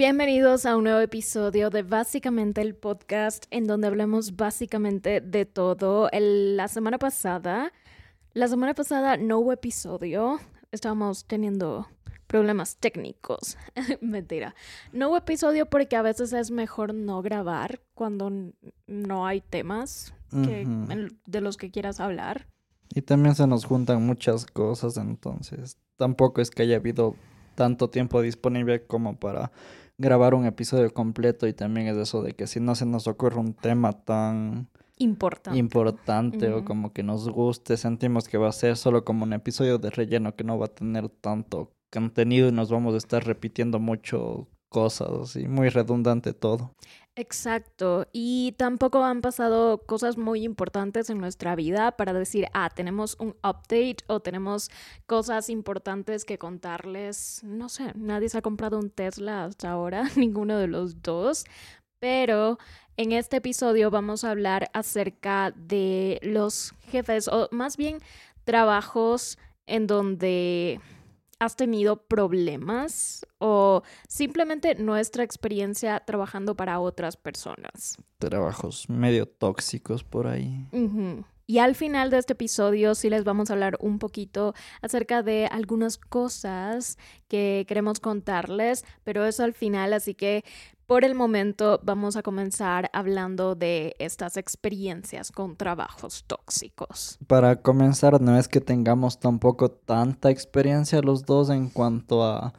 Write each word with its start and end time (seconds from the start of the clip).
Bienvenidos 0.00 0.64
a 0.64 0.78
un 0.78 0.84
nuevo 0.84 1.00
episodio 1.00 1.68
de 1.68 1.82
Básicamente 1.82 2.62
el 2.62 2.74
podcast 2.74 3.44
en 3.50 3.66
donde 3.66 3.86
hablamos 3.86 4.34
básicamente 4.34 5.20
de 5.20 5.44
todo. 5.44 6.08
la 6.10 6.68
semana 6.68 6.96
pasada, 6.96 7.70
la 8.32 8.48
semana 8.48 8.72
pasada 8.72 9.18
no 9.18 9.40
hubo 9.40 9.52
episodio. 9.52 10.40
Estábamos 10.72 11.26
teniendo 11.26 11.86
problemas 12.26 12.78
técnicos. 12.78 13.58
Mentira. 14.00 14.54
No 14.94 15.10
hubo 15.10 15.18
episodio 15.18 15.66
porque 15.66 15.96
a 15.96 16.02
veces 16.02 16.32
es 16.32 16.50
mejor 16.50 16.94
no 16.94 17.20
grabar 17.20 17.78
cuando 17.92 18.32
no 18.86 19.26
hay 19.26 19.42
temas 19.42 20.14
de 20.32 21.40
los 21.42 21.58
que 21.58 21.70
quieras 21.70 22.00
hablar. 22.00 22.46
Y 22.88 23.02
también 23.02 23.34
se 23.34 23.46
nos 23.46 23.66
juntan 23.66 24.06
muchas 24.06 24.46
cosas, 24.46 24.96
entonces 24.96 25.76
tampoco 25.96 26.40
es 26.40 26.48
que 26.48 26.62
haya 26.62 26.76
habido 26.76 27.16
tanto 27.54 27.90
tiempo 27.90 28.22
disponible 28.22 28.86
como 28.86 29.18
para 29.18 29.52
grabar 30.00 30.34
un 30.34 30.46
episodio 30.46 30.92
completo 30.92 31.46
y 31.46 31.52
también 31.52 31.86
es 31.86 31.96
eso 31.98 32.22
de 32.22 32.32
que 32.32 32.46
si 32.46 32.58
no 32.58 32.74
se 32.74 32.86
nos 32.86 33.06
ocurre 33.06 33.38
un 33.38 33.52
tema 33.52 33.92
tan 33.92 34.68
importante, 34.96 35.58
importante 35.58 36.52
o 36.52 36.64
como 36.64 36.92
que 36.94 37.02
nos 37.02 37.28
guste, 37.28 37.76
sentimos 37.76 38.26
que 38.26 38.38
va 38.38 38.48
a 38.48 38.52
ser 38.52 38.78
solo 38.78 39.04
como 39.04 39.24
un 39.24 39.34
episodio 39.34 39.78
de 39.78 39.90
relleno 39.90 40.34
que 40.34 40.42
no 40.42 40.58
va 40.58 40.66
a 40.66 40.74
tener 40.74 41.10
tanto 41.10 41.72
contenido 41.92 42.48
y 42.48 42.52
nos 42.52 42.70
vamos 42.70 42.94
a 42.94 42.96
estar 42.96 43.24
repitiendo 43.24 43.78
mucho 43.78 44.48
cosas 44.70 45.36
y 45.36 45.48
muy 45.48 45.68
redundante 45.68 46.32
todo. 46.32 46.74
Exacto, 47.16 48.06
y 48.12 48.52
tampoco 48.52 49.04
han 49.04 49.20
pasado 49.20 49.82
cosas 49.84 50.16
muy 50.16 50.42
importantes 50.44 51.10
en 51.10 51.18
nuestra 51.18 51.54
vida 51.56 51.92
para 51.96 52.12
decir, 52.12 52.46
ah, 52.54 52.70
tenemos 52.70 53.16
un 53.18 53.30
update 53.44 53.96
o 54.06 54.20
tenemos 54.20 54.70
cosas 55.06 55.50
importantes 55.50 56.24
que 56.24 56.38
contarles. 56.38 57.42
No 57.44 57.68
sé, 57.68 57.92
nadie 57.96 58.28
se 58.28 58.38
ha 58.38 58.42
comprado 58.42 58.78
un 58.78 58.90
Tesla 58.90 59.44
hasta 59.44 59.70
ahora, 59.70 60.04
ninguno 60.16 60.56
de 60.56 60.68
los 60.68 61.02
dos, 61.02 61.44
pero 61.98 62.58
en 62.96 63.12
este 63.12 63.38
episodio 63.38 63.90
vamos 63.90 64.24
a 64.24 64.30
hablar 64.30 64.70
acerca 64.72 65.52
de 65.56 66.20
los 66.22 66.74
jefes, 66.90 67.28
o 67.28 67.48
más 67.50 67.76
bien 67.76 67.98
trabajos 68.44 69.36
en 69.66 69.86
donde 69.86 70.80
has 71.40 71.56
tenido 71.56 72.06
problemas 72.06 73.26
o 73.38 73.82
simplemente 74.06 74.76
nuestra 74.76 75.24
experiencia 75.24 76.00
trabajando 76.00 76.54
para 76.54 76.78
otras 76.78 77.16
personas. 77.16 77.96
Trabajos 78.18 78.88
medio 78.88 79.26
tóxicos 79.26 80.04
por 80.04 80.26
ahí. 80.26 80.66
Y 81.46 81.58
al 81.58 81.74
final 81.74 82.10
de 82.10 82.18
este 82.18 82.34
episodio 82.34 82.94
sí 82.94 83.10
les 83.10 83.24
vamos 83.24 83.50
a 83.50 83.54
hablar 83.54 83.76
un 83.80 83.98
poquito 83.98 84.54
acerca 84.82 85.24
de 85.24 85.46
algunas 85.46 85.98
cosas 85.98 86.96
que 87.26 87.64
queremos 87.66 87.98
contarles, 87.98 88.84
pero 89.02 89.24
eso 89.24 89.42
al 89.42 89.54
final, 89.54 89.92
así 89.94 90.14
que 90.14 90.44
por 90.90 91.04
el 91.04 91.14
momento 91.14 91.78
vamos 91.84 92.16
a 92.16 92.22
comenzar 92.24 92.90
hablando 92.92 93.54
de 93.54 93.94
estas 94.00 94.36
experiencias 94.36 95.30
con 95.30 95.54
trabajos 95.54 96.24
tóxicos. 96.26 97.16
Para 97.28 97.62
comenzar, 97.62 98.20
no 98.20 98.36
es 98.36 98.48
que 98.48 98.60
tengamos 98.60 99.20
tampoco 99.20 99.70
tanta 99.70 100.30
experiencia 100.30 101.00
los 101.00 101.24
dos 101.24 101.48
en 101.50 101.68
cuanto 101.68 102.24
a 102.24 102.54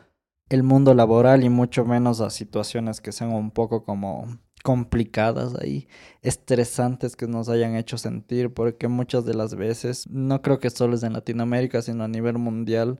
el 0.47 0.63
mundo 0.63 0.93
laboral 0.93 1.43
y 1.43 1.49
mucho 1.49 1.83
menos 1.83 2.21
a 2.21 2.29
situaciones 2.29 3.01
que 3.01 3.11
sean 3.11 3.33
un 3.33 3.51
poco 3.51 3.83
como 3.83 4.39
complicadas 4.63 5.53
ahí, 5.55 5.89
estresantes 6.21 7.17
que 7.17 7.27
nos 7.27 7.49
hayan 7.49 7.75
hecho 7.75 7.97
sentir, 7.97 8.53
porque 8.53 8.87
muchas 8.87 9.25
de 9.25 9.33
las 9.33 9.55
veces, 9.55 10.09
no 10.09 10.41
creo 10.41 10.59
que 10.59 10.69
solo 10.69 10.95
es 10.95 11.03
en 11.03 11.11
Latinoamérica, 11.11 11.81
sino 11.81 12.05
a 12.05 12.07
nivel 12.07 12.37
mundial, 12.37 12.97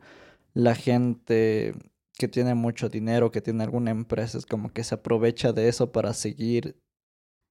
la 0.54 0.76
gente 0.76 1.74
que 2.22 2.28
tiene 2.28 2.54
mucho 2.54 2.88
dinero, 2.88 3.32
que 3.32 3.42
tiene 3.42 3.64
alguna 3.64 3.90
empresa, 3.90 4.38
es 4.38 4.46
como 4.46 4.72
que 4.72 4.84
se 4.84 4.94
aprovecha 4.94 5.54
de 5.54 5.68
eso 5.68 5.92
para 5.92 6.14
seguir 6.14 6.80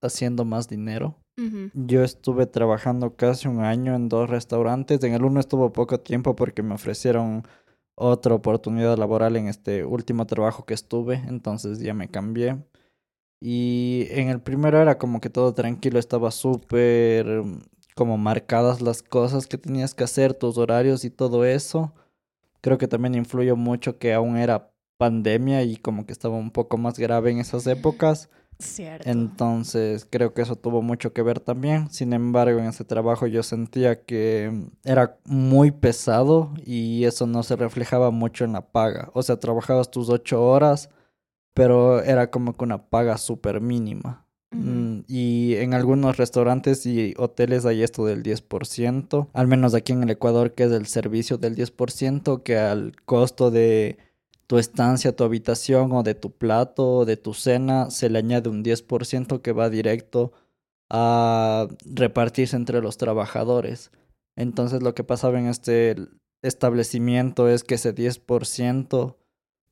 haciendo 0.00 0.44
más 0.44 0.68
dinero. 0.68 1.18
Yo 1.74 2.04
estuve 2.04 2.46
trabajando 2.46 3.16
casi 3.16 3.48
un 3.48 3.60
año 3.60 3.96
en 3.96 4.08
dos 4.08 4.30
restaurantes. 4.30 5.02
En 5.02 5.14
el 5.14 5.24
uno 5.24 5.40
estuvo 5.40 5.72
poco 5.72 5.98
tiempo 5.98 6.36
porque 6.36 6.62
me 6.62 6.74
ofrecieron 6.74 7.42
otra 7.96 8.34
oportunidad 8.34 8.96
laboral 8.96 9.36
en 9.36 9.48
este 9.48 9.84
último 9.84 10.24
trabajo 10.26 10.64
que 10.64 10.74
estuve, 10.74 11.16
entonces 11.26 11.80
ya 11.80 11.92
me 11.92 12.08
cambié. 12.08 12.56
Y 13.40 14.06
en 14.10 14.28
el 14.28 14.40
primero 14.40 14.80
era 14.80 14.98
como 14.98 15.20
que 15.20 15.30
todo 15.30 15.52
tranquilo, 15.52 15.98
estaba 15.98 16.30
súper 16.30 17.42
como 17.96 18.18
marcadas 18.18 18.80
las 18.80 19.02
cosas 19.02 19.48
que 19.48 19.58
tenías 19.58 19.94
que 19.94 20.04
hacer, 20.04 20.34
tus 20.34 20.58
horarios 20.58 21.04
y 21.04 21.10
todo 21.10 21.44
eso. 21.44 21.92
Creo 22.60 22.78
que 22.78 22.88
también 22.88 23.14
influyó 23.14 23.56
mucho 23.56 23.98
que 23.98 24.12
aún 24.12 24.36
era 24.36 24.72
pandemia 24.98 25.62
y 25.62 25.76
como 25.76 26.04
que 26.04 26.12
estaba 26.12 26.36
un 26.36 26.50
poco 26.50 26.76
más 26.76 26.98
grave 26.98 27.30
en 27.30 27.38
esas 27.38 27.66
épocas. 27.66 28.28
Cierto. 28.58 29.08
Entonces 29.08 30.06
creo 30.08 30.34
que 30.34 30.42
eso 30.42 30.54
tuvo 30.56 30.82
mucho 30.82 31.14
que 31.14 31.22
ver 31.22 31.40
también. 31.40 31.90
Sin 31.90 32.12
embargo, 32.12 32.58
en 32.58 32.66
ese 32.66 32.84
trabajo 32.84 33.26
yo 33.26 33.42
sentía 33.42 34.04
que 34.04 34.68
era 34.84 35.18
muy 35.24 35.70
pesado 35.70 36.52
y 36.66 37.04
eso 37.04 37.26
no 37.26 37.42
se 37.42 37.56
reflejaba 37.56 38.10
mucho 38.10 38.44
en 38.44 38.52
la 38.52 38.70
paga. 38.72 39.10
O 39.14 39.22
sea, 39.22 39.38
trabajabas 39.38 39.90
tus 39.90 40.10
ocho 40.10 40.44
horas, 40.44 40.90
pero 41.54 42.02
era 42.02 42.30
como 42.30 42.54
que 42.54 42.64
una 42.64 42.90
paga 42.90 43.16
súper 43.16 43.62
mínima. 43.62 44.26
Mm, 44.52 45.00
y 45.06 45.54
en 45.56 45.74
algunos 45.74 46.16
restaurantes 46.16 46.84
y 46.84 47.14
hoteles 47.16 47.66
hay 47.66 47.82
esto 47.82 48.04
del 48.04 48.22
10%, 48.22 49.28
al 49.32 49.46
menos 49.46 49.74
aquí 49.74 49.92
en 49.92 50.02
el 50.02 50.10
Ecuador 50.10 50.54
que 50.54 50.64
es 50.64 50.72
el 50.72 50.86
servicio 50.86 51.38
del 51.38 51.54
10%, 51.54 52.42
que 52.42 52.58
al 52.58 52.92
costo 53.04 53.50
de 53.50 53.98
tu 54.48 54.58
estancia, 54.58 55.14
tu 55.14 55.22
habitación 55.22 55.92
o 55.92 56.02
de 56.02 56.14
tu 56.16 56.32
plato 56.32 56.96
o 56.96 57.04
de 57.04 57.16
tu 57.16 57.34
cena 57.34 57.90
se 57.90 58.10
le 58.10 58.18
añade 58.18 58.50
un 58.50 58.64
10% 58.64 59.40
que 59.40 59.52
va 59.52 59.70
directo 59.70 60.32
a 60.90 61.68
repartirse 61.84 62.56
entre 62.56 62.82
los 62.82 62.96
trabajadores. 62.96 63.92
Entonces 64.36 64.82
lo 64.82 64.94
que 64.94 65.04
pasaba 65.04 65.38
en 65.38 65.46
este 65.46 65.94
establecimiento 66.42 67.48
es 67.48 67.62
que 67.62 67.76
ese 67.76 67.94
10% 67.94 69.16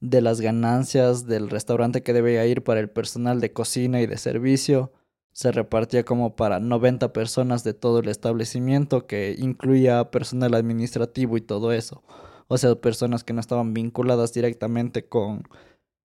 de 0.00 0.20
las 0.20 0.40
ganancias 0.40 1.26
del 1.26 1.50
restaurante 1.50 2.02
que 2.02 2.12
debía 2.12 2.46
ir 2.46 2.62
para 2.62 2.80
el 2.80 2.90
personal 2.90 3.40
de 3.40 3.52
cocina 3.52 4.00
y 4.00 4.06
de 4.06 4.16
servicio 4.18 4.92
se 5.38 5.52
repartía 5.52 6.04
como 6.04 6.34
para 6.34 6.58
90 6.58 7.12
personas 7.12 7.62
de 7.62 7.72
todo 7.72 8.00
el 8.00 8.08
establecimiento 8.08 9.06
que 9.06 9.36
incluía 9.38 10.10
personal 10.10 10.54
administrativo 10.54 11.36
y 11.36 11.40
todo 11.40 11.70
eso. 11.72 12.02
O 12.48 12.58
sea, 12.58 12.74
personas 12.74 13.22
que 13.22 13.34
no 13.34 13.40
estaban 13.40 13.72
vinculadas 13.72 14.32
directamente 14.32 15.06
con 15.06 15.44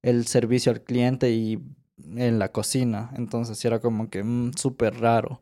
el 0.03 0.27
servicio 0.27 0.71
al 0.71 0.83
cliente 0.83 1.31
y 1.31 1.63
en 2.15 2.39
la 2.39 2.53
cocina. 2.53 3.11
Entonces 3.17 3.65
era 3.65 3.81
como 3.81 4.11
que 4.11 4.23
mm, 4.23 4.53
súper 4.55 5.01
raro. 5.01 5.41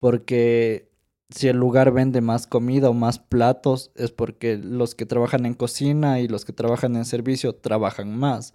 Porque 0.00 0.89
si 1.30 1.48
el 1.48 1.56
lugar 1.56 1.92
vende 1.92 2.20
más 2.20 2.46
comida 2.46 2.90
o 2.90 2.94
más 2.94 3.18
platos 3.18 3.90
es 3.94 4.10
porque 4.10 4.56
los 4.56 4.94
que 4.94 5.06
trabajan 5.06 5.46
en 5.46 5.54
cocina 5.54 6.20
y 6.20 6.28
los 6.28 6.44
que 6.44 6.52
trabajan 6.52 6.96
en 6.96 7.04
servicio 7.04 7.54
trabajan 7.54 8.16
más. 8.16 8.52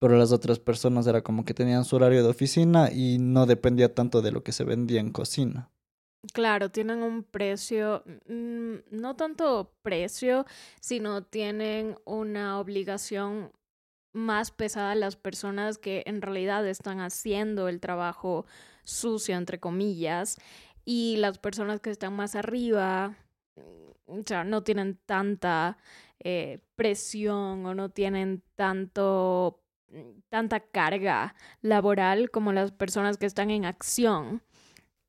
Pero 0.00 0.16
las 0.16 0.32
otras 0.32 0.58
personas 0.58 1.06
era 1.06 1.22
como 1.22 1.44
que 1.44 1.54
tenían 1.54 1.84
su 1.84 1.96
horario 1.96 2.22
de 2.22 2.28
oficina 2.28 2.90
y 2.92 3.18
no 3.18 3.46
dependía 3.46 3.94
tanto 3.94 4.22
de 4.22 4.32
lo 4.32 4.42
que 4.42 4.52
se 4.52 4.64
vendía 4.64 5.00
en 5.00 5.10
cocina. 5.10 5.70
Claro, 6.32 6.70
tienen 6.70 7.02
un 7.02 7.22
precio, 7.22 8.02
mm, 8.26 8.74
no 8.90 9.16
tanto 9.16 9.72
precio, 9.82 10.46
sino 10.80 11.22
tienen 11.22 11.96
una 12.04 12.58
obligación 12.58 13.52
más 14.12 14.50
pesada 14.50 14.94
las 14.94 15.16
personas 15.16 15.78
que 15.78 16.02
en 16.06 16.22
realidad 16.22 16.66
están 16.66 17.00
haciendo 17.00 17.68
el 17.68 17.80
trabajo 17.80 18.46
sucio, 18.82 19.36
entre 19.36 19.60
comillas, 19.60 20.38
y 20.90 21.16
las 21.18 21.38
personas 21.38 21.80
que 21.80 21.90
están 21.90 22.16
más 22.16 22.34
arriba, 22.34 23.14
o 24.06 24.22
sea, 24.24 24.42
no 24.42 24.62
tienen 24.62 24.98
tanta 25.04 25.76
eh, 26.18 26.60
presión 26.76 27.66
o 27.66 27.74
no 27.74 27.90
tienen 27.90 28.42
tanto 28.56 29.60
mm, 29.90 30.20
tanta 30.30 30.60
carga 30.60 31.34
laboral 31.60 32.30
como 32.30 32.54
las 32.54 32.72
personas 32.72 33.18
que 33.18 33.26
están 33.26 33.50
en 33.50 33.66
acción 33.66 34.42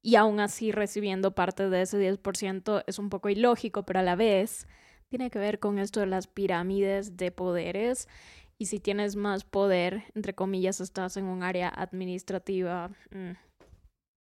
y 0.01 0.15
aún 0.15 0.41
así 0.41 0.73
recibiendo 0.73 1.33
parte 1.33 1.69
de 1.69 1.83
ese 1.83 1.97
10% 1.97 2.83
es 2.85 2.99
un 2.99 3.09
poco 3.09 3.29
ilógico, 3.29 3.83
pero 3.85 3.99
a 3.99 4.03
la 4.03 4.17
vez 4.17 4.67
tiene 5.07 5.29
que 5.29 5.39
ver 5.39 5.59
con 5.59 5.79
esto 5.79 6.01
de 6.01 6.07
las 6.07 6.27
pirámides 6.27 7.15
de 7.15 7.31
poderes 7.31 8.09
y 8.57 8.65
si 8.65 8.81
tienes 8.81 9.15
más 9.15 9.45
poder, 9.45 10.03
entre 10.13 10.35
comillas, 10.35 10.81
estás 10.81 11.15
en 11.15 11.23
un 11.23 11.41
área 11.41 11.69
administrativa. 11.69 12.91
Mm, 13.11 13.48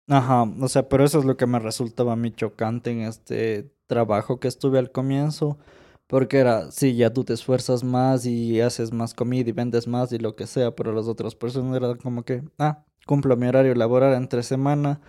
Ajá, 0.09 0.43
o 0.43 0.69
sea, 0.69 0.89
pero 0.89 1.05
eso 1.05 1.19
es 1.19 1.27
lo 1.27 1.37
que 1.37 1.47
me 1.47 1.59
resultaba 1.59 2.15
a 2.15 2.17
mí 2.17 2.31
chocante 2.31 2.91
en 2.91 3.03
este 3.03 3.71
trabajo 3.87 4.41
que 4.41 4.49
estuve 4.49 4.79
al 4.79 4.91
comienzo, 4.91 5.59
porque 6.07 6.39
era, 6.39 6.71
sí, 6.71 6.97
ya 6.97 7.13
tú 7.13 7.25
te 7.25 7.35
esfuerzas 7.35 7.85
más 7.85 8.25
y 8.25 8.61
haces 8.63 8.93
más 8.93 9.13
comida 9.13 9.51
y 9.51 9.53
vendes 9.53 9.87
más 9.87 10.11
y 10.13 10.19
lo 10.19 10.35
que 10.35 10.47
sea, 10.47 10.75
pero 10.75 10.93
las 10.93 11.09
otras 11.09 11.35
personas 11.35 11.77
eran 11.77 11.99
como 11.99 12.23
que, 12.23 12.43
ah, 12.59 12.85
cumplo 13.07 13.37
mi 13.37 13.47
horario 13.49 13.75
laboral 13.75 14.15
entre 14.15 14.43
semana, 14.43 15.01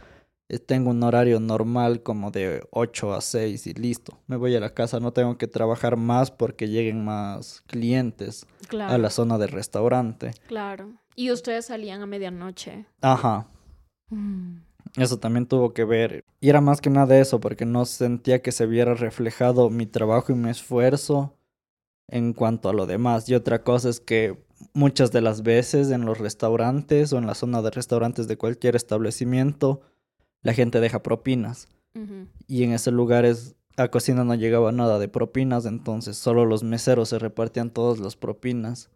eh, 0.49 0.59
tengo 0.59 0.89
un 0.89 1.01
horario 1.03 1.39
normal 1.39 2.03
como 2.03 2.31
de 2.31 2.61
8 2.71 3.13
a 3.13 3.21
6 3.21 3.67
y 3.67 3.73
listo, 3.75 4.19
me 4.27 4.35
voy 4.35 4.53
a 4.55 4.59
la 4.59 4.73
casa, 4.73 4.99
no 4.99 5.13
tengo 5.13 5.37
que 5.37 5.47
trabajar 5.47 5.95
más 5.95 6.29
porque 6.31 6.67
lleguen 6.67 7.05
más 7.05 7.61
clientes 7.67 8.45
a 8.81 8.97
la 8.97 9.09
zona 9.11 9.37
del 9.37 9.49
restaurante. 9.49 10.31
Claro. 10.47 10.91
Y 11.15 11.31
ustedes 11.31 11.67
salían 11.67 12.01
a 12.01 12.05
medianoche. 12.05 12.85
Ajá. 13.01 13.47
Mm. 14.09 14.69
Eso 14.95 15.18
también 15.18 15.45
tuvo 15.45 15.74
que 15.74 15.86
ver. 15.86 16.25
Y 16.41 16.50
era 16.50 16.62
más 16.62 16.81
que 16.81 16.89
nada 16.89 17.19
eso, 17.19 17.39
porque 17.39 17.65
no 17.65 17.86
sentía 17.86 18.41
que 18.41 18.51
se 18.51 18.65
viera 18.65 18.94
reflejado 18.94 19.69
mi 19.69 19.86
trabajo 19.86 20.31
y 20.31 20.36
mi 20.36 20.50
esfuerzo 20.50 21.36
en 22.07 22.33
cuanto 22.33 22.69
a 22.69 22.74
lo 22.74 22.86
demás. 22.86 23.30
Y 23.30 23.36
otra 23.36 23.63
cosa 23.63 23.89
es 23.89 24.00
que 24.00 24.38
muchas 24.74 25.12
de 25.12 25.21
las 25.21 25.44
veces 25.44 25.91
en 25.91 26.06
los 26.06 26.18
restaurantes 26.18 27.13
o 27.13 27.18
en 27.18 27.27
la 27.27 27.36
zona 27.36 27.62
de 27.62 27.71
restaurantes 27.71 28.27
de 28.27 28.38
cualquier 28.38 28.75
establecimiento, 28.75 29.81
la 30.41 30.53
gente 30.53 30.80
deja 30.80 31.03
propinas. 31.03 31.68
Y 32.47 32.63
en 32.63 32.71
ese 32.71 32.92
lugar 32.92 33.25
es, 33.25 33.56
a 33.75 33.89
cocina 33.89 34.24
no 34.24 34.33
llegaba 34.35 34.71
nada 34.71 35.00
de 35.00 35.09
propinas, 35.09 35.65
entonces 35.65 36.18
solo 36.18 36.45
los 36.45 36.63
meseros 36.63 37.09
se 37.09 37.19
repartían 37.19 37.71
todas 37.71 38.00
las 38.00 38.15
propinas. 38.15 38.89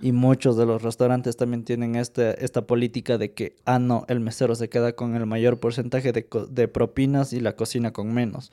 Y 0.00 0.10
muchos 0.12 0.56
de 0.56 0.66
los 0.66 0.82
restaurantes 0.82 1.36
también 1.36 1.64
tienen 1.64 1.94
este, 1.94 2.44
esta 2.44 2.66
política 2.66 3.18
de 3.18 3.32
que, 3.32 3.54
ah, 3.64 3.78
no, 3.78 4.04
el 4.08 4.18
mesero 4.20 4.54
se 4.56 4.68
queda 4.68 4.94
con 4.94 5.14
el 5.14 5.26
mayor 5.26 5.60
porcentaje 5.60 6.12
de, 6.12 6.68
propinas 6.68 7.32
y 7.32 7.40
la 7.40 7.54
cocina 7.54 7.92
con 7.92 8.12
menos. 8.12 8.50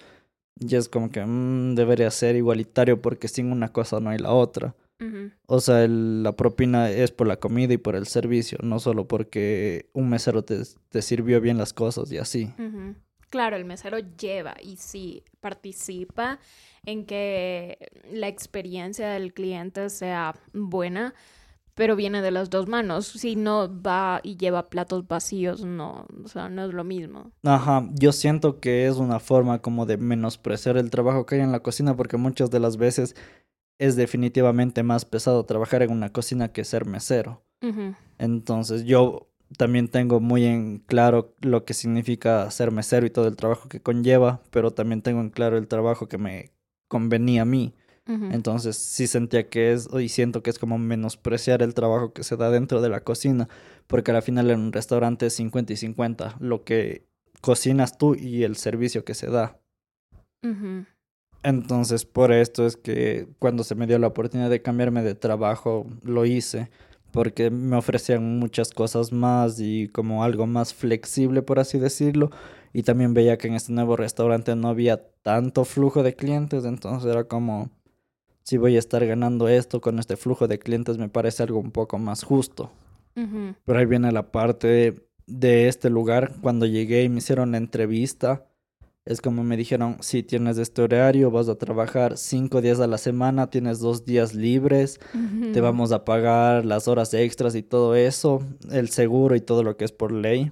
Y 0.60 0.76
es 0.76 0.90
como 0.90 1.10
que 1.10 1.26
mm, 1.26 1.74
debería 1.76 2.12
ser 2.12 2.36
igualitario 2.36 3.02
porque 3.02 3.28
sin 3.28 3.52
una 3.52 3.70
cosa 3.70 4.00
no 4.00 4.10
hay 4.12 4.20
la 4.20 4.32
otra. 4.32 4.76
O 5.48 5.62
sea, 5.62 5.84
el- 5.86 6.22
la 6.24 6.36
propina 6.36 6.92
es 6.92 7.12
por 7.12 7.26
la 7.26 7.38
comida 7.38 7.74
y 7.74 7.78
por 7.78 7.96
el 7.96 8.06
servicio, 8.06 8.58
no 8.62 8.80
solo 8.80 9.08
porque 9.08 9.90
un 9.94 10.10
mesero 10.10 10.44
te, 10.44 10.58
te 10.90 11.02
sirvió 11.02 11.40
bien 11.42 11.58
las 11.58 11.72
cosas 11.74 12.12
y 12.12 12.18
así. 12.18 12.54
Ujú. 12.60 12.96
Claro, 13.30 13.56
el 13.56 13.66
mesero 13.66 14.00
lleva 14.00 14.56
y 14.62 14.78
sí 14.78 15.24
participa 15.40 16.40
en 16.84 17.06
que 17.06 17.78
la 18.12 18.28
experiencia 18.28 19.10
del 19.10 19.34
cliente 19.34 19.90
sea 19.90 20.36
buena, 20.54 21.14
pero 21.76 21.96
viene 21.96 22.22
de 22.22 22.32
las 22.32 22.50
dos 22.50 22.68
manos. 22.68 23.06
Si 23.06 23.36
no 23.36 23.70
va 23.82 24.20
y 24.24 24.36
lleva 24.36 24.70
platos 24.70 25.08
vacíos, 25.08 25.64
no, 25.64 26.08
o 26.24 26.28
sea, 26.28 26.50
no 26.50 26.66
es 26.66 26.74
lo 26.74 26.84
mismo. 26.84 27.32
Ajá, 27.44 27.88
yo 27.94 28.12
siento 28.12 28.60
que 28.60 28.88
es 28.88 28.98
una 28.98 29.20
forma 29.20 29.62
como 29.62 29.86
de 29.86 29.98
menospreciar 29.98 30.78
el 30.78 30.90
trabajo 30.90 31.26
que 31.26 31.36
hay 31.36 31.42
en 31.42 31.52
la 31.52 31.62
cocina 31.62 31.96
porque 31.96 32.18
muchas 32.18 32.50
de 32.50 32.60
las 32.60 32.78
veces 32.78 33.16
es 33.78 33.96
definitivamente 33.96 34.84
más 34.84 35.06
pesado 35.06 35.46
trabajar 35.46 35.84
en 35.84 35.92
una 35.92 36.12
cocina 36.12 36.52
que 36.52 36.66
ser 36.66 36.86
mesero. 36.86 37.44
Entonces 38.18 38.86
yo 38.86 39.29
también 39.58 39.88
tengo 39.88 40.20
muy 40.20 40.46
en 40.46 40.80
claro 40.80 41.34
lo 41.42 41.66
que 41.66 41.74
significa 41.74 42.50
ser 42.52 42.72
mesero 42.72 43.06
y 43.06 43.10
todo 43.10 43.28
el 43.28 43.36
trabajo 43.36 43.68
que 43.70 43.82
conlleva, 43.82 44.42
pero 44.52 44.72
también 44.72 45.02
tengo 45.02 45.22
en 45.22 45.30
claro 45.30 45.58
el 45.58 45.68
trabajo 45.68 46.08
que 46.08 46.18
me 46.18 46.52
convenía 46.88 47.44
a 47.44 47.46
mí. 47.46 47.74
Entonces 48.32 48.76
sí 48.76 49.06
sentía 49.06 49.50
que 49.50 49.72
es, 49.72 49.88
y 49.94 50.10
siento 50.10 50.42
que 50.42 50.50
es 50.50 50.58
como 50.58 50.80
menospreciar 50.80 51.62
el 51.62 51.76
trabajo 51.76 52.12
que 52.12 52.24
se 52.24 52.38
da 52.38 52.50
dentro 52.50 52.82
de 52.82 52.90
la 52.90 53.02
cocina, 53.04 53.48
porque 53.86 54.10
al 54.10 54.24
final 54.24 54.50
en 54.50 54.62
un 54.62 54.74
restaurante 54.74 55.28
es 55.28 55.34
50 55.36 55.74
y 55.74 55.76
50, 55.76 56.38
lo 56.40 56.64
que 56.64 57.06
cocinas 57.42 58.00
tú 58.00 58.16
y 58.16 58.46
el 58.46 58.56
servicio 58.56 59.06
que 59.06 59.14
se 59.14 59.28
da. 59.28 59.60
Entonces 61.44 62.06
por 62.06 62.32
esto 62.32 62.66
es 62.66 62.78
que 62.78 63.28
cuando 63.38 63.64
se 63.64 63.76
me 63.76 63.86
dio 63.86 64.00
la 64.00 64.08
oportunidad 64.08 64.50
de 64.50 64.64
cambiarme 64.64 65.04
de 65.04 65.14
trabajo, 65.14 65.86
lo 66.02 66.26
hice, 66.26 66.72
porque 67.12 67.50
me 67.50 67.76
ofrecían 67.76 68.40
muchas 68.40 68.72
cosas 68.72 69.12
más 69.12 69.60
y 69.60 69.88
como 69.88 70.24
algo 70.24 70.48
más 70.48 70.74
flexible, 70.74 71.42
por 71.42 71.60
así 71.60 71.80
decirlo. 71.80 72.32
Y 72.74 72.84
también 72.84 73.14
veía 73.14 73.38
que 73.38 73.48
en 73.48 73.56
este 73.56 73.74
nuevo 73.74 73.96
restaurante 73.96 74.56
no 74.56 74.68
había 74.70 75.02
tanto 75.22 75.66
flujo 75.66 76.04
de 76.04 76.16
clientes, 76.16 76.66
entonces 76.66 77.10
era 77.10 77.24
como, 77.24 77.70
si 78.44 78.58
voy 78.58 78.76
a 78.76 78.80
estar 78.80 79.06
ganando 79.06 79.48
esto 79.48 79.82
con 79.82 80.00
este 80.00 80.18
flujo 80.18 80.48
de 80.48 80.60
clientes, 80.60 80.98
me 80.98 81.10
parece 81.10 81.44
algo 81.44 81.60
un 81.60 81.72
poco 81.72 81.98
más 81.98 82.24
justo. 82.24 82.72
Pero 83.66 83.80
ahí 83.80 83.86
viene 83.86 84.14
la 84.14 84.32
parte 84.32 84.96
de 85.28 85.68
este 85.68 85.90
lugar. 85.90 86.36
Cuando 86.42 86.66
llegué 86.66 87.04
y 87.04 87.10
me 87.10 87.18
hicieron 87.18 87.52
la 87.52 87.58
entrevista, 87.58 88.46
es 89.10 89.22
como 89.22 89.44
me 89.44 89.58
dijeron, 89.58 89.98
si 90.02 90.22
tienes 90.22 90.60
este 90.60 90.84
horario, 90.84 91.32
vas 91.32 91.50
a 91.50 91.56
trabajar 91.56 92.16
cinco 92.16 92.62
días 92.62 92.80
a 92.80 92.86
la 92.86 93.00
semana, 93.00 93.50
tienes 93.50 93.80
dos 93.80 94.06
días 94.06 94.36
libres, 94.36 95.00
te 95.52 95.62
vamos 95.62 95.92
a 95.92 96.06
pagar 96.06 96.64
las 96.64 96.88
horas 96.88 97.16
extras 97.16 97.56
y 97.56 97.64
todo 97.64 97.96
eso, 97.96 98.44
el 98.70 98.90
seguro 98.90 99.36
y 99.36 99.42
todo 99.42 99.64
lo 99.64 99.78
que 99.78 99.86
es 99.86 99.92
por 99.92 100.12
ley, 100.12 100.52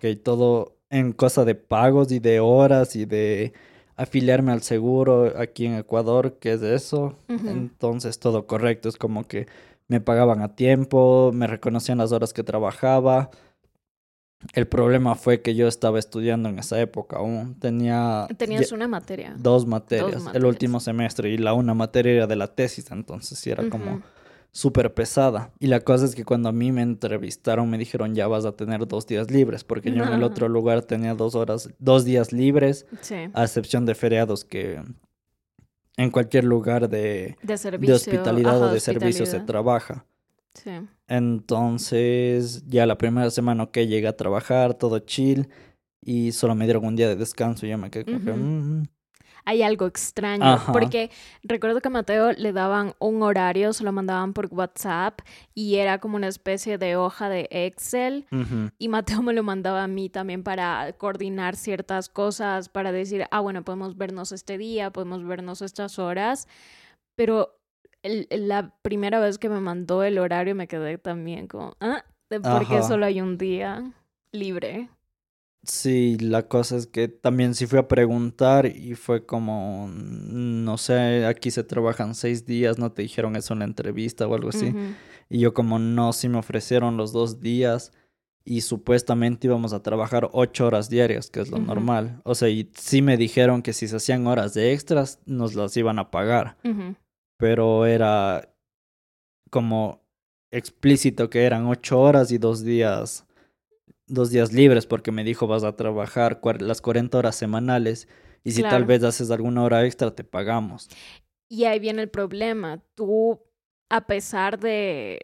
que 0.00 0.16
todo 0.16 0.76
en 0.90 1.12
cosa 1.12 1.46
de 1.46 1.54
pagos 1.54 2.12
y 2.12 2.18
de 2.18 2.40
horas 2.40 2.94
y 2.94 3.06
de 3.06 3.54
afiliarme 3.96 4.52
al 4.52 4.60
seguro 4.60 5.32
aquí 5.38 5.64
en 5.64 5.76
Ecuador, 5.76 6.36
que 6.38 6.52
es 6.52 6.62
eso. 6.62 7.16
Entonces 7.26 8.18
todo 8.18 8.46
correcto, 8.46 8.90
es 8.90 8.96
como 8.96 9.26
que 9.26 9.46
me 9.86 10.02
pagaban 10.02 10.42
a 10.42 10.54
tiempo, 10.54 11.30
me 11.32 11.46
reconocían 11.46 11.96
las 11.96 12.12
horas 12.12 12.34
que 12.34 12.42
trabajaba. 12.44 13.30
El 14.52 14.68
problema 14.68 15.14
fue 15.16 15.42
que 15.42 15.54
yo 15.56 15.66
estaba 15.66 15.98
estudiando 15.98 16.48
en 16.48 16.58
esa 16.60 16.80
época 16.80 17.16
aún. 17.16 17.56
Tenía 17.58 18.28
Tenías 18.36 18.70
una 18.72 18.86
materia. 18.86 19.34
dos 19.36 19.66
materias, 19.66 20.12
el 20.16 20.22
materias. 20.22 20.44
último 20.44 20.80
semestre, 20.80 21.30
y 21.30 21.38
la 21.38 21.54
una 21.54 21.74
materia 21.74 22.12
era 22.12 22.26
de 22.28 22.36
la 22.36 22.46
tesis, 22.54 22.90
entonces 22.92 23.38
sí 23.38 23.50
era 23.50 23.68
como 23.68 24.00
súper 24.52 24.94
pesada. 24.94 25.50
Y 25.58 25.66
la 25.66 25.80
cosa 25.80 26.04
es 26.04 26.14
que 26.14 26.24
cuando 26.24 26.48
a 26.48 26.52
mí 26.52 26.70
me 26.72 26.82
entrevistaron 26.82 27.68
me 27.68 27.78
dijeron 27.78 28.14
ya 28.14 28.28
vas 28.28 28.44
a 28.44 28.52
tener 28.52 28.86
dos 28.86 29.06
días 29.06 29.30
libres, 29.30 29.64
porque 29.64 29.92
yo 29.92 30.04
en 30.04 30.12
el 30.12 30.22
otro 30.22 30.48
lugar 30.48 30.82
tenía 30.82 31.14
dos 31.14 31.34
horas, 31.34 31.70
dos 31.80 32.04
días 32.04 32.32
libres, 32.32 32.86
Sí. 33.00 33.16
a 33.34 33.42
excepción 33.44 33.86
de 33.86 33.94
feriados 33.96 34.44
que 34.44 34.80
en 35.96 36.10
cualquier 36.12 36.44
lugar 36.44 36.88
de, 36.88 37.36
De 37.42 37.58
servicio. 37.58 37.92
de 37.94 37.96
hospitalidad 37.96 38.62
o 38.62 38.72
de 38.72 38.78
servicio 38.78 39.26
se 39.26 39.36
hospitalidad. 39.38 39.46
trabaja. 39.46 40.04
Sí. 40.62 40.70
Entonces, 41.08 42.64
ya 42.66 42.86
la 42.86 42.98
primera 42.98 43.30
semana 43.30 43.66
que 43.66 43.86
llegué 43.86 44.08
a 44.08 44.16
trabajar, 44.16 44.74
todo 44.74 44.98
chill, 44.98 45.48
y 46.04 46.32
solo 46.32 46.54
me 46.54 46.64
dieron 46.64 46.84
un 46.84 46.96
día 46.96 47.08
de 47.08 47.16
descanso 47.16 47.66
y 47.66 47.70
yo 47.70 47.78
me 47.78 47.90
quedé 47.90 48.04
como. 48.04 48.36
"Mm, 48.36 48.84
Hay 49.44 49.62
algo 49.62 49.86
extraño, 49.86 50.44
Ajá. 50.44 50.72
porque 50.72 51.10
recuerdo 51.42 51.80
que 51.80 51.88
a 51.88 51.90
Mateo 51.90 52.32
le 52.32 52.52
daban 52.52 52.92
un 52.98 53.22
horario, 53.22 53.72
se 53.72 53.82
lo 53.82 53.92
mandaban 53.92 54.34
por 54.34 54.46
WhatsApp 54.52 55.20
y 55.54 55.76
era 55.76 56.00
como 56.00 56.16
una 56.16 56.28
especie 56.28 56.76
de 56.76 56.96
hoja 56.96 57.30
de 57.30 57.48
Excel 57.50 58.26
ujú". 58.30 58.70
y 58.78 58.88
Mateo 58.88 59.22
me 59.22 59.32
lo 59.32 59.42
mandaba 59.42 59.84
a 59.84 59.88
mí 59.88 60.10
también 60.10 60.42
para 60.42 60.92
coordinar 60.98 61.56
ciertas 61.56 62.10
cosas, 62.10 62.68
para 62.68 62.92
decir, 62.92 63.24
ah, 63.30 63.40
bueno, 63.40 63.64
podemos 63.64 63.96
vernos 63.96 64.32
este 64.32 64.58
día, 64.58 64.90
podemos 64.90 65.24
vernos 65.26 65.62
estas 65.62 65.98
horas, 65.98 66.46
pero 67.16 67.57
el- 68.30 68.48
la 68.48 68.74
primera 68.82 69.20
vez 69.20 69.38
que 69.38 69.48
me 69.48 69.60
mandó 69.60 70.02
el 70.02 70.18
horario 70.18 70.54
me 70.54 70.68
quedé 70.68 70.98
también 70.98 71.46
como, 71.48 71.76
ah, 71.80 72.04
¿de 72.30 72.40
¿por 72.40 72.68
qué 72.68 72.82
solo 72.82 73.06
hay 73.06 73.20
un 73.20 73.38
día 73.38 73.92
libre? 74.32 74.88
Sí, 75.64 76.16
la 76.20 76.46
cosa 76.48 76.76
es 76.76 76.86
que 76.86 77.08
también 77.08 77.54
sí 77.54 77.66
fui 77.66 77.78
a 77.78 77.88
preguntar 77.88 78.64
y 78.66 78.94
fue 78.94 79.26
como, 79.26 79.90
no 79.92 80.78
sé, 80.78 81.26
aquí 81.26 81.50
se 81.50 81.64
trabajan 81.64 82.14
seis 82.14 82.46
días, 82.46 82.78
no 82.78 82.92
te 82.92 83.02
dijeron 83.02 83.34
eso 83.36 83.52
en 83.52 83.58
la 83.58 83.64
entrevista 83.66 84.26
o 84.26 84.34
algo 84.34 84.50
así. 84.50 84.68
Y 85.28 85.40
yo 85.40 85.52
como 85.52 85.78
no, 85.78 86.12
sí 86.12 86.28
me 86.28 86.38
ofrecieron 86.38 86.96
los 86.96 87.12
dos 87.12 87.40
días 87.40 87.92
y 88.44 88.62
supuestamente 88.62 89.46
íbamos 89.46 89.72
a 89.74 89.82
trabajar 89.82 90.30
ocho 90.32 90.66
horas 90.66 90.88
diarias, 90.88 91.28
que 91.28 91.40
es 91.40 91.50
lo 91.50 91.58
normal. 91.58 92.22
O 92.24 92.34
sea, 92.34 92.48
y 92.48 92.70
sí 92.74 93.02
me 93.02 93.16
dijeron 93.18 93.60
que 93.60 93.74
si 93.74 93.88
se 93.88 93.96
hacían 93.96 94.26
horas 94.26 94.54
de 94.54 94.72
extras, 94.72 95.18
nos 95.26 95.54
las 95.54 95.76
iban 95.76 95.98
a 95.98 96.10
pagar. 96.10 96.56
Pero 97.38 97.86
era 97.86 98.54
como 99.50 100.02
explícito 100.50 101.30
que 101.30 101.44
eran 101.44 101.66
ocho 101.66 102.00
horas 102.00 102.30
y 102.30 102.38
dos 102.38 102.62
días, 102.62 103.26
dos 104.06 104.30
días 104.30 104.52
libres, 104.52 104.86
porque 104.86 105.12
me 105.12 105.24
dijo 105.24 105.46
vas 105.46 105.64
a 105.64 105.76
trabajar 105.76 106.40
las 106.60 106.80
40 106.80 107.16
horas 107.16 107.36
semanales 107.36 108.08
y 108.44 108.52
si 108.52 108.62
tal 108.62 108.84
vez 108.84 109.02
haces 109.02 109.30
alguna 109.30 109.62
hora 109.62 109.84
extra, 109.84 110.14
te 110.14 110.24
pagamos. 110.24 110.88
Y 111.48 111.64
ahí 111.64 111.78
viene 111.78 112.02
el 112.02 112.08
problema. 112.08 112.82
Tú, 112.94 113.40
a 113.88 114.06
pesar 114.06 114.58
de, 114.58 115.20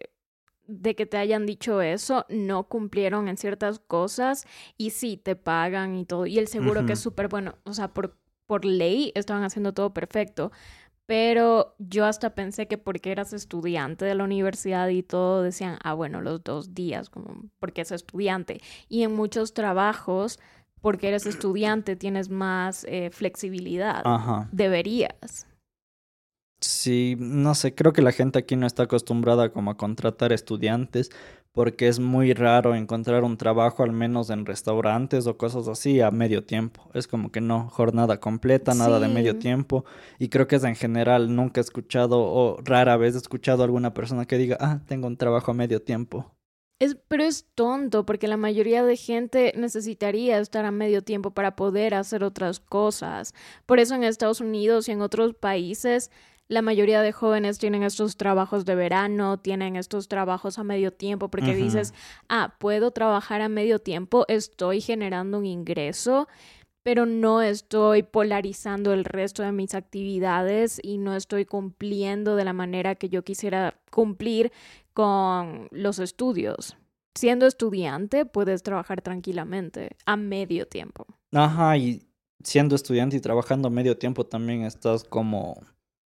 de 0.67 0.95
que 0.95 1.07
te 1.07 1.17
hayan 1.17 1.47
dicho 1.47 1.81
eso, 1.81 2.27
no 2.29 2.69
cumplieron 2.69 3.29
en 3.29 3.37
ciertas 3.37 3.79
cosas 3.79 4.47
y 4.77 4.91
sí, 4.91 5.17
te 5.17 5.37
pagan 5.37 5.97
y 5.97 6.05
todo. 6.05 6.27
Y 6.27 6.39
el 6.39 6.49
seguro 6.49 6.87
que 6.87 6.95
es 6.95 6.99
súper 6.99 7.29
bueno. 7.29 7.57
O 7.65 7.73
sea, 7.73 7.89
por, 7.89 8.17
por 8.47 8.65
ley 8.65 9.13
estaban 9.15 9.45
haciendo 9.45 9.73
todo 9.73 9.93
perfecto. 9.93 10.51
Pero 11.07 11.75
yo 11.79 12.07
hasta 12.07 12.35
pensé 12.35 12.67
que 12.67 12.79
porque 12.79 13.13
eras 13.13 13.33
estudiante 13.33 14.05
de 14.05 14.15
la 14.15 14.25
universidad 14.25 14.89
y 14.89 15.03
todo, 15.03 15.43
decían, 15.43 15.79
ah, 15.83 15.93
bueno, 15.93 16.23
los 16.23 16.43
dos 16.43 16.75
días, 16.75 17.11
como 17.11 17.45
porque 17.59 17.83
es 17.83 17.93
estudiante. 17.93 18.61
Y 18.89 19.03
en 19.03 19.15
muchos 19.15 19.53
trabajos, 19.53 20.41
porque 20.81 21.09
eres 21.09 21.27
estudiante, 21.27 21.97
tienes 21.97 22.31
más 22.31 22.85
eh, 22.85 23.11
flexibilidad. 23.11 24.03
Ajá. 24.05 24.49
Deberías. 24.53 25.47
Sí, 26.61 27.17
no 27.19 27.55
sé, 27.55 27.75
creo 27.75 27.93
que 27.93 28.01
la 28.01 28.13
gente 28.13 28.39
aquí 28.39 28.57
no 28.57 28.67
está 28.67 28.85
acostumbrada 28.85 29.51
como 29.51 29.71
a 29.71 29.77
contratar 29.77 30.33
estudiantes 30.33 31.11
porque 31.55 31.87
es 31.87 32.01
muy 32.01 32.33
raro 32.35 32.75
encontrar 32.75 33.23
un 33.23 33.37
trabajo, 33.37 33.85
al 33.85 33.93
menos 33.93 34.29
en 34.31 34.45
restaurantes 34.45 35.29
o 35.29 35.39
cosas 35.39 35.69
así, 35.69 36.01
a 36.01 36.11
medio 36.11 36.45
tiempo. 36.45 36.91
Es 36.95 37.07
como 37.07 37.31
que 37.31 37.41
no, 37.41 37.69
jornada 37.71 38.19
completa, 38.19 38.75
nada 38.75 38.99
de 38.99 39.07
medio 39.07 39.39
tiempo. 39.39 39.85
Y 40.19 40.31
creo 40.31 40.49
que 40.49 40.57
es 40.57 40.65
en 40.65 40.75
general, 40.75 41.35
nunca 41.35 41.61
he 41.61 41.63
escuchado 41.63 42.21
o 42.21 42.59
rara 42.65 42.97
vez 42.97 43.15
he 43.15 43.19
escuchado 43.19 43.63
a 43.63 43.67
alguna 43.67 43.95
persona 43.95 44.27
que 44.27 44.37
diga, 44.37 44.59
ah, 44.61 44.81
tengo 44.89 45.07
un 45.07 45.17
trabajo 45.17 45.53
a 45.53 45.55
medio 45.55 45.81
tiempo. 45.81 46.35
Es, 46.81 46.97
pero 47.07 47.23
es 47.23 47.47
tonto 47.55 48.05
porque 48.05 48.27
la 48.27 48.37
mayoría 48.37 48.83
de 48.83 48.97
gente 48.97 49.53
necesitaría 49.57 50.41
estar 50.41 50.65
a 50.65 50.73
medio 50.73 51.03
tiempo 51.03 51.31
para 51.31 51.55
poder 51.55 51.95
hacer 51.95 52.25
otras 52.25 52.59
cosas. 52.59 53.33
Por 53.65 53.79
eso 53.79 53.95
en 53.95 54.03
Estados 54.03 54.41
Unidos 54.41 54.89
y 54.89 54.93
en 54.93 55.03
otros 55.03 55.35
países 55.35 56.11
la 56.49 56.63
mayoría 56.63 57.03
de 57.03 57.13
jóvenes 57.13 57.59
tienen 57.59 57.83
estos 57.83 58.17
trabajos 58.17 58.65
de 58.65 58.75
verano, 58.75 59.39
tienen 59.39 59.77
estos 59.77 60.09
trabajos 60.09 60.59
a 60.59 60.65
medio 60.65 60.93
tiempo 60.93 61.29
porque 61.29 61.55
dices, 61.55 61.95
ah, 62.29 62.57
puedo 62.59 62.91
trabajar 62.91 63.41
a 63.41 63.49
medio 63.49 63.79
tiempo, 63.79 64.25
estoy 64.29 64.81
generando 64.81 65.39
un 65.39 65.47
ingreso, 65.47 66.29
pero 66.83 67.07
no 67.07 67.41
estoy 67.41 68.03
polarizando 68.03 68.93
el 68.93 69.05
resto 69.05 69.43
de 69.43 69.53
mis 69.53 69.75
actividades 69.75 70.79
y 70.83 70.99
no 70.99 71.17
estoy 71.17 71.47
cumpliendo 71.47 72.37
de 72.37 72.45
la 72.45 72.53
manera 72.53 72.95
que 72.95 73.09
yo 73.09 73.25
quisiera 73.25 73.81
cumplir 73.91 74.53
con 74.93 75.69
los 75.71 75.99
estudios. 75.99 76.77
Siendo 77.17 77.47
estudiante 77.47 78.27
puedes 78.27 78.63
trabajar 78.63 79.01
tranquilamente 79.01 79.97
a 80.05 80.17
medio 80.17 80.67
tiempo. 80.67 81.07
Ajá, 81.33 81.77
y 81.79 82.03
siendo 82.43 82.75
estudiante 82.75 83.17
y 83.17 83.21
trabajando 83.21 83.69
a 83.69 83.71
medio 83.71 83.97
tiempo 83.97 84.27
también 84.27 84.63
estás 84.63 85.05
como 85.05 85.57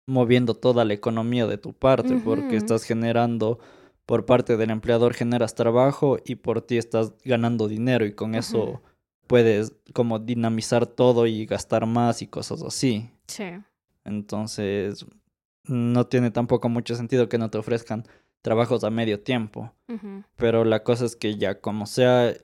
moviendo 0.07 0.55
toda 0.55 0.85
la 0.85 0.95
economía 0.95 1.47
de 1.47 1.59
tu 1.59 1.73
parte 1.73 2.17
porque 2.17 2.57
estás 2.57 2.85
generando 2.85 3.59
por 4.07 4.27
parte 4.27 4.57
del 4.57 4.71
empleador 4.71 5.15
generas 5.15 5.55
trabajo 5.55 6.19
y 6.25 6.37
por 6.37 6.63
ti 6.63 6.77
estás 6.77 7.15
ganando 7.25 7.69
dinero 7.69 8.05
y 8.05 8.13
con 8.13 8.35
eso 8.35 8.83
puedes 9.27 9.75
como 9.95 10.19
dinamizar 10.19 10.87
todo 10.87 11.27
y 11.27 11.47
gastar 11.47 11.87
más 11.87 12.21
y 12.23 12.27
cosas 12.27 12.63
así. 12.63 13.11
Sí. 13.29 13.45
Entonces, 14.05 15.07
no 15.65 16.07
tiene 16.07 16.31
tampoco 16.31 16.69
mucho 16.69 16.97
sentido 16.97 17.29
que 17.29 17.39
no 17.39 17.51
te 17.51 17.59
ofrezcan 17.59 18.05
trabajos 18.43 18.85
a 18.85 18.91
medio 18.91 19.21
tiempo. 19.21 19.73
Pero 20.37 20.65
la 20.65 20.83
cosa 20.83 21.05
es 21.05 21.17
que 21.17 21.37
ya 21.37 21.61
como 21.61 21.87
sea, 21.87 22.35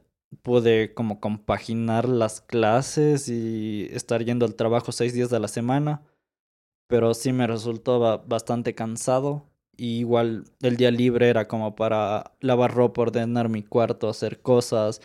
pude 0.43 0.95
como 0.95 1.21
compaginar 1.21 2.09
las 2.09 2.41
clases 2.41 3.29
y 3.29 3.89
estar 3.93 4.25
yendo 4.25 4.47
al 4.47 4.55
trabajo 4.55 4.93
seis 4.93 5.13
días 5.13 5.31
de 5.31 5.41
la 5.41 5.49
semana. 5.49 6.03
Pero 6.89 7.15
sí 7.15 7.33
me 7.33 7.47
resultó 7.47 8.25
bastante 8.27 8.75
cansado. 8.75 9.45
Y 9.77 10.01
igual 10.01 10.45
el 10.61 10.77
día 10.77 10.91
libre 10.91 11.29
era 11.29 11.47
como 11.47 11.77
para 11.77 12.33
lavar 12.41 12.75
ropa, 12.75 13.03
ordenar 13.03 13.49
mi 13.49 13.63
cuarto, 13.63 14.09
hacer 14.09 14.43
cosas, 14.43 15.01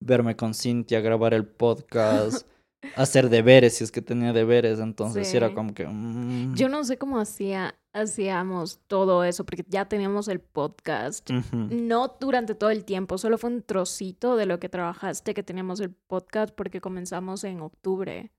verme 0.00 0.34
con 0.34 0.52
Cintia, 0.52 1.00
grabar 1.00 1.32
el 1.32 1.46
podcast, 1.46 2.44
hacer 2.96 3.28
deberes 3.28 3.76
si 3.76 3.84
es 3.84 3.92
que 3.92 4.02
tenía 4.02 4.32
deberes, 4.32 4.80
entonces 4.80 5.32
era 5.34 5.54
como 5.54 5.74
que... 5.74 5.86
Mm. 5.86 6.54
Yo 6.54 6.68
no 6.68 6.84
sé 6.84 6.98
cómo 6.98 7.18
hacía, 7.18 7.74
hacíamos 7.92 8.80
todo 8.86 9.24
eso, 9.24 9.44
porque 9.44 9.64
ya 9.68 9.88
teníamos 9.88 10.28
el 10.28 10.40
podcast, 10.40 11.30
no 11.52 12.16
durante 12.20 12.54
todo 12.54 12.70
el 12.70 12.84
tiempo, 12.84 13.18
solo 13.18 13.38
fue 13.38 13.50
un 13.50 13.62
trocito 13.62 14.36
de 14.36 14.46
lo 14.46 14.58
que 14.58 14.68
trabajaste 14.68 15.34
que 15.34 15.42
teníamos 15.42 15.80
el 15.80 15.90
podcast 15.90 16.54
porque 16.54 16.80
comenzamos 16.80 17.44
en 17.44 17.60
octubre. 17.60 18.32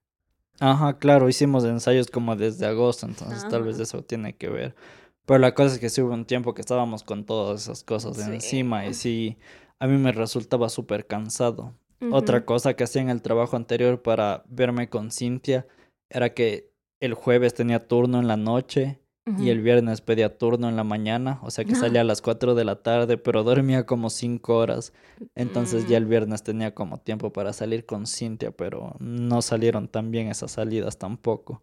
Ajá, 0.59 0.97
claro, 0.97 1.29
hicimos 1.29 1.63
ensayos 1.63 2.07
como 2.07 2.35
desde 2.35 2.65
agosto, 2.65 3.05
entonces 3.05 3.47
tal 3.47 3.63
vez 3.63 3.79
eso 3.79 4.03
tiene 4.03 4.35
que 4.35 4.49
ver. 4.49 4.75
Pero 5.25 5.39
la 5.39 5.53
cosa 5.53 5.75
es 5.75 5.79
que 5.79 5.89
sí 5.89 6.01
hubo 6.01 6.13
un 6.13 6.25
tiempo 6.25 6.53
que 6.53 6.61
estábamos 6.61 7.03
con 7.03 7.25
todas 7.25 7.61
esas 7.63 7.83
cosas 7.83 8.17
encima 8.27 8.85
y 8.87 8.93
sí 8.93 9.37
a 9.79 9.87
mí 9.87 9.97
me 9.97 10.11
resultaba 10.11 10.69
súper 10.69 11.05
cansado. 11.05 11.75
Otra 12.11 12.45
cosa 12.45 12.75
que 12.75 12.83
hacía 12.83 13.01
en 13.01 13.09
el 13.09 13.21
trabajo 13.21 13.55
anterior 13.55 14.01
para 14.01 14.43
verme 14.47 14.87
con 14.87 15.11
Cintia 15.11 15.67
era 16.09 16.33
que 16.33 16.71
el 16.99 17.13
jueves 17.13 17.53
tenía 17.53 17.87
turno 17.87 18.19
en 18.19 18.27
la 18.27 18.37
noche 18.37 18.99
y 19.37 19.49
el 19.49 19.61
viernes 19.61 20.01
pedía 20.01 20.37
turno 20.37 20.69
en 20.69 20.75
la 20.75 20.83
mañana, 20.83 21.39
o 21.43 21.51
sea 21.51 21.65
que 21.65 21.75
salía 21.75 22.01
a 22.01 22.03
las 22.03 22.21
4 22.21 22.55
de 22.55 22.65
la 22.65 22.77
tarde, 22.77 23.17
pero 23.17 23.43
dormía 23.43 23.85
como 23.85 24.09
5 24.09 24.55
horas. 24.55 24.93
Entonces 25.35 25.87
ya 25.87 25.97
el 25.97 26.05
mm. 26.05 26.09
viernes 26.09 26.43
tenía 26.43 26.73
como 26.73 26.99
tiempo 26.99 27.31
para 27.33 27.53
salir 27.53 27.85
con 27.85 28.07
Cintia, 28.07 28.51
pero 28.51 28.95
no 28.99 29.41
salieron 29.41 29.87
tan 29.87 30.11
bien 30.11 30.29
esas 30.29 30.51
salidas 30.51 30.97
tampoco. 30.97 31.61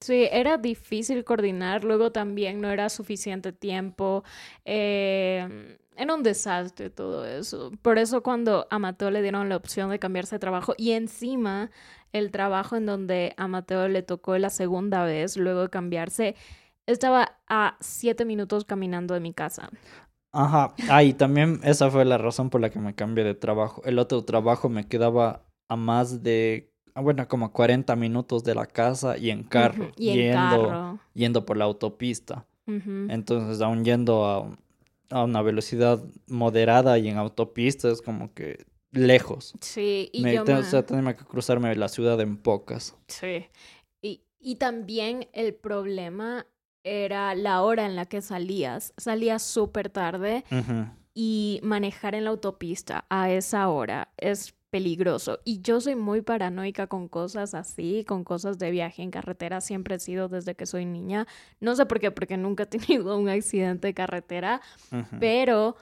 Sí, 0.00 0.28
era 0.30 0.58
difícil 0.58 1.24
coordinar, 1.24 1.84
luego 1.84 2.12
también 2.12 2.60
no 2.60 2.70
era 2.70 2.88
suficiente 2.88 3.52
tiempo. 3.52 4.24
Eh 4.64 5.76
era 5.98 6.14
un 6.14 6.22
desastre 6.22 6.90
todo 6.90 7.26
eso. 7.26 7.72
Por 7.82 7.98
eso 7.98 8.22
cuando 8.22 8.68
a 8.70 8.78
Mateo 8.78 9.10
le 9.10 9.20
dieron 9.20 9.48
la 9.48 9.56
opción 9.56 9.90
de 9.90 9.98
cambiarse 9.98 10.36
de 10.36 10.38
trabajo 10.38 10.74
y 10.78 10.92
encima 10.92 11.70
el 12.12 12.30
trabajo 12.30 12.76
en 12.76 12.86
donde 12.86 13.34
a 13.36 13.48
Mateo 13.48 13.88
le 13.88 14.02
tocó 14.02 14.38
la 14.38 14.48
segunda 14.48 15.04
vez 15.04 15.36
luego 15.36 15.62
de 15.62 15.70
cambiarse, 15.70 16.36
estaba 16.92 17.38
a 17.48 17.76
siete 17.80 18.24
minutos 18.24 18.64
caminando 18.64 19.14
de 19.14 19.20
mi 19.20 19.32
casa. 19.32 19.70
Ajá, 20.32 20.74
ah, 20.90 21.02
y 21.02 21.14
también 21.14 21.60
esa 21.62 21.90
fue 21.90 22.04
la 22.04 22.18
razón 22.18 22.50
por 22.50 22.60
la 22.60 22.70
que 22.70 22.78
me 22.78 22.94
cambié 22.94 23.24
de 23.24 23.34
trabajo. 23.34 23.82
El 23.84 23.98
otro 23.98 24.24
trabajo 24.24 24.68
me 24.68 24.86
quedaba 24.86 25.44
a 25.68 25.76
más 25.76 26.22
de, 26.22 26.72
ah, 26.94 27.00
bueno, 27.00 27.26
como 27.28 27.52
40 27.52 27.96
minutos 27.96 28.44
de 28.44 28.54
la 28.54 28.66
casa 28.66 29.16
y 29.16 29.30
en 29.30 29.44
carro. 29.44 29.90
Y 29.96 30.10
en 30.10 30.16
yendo, 30.16 30.68
carro. 30.68 30.98
Yendo 31.14 31.46
por 31.46 31.56
la 31.56 31.64
autopista. 31.64 32.46
Entonces, 32.66 33.62
aún 33.62 33.82
yendo 33.82 34.26
a 34.26 34.58
a 35.10 35.24
una 35.24 35.42
velocidad 35.42 36.02
moderada 36.26 36.98
y 36.98 37.08
en 37.08 37.16
autopistas 37.16 38.02
como 38.02 38.32
que 38.34 38.66
lejos. 38.90 39.54
Sí, 39.60 40.10
y 40.12 40.22
me, 40.22 40.34
yo 40.34 40.42
O 40.42 40.62
sea, 40.62 40.84
tenía 40.84 41.16
que 41.16 41.24
cruzarme 41.24 41.74
la 41.76 41.88
ciudad 41.88 42.20
en 42.20 42.36
pocas. 42.36 42.96
Sí, 43.06 43.46
y, 44.02 44.22
y 44.38 44.56
también 44.56 45.28
el 45.32 45.54
problema 45.54 46.46
era 46.88 47.34
la 47.34 47.62
hora 47.62 47.86
en 47.86 47.96
la 47.96 48.06
que 48.06 48.20
salías. 48.22 48.94
Salías 48.96 49.42
súper 49.42 49.90
tarde 49.90 50.44
y 51.14 51.60
manejar 51.62 52.14
en 52.14 52.24
la 52.24 52.30
autopista 52.30 53.04
a 53.08 53.30
esa 53.30 53.68
hora 53.68 54.08
es 54.16 54.54
peligroso. 54.70 55.38
Y 55.44 55.60
yo 55.62 55.80
soy 55.80 55.94
muy 55.94 56.20
paranoica 56.20 56.86
con 56.86 57.08
cosas 57.08 57.54
así, 57.54 58.04
con 58.06 58.24
cosas 58.24 58.58
de 58.58 58.70
viaje 58.70 59.02
en 59.02 59.10
carretera. 59.10 59.60
Siempre 59.60 59.96
he 59.96 59.98
sido 59.98 60.28
desde 60.28 60.54
que 60.54 60.66
soy 60.66 60.84
niña. 60.84 61.26
No 61.60 61.74
sé 61.74 61.86
por 61.86 62.00
qué, 62.00 62.10
porque 62.10 62.36
nunca 62.36 62.64
he 62.64 62.66
tenido 63.06 63.16
un 63.16 63.28
accidente 63.28 63.88
de 63.88 63.94
carretera, 63.94 64.60
pero 65.18 65.76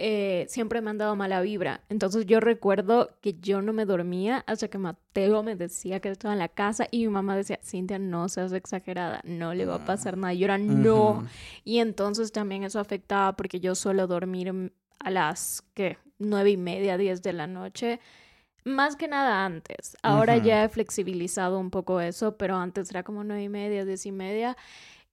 eh, 0.00 0.46
siempre 0.48 0.80
me 0.80 0.90
han 0.90 0.98
dado 0.98 1.16
mala 1.16 1.40
vibra. 1.40 1.80
Entonces 1.88 2.24
yo 2.24 2.38
recuerdo 2.38 3.10
que 3.20 3.34
yo 3.34 3.62
no 3.62 3.72
me 3.72 3.84
dormía 3.84 4.44
hasta 4.46 4.68
que 4.68 4.78
Mateo 4.78 5.42
me 5.42 5.56
decía 5.56 5.98
que 5.98 6.08
estaba 6.08 6.34
en 6.34 6.38
la 6.38 6.48
casa 6.48 6.86
y 6.92 7.00
mi 7.00 7.08
mamá 7.08 7.36
decía, 7.36 7.58
Cintia, 7.64 7.98
no 7.98 8.28
seas 8.28 8.52
exagerada, 8.52 9.20
no 9.24 9.54
le 9.54 9.66
va 9.66 9.74
a 9.74 9.84
pasar 9.84 10.16
nada. 10.16 10.32
Y 10.34 10.38
yo 10.38 10.44
era, 10.44 10.56
no. 10.56 11.26
Y 11.64 11.80
entonces 11.80 12.30
también 12.30 12.62
eso 12.62 12.78
afectaba 12.78 13.34
porque 13.34 13.58
yo 13.58 13.74
suelo 13.74 14.06
dormir 14.06 14.72
a 15.00 15.10
las, 15.10 15.64
¿qué? 15.74 15.98
Nueve 16.20 16.50
y 16.50 16.56
media, 16.56 16.96
diez 16.96 17.20
de 17.22 17.32
la 17.32 17.48
noche. 17.48 17.98
Más 18.64 18.94
que 18.94 19.08
nada 19.08 19.44
antes. 19.44 19.96
Ahora 20.02 20.36
ya 20.36 20.62
he 20.62 20.68
flexibilizado 20.68 21.58
un 21.58 21.70
poco 21.70 22.00
eso, 22.00 22.36
pero 22.36 22.56
antes 22.56 22.90
era 22.90 23.02
como 23.02 23.24
nueve 23.24 23.42
y 23.42 23.48
media, 23.48 23.84
diez 23.84 24.06
y 24.06 24.12
media. 24.12 24.56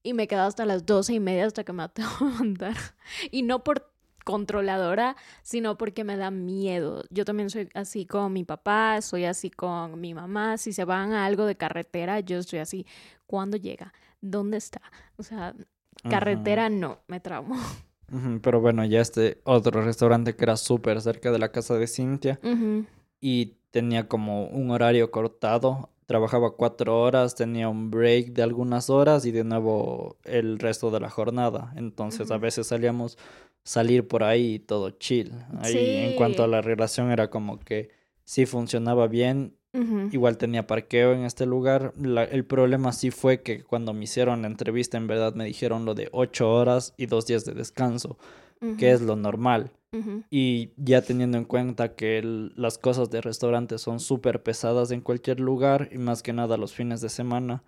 Y 0.04 0.14
me 0.14 0.28
quedaba 0.28 0.48
hasta 0.48 0.66
las 0.66 0.86
doce 0.86 1.14
y 1.14 1.20
media 1.20 1.48
hasta 1.48 1.64
que 1.64 1.74
me 1.74 1.90
tengo 1.90 2.10
que 2.20 2.26
mandar. 2.26 2.76
Y 3.32 3.42
no 3.42 3.64
por 3.64 3.95
controladora, 4.26 5.16
sino 5.44 5.78
porque 5.78 6.04
me 6.04 6.18
da 6.18 6.32
miedo. 6.32 7.06
Yo 7.10 7.24
también 7.24 7.50
soy 7.50 7.70
así 7.74 8.06
con 8.06 8.34
mi 8.34 8.44
papá, 8.44 9.02
soy 9.02 9.24
así 9.24 9.50
con 9.50 10.02
mi 10.02 10.14
mamá. 10.14 10.58
Si 10.58 10.74
se 10.74 10.84
van 10.84 11.14
a 11.14 11.26
algo 11.26 11.46
de 11.46 11.56
carretera, 11.56 12.20
yo 12.20 12.40
estoy 12.40 12.60
así. 12.60 12.86
¿Cuándo 13.28 13.56
llega? 13.56 13.94
¿Dónde 14.20 14.58
está? 14.58 14.82
O 15.16 15.24
sea, 15.24 15.56
carretera 16.10 16.70
no, 16.70 17.00
me 17.08 17.22
traumo. 17.22 17.56
Pero 18.42 18.60
bueno, 18.62 18.84
ya 18.86 19.00
este 19.00 19.40
otro 19.46 19.82
restaurante 19.82 20.36
que 20.36 20.44
era 20.44 20.58
súper 20.58 21.02
cerca 21.02 21.32
de 21.32 21.40
la 21.40 21.52
casa 21.52 21.76
de 21.76 21.88
Cintia 21.88 22.40
y 23.20 23.58
tenía 23.72 24.08
como 24.08 24.48
un 24.48 24.72
horario 24.72 25.12
cortado. 25.12 25.90
Trabajaba 26.06 26.56
cuatro 26.56 27.02
horas, 27.02 27.34
tenía 27.34 27.68
un 27.68 27.90
break 27.90 28.34
de 28.34 28.44
algunas 28.44 28.92
horas 28.92 29.26
y 29.26 29.32
de 29.32 29.44
nuevo 29.44 30.18
el 30.24 30.60
resto 30.60 30.92
de 30.92 31.00
la 31.00 31.10
jornada. 31.10 31.74
Entonces 31.76 32.30
a 32.30 32.38
veces 32.38 32.68
salíamos 32.68 33.18
salir 33.66 34.08
por 34.08 34.24
ahí 34.24 34.60
todo 34.60 34.92
chill. 34.92 35.34
Ahí 35.60 35.76
en 36.06 36.16
cuanto 36.16 36.44
a 36.44 36.48
la 36.48 36.62
relación 36.62 37.12
era 37.12 37.30
como 37.30 37.60
que 37.60 37.90
sí 38.24 38.46
funcionaba 38.46 39.08
bien. 39.08 39.58
Igual 40.14 40.38
tenía 40.38 40.68
parqueo 40.68 41.12
en 41.12 41.26
este 41.26 41.46
lugar. 41.46 41.94
el 42.32 42.46
problema 42.46 42.94
sí 42.94 43.12
fue 43.12 43.42
que 43.42 43.62
cuando 43.64 43.94
me 43.94 44.06
hicieron 44.06 44.44
la 44.44 44.48
entrevista 44.48 44.96
en 44.96 45.08
verdad 45.08 45.34
me 45.36 45.44
dijeron 45.44 45.84
lo 45.84 45.96
de 45.96 46.08
ocho 46.14 46.50
horas 46.50 46.94
y 46.96 47.08
dos 47.08 47.26
días 47.26 47.44
de 47.44 47.54
descanso, 47.54 48.18
que 48.78 48.92
es 48.92 49.02
lo 49.02 49.18
normal. 49.18 49.72
Y 50.30 50.72
ya 50.78 51.02
teniendo 51.02 51.38
en 51.38 51.44
cuenta 51.44 51.96
que 51.96 52.22
las 52.56 52.78
cosas 52.78 53.10
de 53.10 53.20
restaurante 53.20 53.78
son 53.78 54.00
súper 54.00 54.44
pesadas 54.44 54.92
en 54.92 55.02
cualquier 55.02 55.42
lugar 55.42 55.90
y 55.92 55.98
más 55.98 56.24
que 56.24 56.32
nada 56.32 56.56
los 56.56 56.74
fines 56.74 57.02
de 57.02 57.10
semana. 57.10 57.64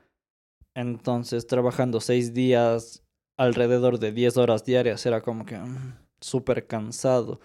Entonces 0.75 1.45
trabajando 1.45 1.99
seis 1.99 2.33
días 2.33 3.03
alrededor 3.37 3.99
de 3.99 4.11
diez 4.11 4.35
horas 4.35 4.65
diarias 4.65 5.05
era 5.05 5.21
como 5.21 5.45
que 5.45 5.57
mm, 5.57 5.95
súper 6.19 6.67
cansado. 6.67 7.39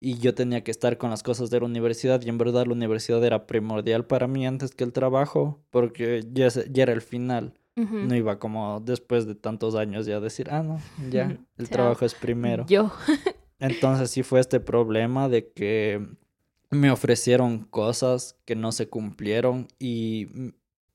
Y 0.00 0.18
yo 0.18 0.34
tenía 0.34 0.62
que 0.64 0.70
estar 0.70 0.98
con 0.98 1.10
las 1.10 1.22
cosas 1.22 1.48
de 1.50 1.60
la 1.60 1.66
universidad 1.66 2.20
y 2.22 2.28
en 2.28 2.36
verdad 2.36 2.66
la 2.66 2.72
universidad 2.72 3.24
era 3.24 3.46
primordial 3.46 4.04
para 4.04 4.26
mí 4.26 4.46
antes 4.46 4.74
que 4.74 4.84
el 4.84 4.92
trabajo 4.92 5.62
porque 5.70 6.24
ya, 6.32 6.48
ya 6.48 6.82
era 6.82 6.92
el 6.92 7.02
final. 7.02 7.54
No 7.76 8.14
iba 8.14 8.38
como 8.38 8.78
después 8.78 9.26
de 9.26 9.34
tantos 9.34 9.74
años 9.74 10.06
ya 10.06 10.18
a 10.18 10.20
decir, 10.20 10.48
ah, 10.52 10.62
no, 10.62 10.80
ya, 11.10 11.36
el 11.58 11.68
trabajo 11.68 12.04
es 12.04 12.14
primero. 12.14 12.64
Yo. 12.68 12.92
Entonces 13.58 14.12
sí 14.12 14.22
fue 14.22 14.38
este 14.38 14.60
problema 14.60 15.28
de 15.28 15.50
que 15.50 16.06
me 16.70 16.90
ofrecieron 16.92 17.64
cosas 17.64 18.38
que 18.44 18.54
no 18.54 18.70
se 18.70 18.88
cumplieron 18.88 19.66
y, 19.80 20.52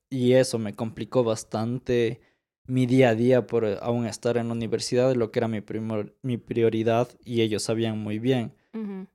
y 0.09 0.33
eso 0.33 0.57
me 0.57 0.73
complicó 0.73 1.25
bastante 1.25 2.21
mi 2.69 2.85
día 2.85 3.09
a 3.09 3.15
día 3.15 3.47
por 3.47 3.65
aún 3.81 4.05
estar 4.05 4.37
en 4.37 4.47
la 4.47 4.53
universidad, 4.53 5.15
lo 5.15 5.31
que 5.31 5.39
era 5.39 5.47
mi, 5.47 5.61
mi 6.21 6.37
prioridad 6.37 7.09
y 7.25 7.41
ellos 7.41 7.63
sabían 7.63 7.97
muy 7.97 8.19
bien. 8.19 8.53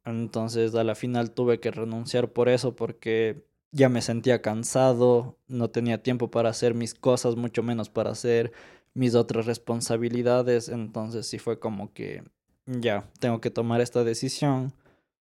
Entonces 0.05 0.75
a 0.75 0.83
la 0.83 0.97
final 0.97 1.31
tuve 1.31 1.61
que 1.61 1.71
renunciar 1.71 2.33
por 2.33 2.49
eso 2.49 2.75
porque 2.75 3.47
ya 3.71 3.89
me 3.89 4.03
sentía 4.03 4.43
cansado, 4.43 5.39
no 5.47 5.71
tenía 5.71 6.03
tiempo 6.03 6.31
para 6.31 6.51
hacer 6.51 6.75
mis 6.75 6.95
cosas, 6.95 7.37
mucho 7.37 7.63
menos 7.63 7.89
para 7.89 8.11
hacer 8.11 8.53
mis 8.93 9.15
otras 9.15 9.47
responsabilidades. 9.47 10.69
Entonces 10.69 11.27
sí 11.29 11.39
fue 11.39 11.61
como 11.61 11.93
que 11.93 12.25
ya, 12.67 13.09
tengo 13.21 13.41
que 13.41 13.51
tomar 13.51 13.81
esta 13.81 14.03
decisión 14.03 14.73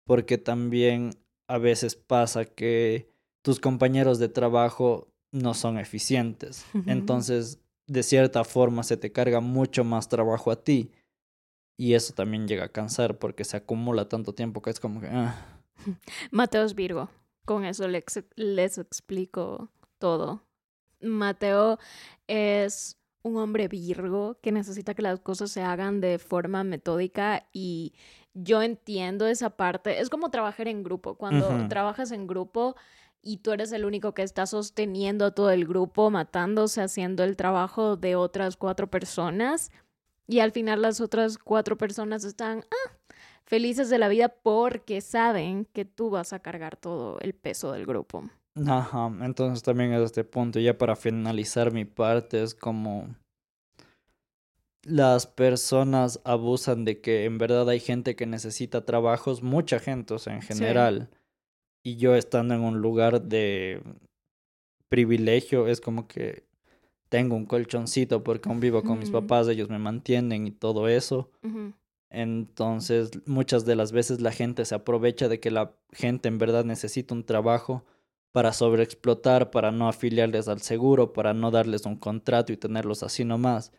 porque 0.07 0.38
también 0.38 1.11
a 1.47 1.59
veces 1.59 1.95
pasa 1.95 2.47
que 2.47 3.11
tus 3.43 3.61
compañeros 3.61 4.19
de 4.19 4.31
trabajo 4.31 5.09
no 5.31 5.52
son 5.52 5.78
eficientes. 5.78 6.64
Entonces, 6.87 7.61
de 7.86 8.02
cierta 8.02 8.44
forma, 8.44 8.82
se 8.82 8.96
te 8.96 9.12
carga 9.12 9.40
mucho 9.40 9.84
más 9.84 10.08
trabajo 10.08 10.50
a 10.50 10.62
ti. 10.62 10.90
Y 11.76 11.94
eso 11.94 12.14
también 12.14 12.46
llega 12.46 12.64
a 12.64 12.72
cansar 12.72 13.18
porque 13.18 13.44
se 13.44 13.56
acumula 13.56 14.08
tanto 14.08 14.34
tiempo 14.34 14.62
que 14.62 14.70
es 14.70 14.80
como 14.80 15.00
que... 15.00 15.08
Ah. 15.08 15.60
Mateos 16.30 16.74
Virgo. 16.74 17.10
Con 17.44 17.64
eso 17.64 17.88
les, 17.88 18.04
les 18.36 18.78
explico 18.78 19.70
todo. 19.98 20.42
Mateo 21.00 21.78
es 22.26 22.96
un 23.22 23.36
hombre 23.36 23.68
Virgo 23.68 24.38
que 24.40 24.52
necesita 24.52 24.94
que 24.94 25.02
las 25.02 25.20
cosas 25.20 25.50
se 25.50 25.62
hagan 25.62 26.00
de 26.00 26.18
forma 26.18 26.62
metódica 26.64 27.48
y 27.52 27.94
yo 28.34 28.62
entiendo 28.62 29.26
esa 29.26 29.50
parte. 29.50 30.00
Es 30.00 30.10
como 30.10 30.30
trabajar 30.30 30.68
en 30.68 30.82
grupo. 30.82 31.16
Cuando 31.16 31.68
trabajas 31.68 32.10
en 32.12 32.26
grupo 32.26 32.76
y 33.25 33.38
tú 33.38 33.52
eres 33.52 33.73
el 33.73 33.85
único 33.85 34.12
que 34.12 34.23
está 34.23 34.47
sosteniendo 34.47 35.25
a 35.25 35.31
todo 35.31 35.50
el 35.50 35.66
grupo, 35.66 36.11
matándose, 36.11 36.83
haciendo 36.83 37.25
el 37.25 37.37
trabajo 37.37 37.97
de 37.97 38.16
otras 38.16 38.57
cuatro 38.57 38.90
personas. 38.90 39.73
Y 40.26 40.40
al 40.40 40.52
final 40.52 40.83
las 40.83 41.00
otras 41.00 41.38
cuatro 41.38 41.76
personas 41.76 42.25
están 42.25 42.64
ah, 42.71 42.93
felices 43.45 43.90
de 43.90 43.99
la 43.99 44.09
vida 44.09 44.28
porque 44.28 45.00
saben 45.00 45.66
que 45.73 45.85
tú 45.85 46.11
vas 46.11 46.33
a 46.33 46.40
cargar 46.40 46.76
todo 46.76 47.19
el 47.21 47.35
peso 47.35 47.73
del 47.73 47.87
grupo. 47.87 48.31
Ajá, 48.66 49.11
entonces 49.23 49.62
también 49.62 49.93
es 49.93 50.02
este 50.02 50.23
punto, 50.23 50.61
ya 50.61 50.78
para 50.78 50.95
finalizar 50.95 51.73
mi 51.73 51.85
parte, 51.85 52.43
es 52.43 52.54
como 52.54 53.09
las 54.85 55.26
personas 55.26 56.21
abusan 56.25 56.85
de 56.85 57.00
que 57.00 57.25
en 57.25 57.38
verdad 57.38 57.69
hay 57.69 57.81
gente 57.81 58.14
que 58.14 58.26
necesita 58.26 58.85
trabajos, 58.85 59.43
mucha 59.43 59.78
gente, 59.78 60.14
o 60.14 60.19
sea, 60.19 60.35
en 60.35 60.43
general. 60.43 61.09
Y 61.86 61.96
yo 61.96 62.16
estando 62.16 62.54
en 62.54 62.62
un 62.62 62.80
lugar 62.80 63.22
de 63.22 63.82
privilegio, 64.88 65.68
es 65.68 65.80
como 65.80 66.08
que 66.08 66.44
tengo 67.10 67.36
un 67.36 67.44
colchoncito 67.44 68.24
porque 68.24 68.48
aún 68.48 68.58
vivo 68.58 68.82
con 68.82 68.98
mis 68.98 69.10
papás, 69.10 69.46
ellos 69.48 69.68
me 69.68 69.78
mantienen 69.78 70.46
y 70.46 70.50
todo 70.50 70.88
eso. 70.88 71.30
Entonces, 72.10 73.10
muchas 73.26 73.66
de 73.66 73.76
las 73.76 73.92
veces 73.92 74.20
la 74.20 74.32
gente 74.32 74.64
se 74.64 74.74
aprovecha 74.74 75.28
de 75.28 75.40
que 75.40 75.50
la 75.50 75.76
gente 75.92 76.28
en 76.28 76.38
verdad 76.38 76.64
necesita 76.64 77.14
un 77.14 77.24
trabajo 77.24 77.84
para 78.32 78.52
sobreexplotar, 78.52 79.50
para 79.50 79.70
no 79.70 79.88
afiliarles 79.88 80.48
al 80.48 80.60
seguro, 80.60 81.12
para 81.12 81.34
no 81.34 81.50
darles 81.50 81.86
un 81.86 81.96
contrato 81.96 82.52
y 82.52 82.56
tenerlos 82.56 83.02
así 83.02 83.24
nomás. 83.24 83.72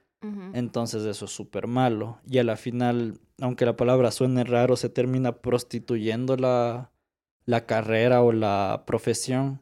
Entonces 0.53 1.05
eso 1.05 1.25
es 1.25 1.31
súper 1.31 1.67
malo. 1.67 2.19
Y 2.27 2.37
a 2.37 2.43
la 2.43 2.55
final, 2.55 3.19
aunque 3.39 3.65
la 3.65 3.75
palabra 3.75 4.11
suene 4.11 4.43
raro, 4.43 4.75
se 4.75 4.89
termina 4.89 5.33
prostituyendo 5.33 6.35
la, 6.35 6.91
la 7.45 7.65
carrera 7.65 8.21
o 8.21 8.31
la 8.31 8.83
profesión 8.85 9.61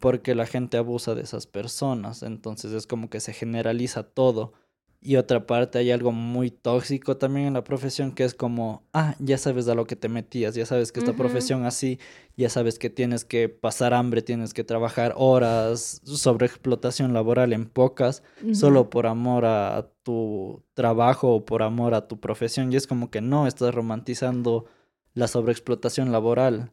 porque 0.00 0.34
la 0.34 0.46
gente 0.46 0.78
abusa 0.78 1.14
de 1.14 1.22
esas 1.22 1.46
personas. 1.46 2.22
Entonces 2.22 2.72
es 2.72 2.86
como 2.86 3.10
que 3.10 3.20
se 3.20 3.32
generaliza 3.32 4.02
todo. 4.02 4.54
Y 5.02 5.16
otra 5.16 5.46
parte, 5.46 5.78
hay 5.78 5.90
algo 5.92 6.12
muy 6.12 6.50
tóxico 6.50 7.16
también 7.16 7.46
en 7.46 7.54
la 7.54 7.64
profesión 7.64 8.12
que 8.12 8.22
es 8.22 8.34
como, 8.34 8.82
ah, 8.92 9.14
ya 9.18 9.38
sabes 9.38 9.66
a 9.68 9.74
lo 9.74 9.86
que 9.86 9.96
te 9.96 10.10
metías, 10.10 10.54
ya 10.54 10.66
sabes 10.66 10.92
que 10.92 11.00
esta 11.00 11.14
profesión 11.14 11.64
así, 11.64 11.98
ya 12.36 12.50
sabes 12.50 12.78
que 12.78 12.90
tienes 12.90 13.24
que 13.24 13.48
pasar 13.48 13.94
hambre, 13.94 14.20
tienes 14.20 14.52
que 14.52 14.62
trabajar 14.62 15.14
horas 15.16 16.02
sobre 16.04 16.44
explotación 16.44 17.14
laboral 17.14 17.54
en 17.54 17.64
pocas, 17.64 18.22
solo 18.52 18.90
por 18.90 19.06
amor 19.06 19.46
a 19.46 19.90
tu 20.02 20.62
trabajo 20.74 21.34
o 21.34 21.44
por 21.46 21.62
amor 21.62 21.94
a 21.94 22.06
tu 22.06 22.20
profesión. 22.20 22.70
Y 22.70 22.76
es 22.76 22.86
como 22.86 23.10
que 23.10 23.22
no, 23.22 23.46
estás 23.46 23.74
romantizando 23.74 24.66
la 25.14 25.28
sobreexplotación 25.28 26.12
laboral. 26.12 26.72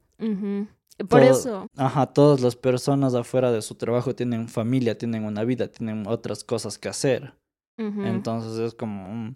Por 1.10 1.21
eso. 1.21 1.67
Ajá, 1.76 2.08
todas 2.08 2.41
las 2.41 2.56
personas 2.56 3.13
afuera 3.13 3.52
de 3.52 3.62
su 3.62 3.76
trabajo 3.76 4.15
tienen 4.15 4.47
familia, 4.47 4.97
tienen 4.97 5.26
una 5.26 5.43
vida, 5.43 5.67
tienen 5.67 6.08
otras 6.08 6.43
cosas 6.43 6.78
que 6.78 6.89
hacer. 6.89 7.34
Entonces 7.78 8.58
es 8.58 8.73
como, 8.73 9.34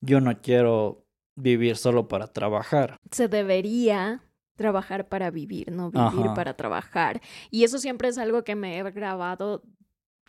yo 0.00 0.20
no 0.22 0.40
quiero 0.40 1.04
vivir 1.36 1.76
solo 1.76 2.08
para 2.08 2.26
trabajar. 2.26 2.96
Se 3.10 3.28
debería 3.28 4.22
trabajar 4.56 5.08
para 5.08 5.30
vivir, 5.30 5.70
no 5.70 5.90
vivir 5.90 6.32
para 6.34 6.56
trabajar. 6.56 7.20
Y 7.50 7.64
eso 7.64 7.78
siempre 7.78 8.08
es 8.08 8.16
algo 8.16 8.44
que 8.44 8.54
me 8.54 8.78
he 8.78 8.82
grabado 8.90 9.62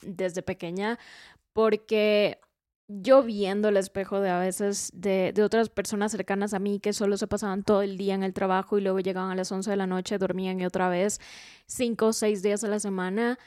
desde 0.01 0.41
pequeña 0.41 0.99
porque 1.53 2.39
yo 2.87 3.23
viendo 3.23 3.69
el 3.69 3.77
espejo 3.77 4.19
de 4.19 4.29
a 4.29 4.39
veces 4.39 4.91
de, 4.93 5.31
de, 5.33 5.43
otras 5.43 5.69
personas 5.69 6.11
cercanas 6.11 6.53
a 6.53 6.59
mí 6.59 6.79
que 6.79 6.93
solo 6.93 7.17
se 7.17 7.27
pasaban 7.27 7.63
todo 7.63 7.81
el 7.81 7.97
día 7.97 8.13
en 8.13 8.23
el 8.23 8.33
trabajo 8.33 8.77
y 8.77 8.81
luego 8.81 8.99
llegaban 8.99 9.31
a 9.31 9.35
las 9.35 9.51
11 9.51 9.69
de 9.69 9.77
la 9.77 9.87
noche, 9.87 10.17
dormían 10.17 10.59
y 10.59 10.65
otra 10.65 10.89
vez 10.89 11.19
cinco 11.65 12.07
o 12.07 12.13
seis 12.13 12.43
días 12.43 12.63
a 12.63 12.67
la 12.67 12.79
semana 12.79 13.39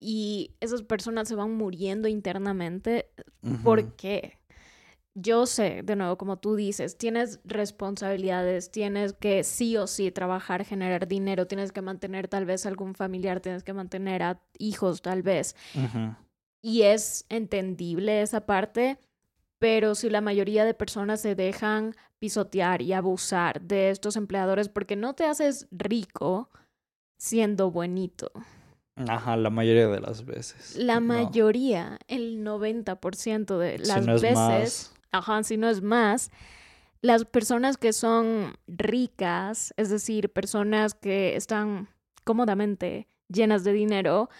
y 0.00 0.52
esas 0.60 0.82
personas 0.82 1.28
se 1.28 1.34
van 1.34 1.56
muriendo 1.56 2.08
internamente. 2.08 3.10
¿Por 3.64 3.96
qué? 3.96 4.38
Yo 5.14 5.46
sé, 5.46 5.82
de 5.82 5.96
nuevo, 5.96 6.16
como 6.16 6.38
tú 6.38 6.54
dices, 6.54 6.96
tienes 6.96 7.40
responsabilidades, 7.44 8.70
tienes 8.70 9.14
que 9.14 9.42
sí 9.42 9.76
o 9.76 9.88
sí 9.88 10.12
trabajar, 10.12 10.64
generar 10.64 11.08
dinero, 11.08 11.48
tienes 11.48 11.72
que 11.72 11.82
mantener 11.82 12.28
tal 12.28 12.46
vez 12.46 12.66
algún 12.66 12.94
familiar, 12.94 13.40
tienes 13.40 13.64
que 13.64 13.72
mantener 13.72 14.22
a 14.22 14.40
hijos 14.58 15.02
tal 15.02 15.22
vez. 15.22 15.56
Y 16.60 16.82
es 16.82 17.24
entendible 17.28 18.22
esa 18.22 18.46
parte, 18.46 18.98
pero 19.58 19.94
si 19.94 20.10
la 20.10 20.20
mayoría 20.20 20.64
de 20.64 20.74
personas 20.74 21.20
se 21.20 21.34
dejan 21.34 21.94
pisotear 22.18 22.82
y 22.82 22.92
abusar 22.92 23.60
de 23.60 23.90
estos 23.90 24.16
empleadores 24.16 24.68
porque 24.68 24.96
no 24.96 25.14
te 25.14 25.24
haces 25.24 25.68
rico 25.70 26.50
siendo 27.16 27.70
buenito. 27.70 28.30
Ajá, 29.06 29.36
la 29.36 29.50
mayoría 29.50 29.88
de 29.88 30.00
las 30.00 30.24
veces. 30.24 30.76
La 30.76 30.98
mayoría, 31.00 31.98
el 32.08 32.44
90% 32.44 33.58
de 33.58 33.78
las 33.78 34.20
veces, 34.20 34.92
ajá, 35.12 35.42
si 35.44 35.56
no 35.56 35.68
es 35.68 35.82
más, 35.82 36.30
las 37.00 37.24
personas 37.24 37.76
que 37.76 37.92
son 37.92 38.56
ricas, 38.66 39.72
es 39.76 39.90
decir, 39.90 40.32
personas 40.32 40.94
que 40.94 41.36
están 41.36 41.88
cómodamente 42.24 43.06
llenas 43.28 43.62
de 43.62 43.72
dinero, 43.72 44.30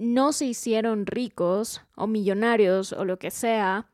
no 0.00 0.32
se 0.32 0.46
hicieron 0.46 1.04
ricos 1.04 1.82
o 1.94 2.06
millonarios 2.06 2.94
o 2.94 3.04
lo 3.04 3.18
que 3.18 3.30
sea, 3.30 3.92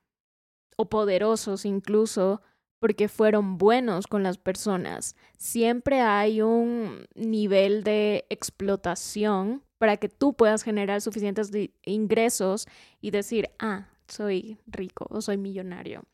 o 0.76 0.88
poderosos 0.88 1.64
incluso, 1.64 2.42
porque 2.78 3.08
fueron 3.08 3.58
buenos 3.58 4.06
con 4.06 4.22
las 4.22 4.38
personas. 4.38 5.16
Siempre 5.36 6.00
hay 6.00 6.42
un 6.42 7.06
nivel 7.16 7.82
de 7.82 8.24
explotación 8.30 9.64
para 9.78 9.96
que 9.96 10.08
tú 10.08 10.34
puedas 10.34 10.62
generar 10.62 11.00
suficientes 11.00 11.50
ingresos 11.84 12.68
y 13.00 13.10
decir, 13.10 13.50
ah, 13.58 13.88
soy 14.06 14.58
rico 14.66 15.08
o 15.10 15.20
soy 15.20 15.36
millonario. 15.36 16.04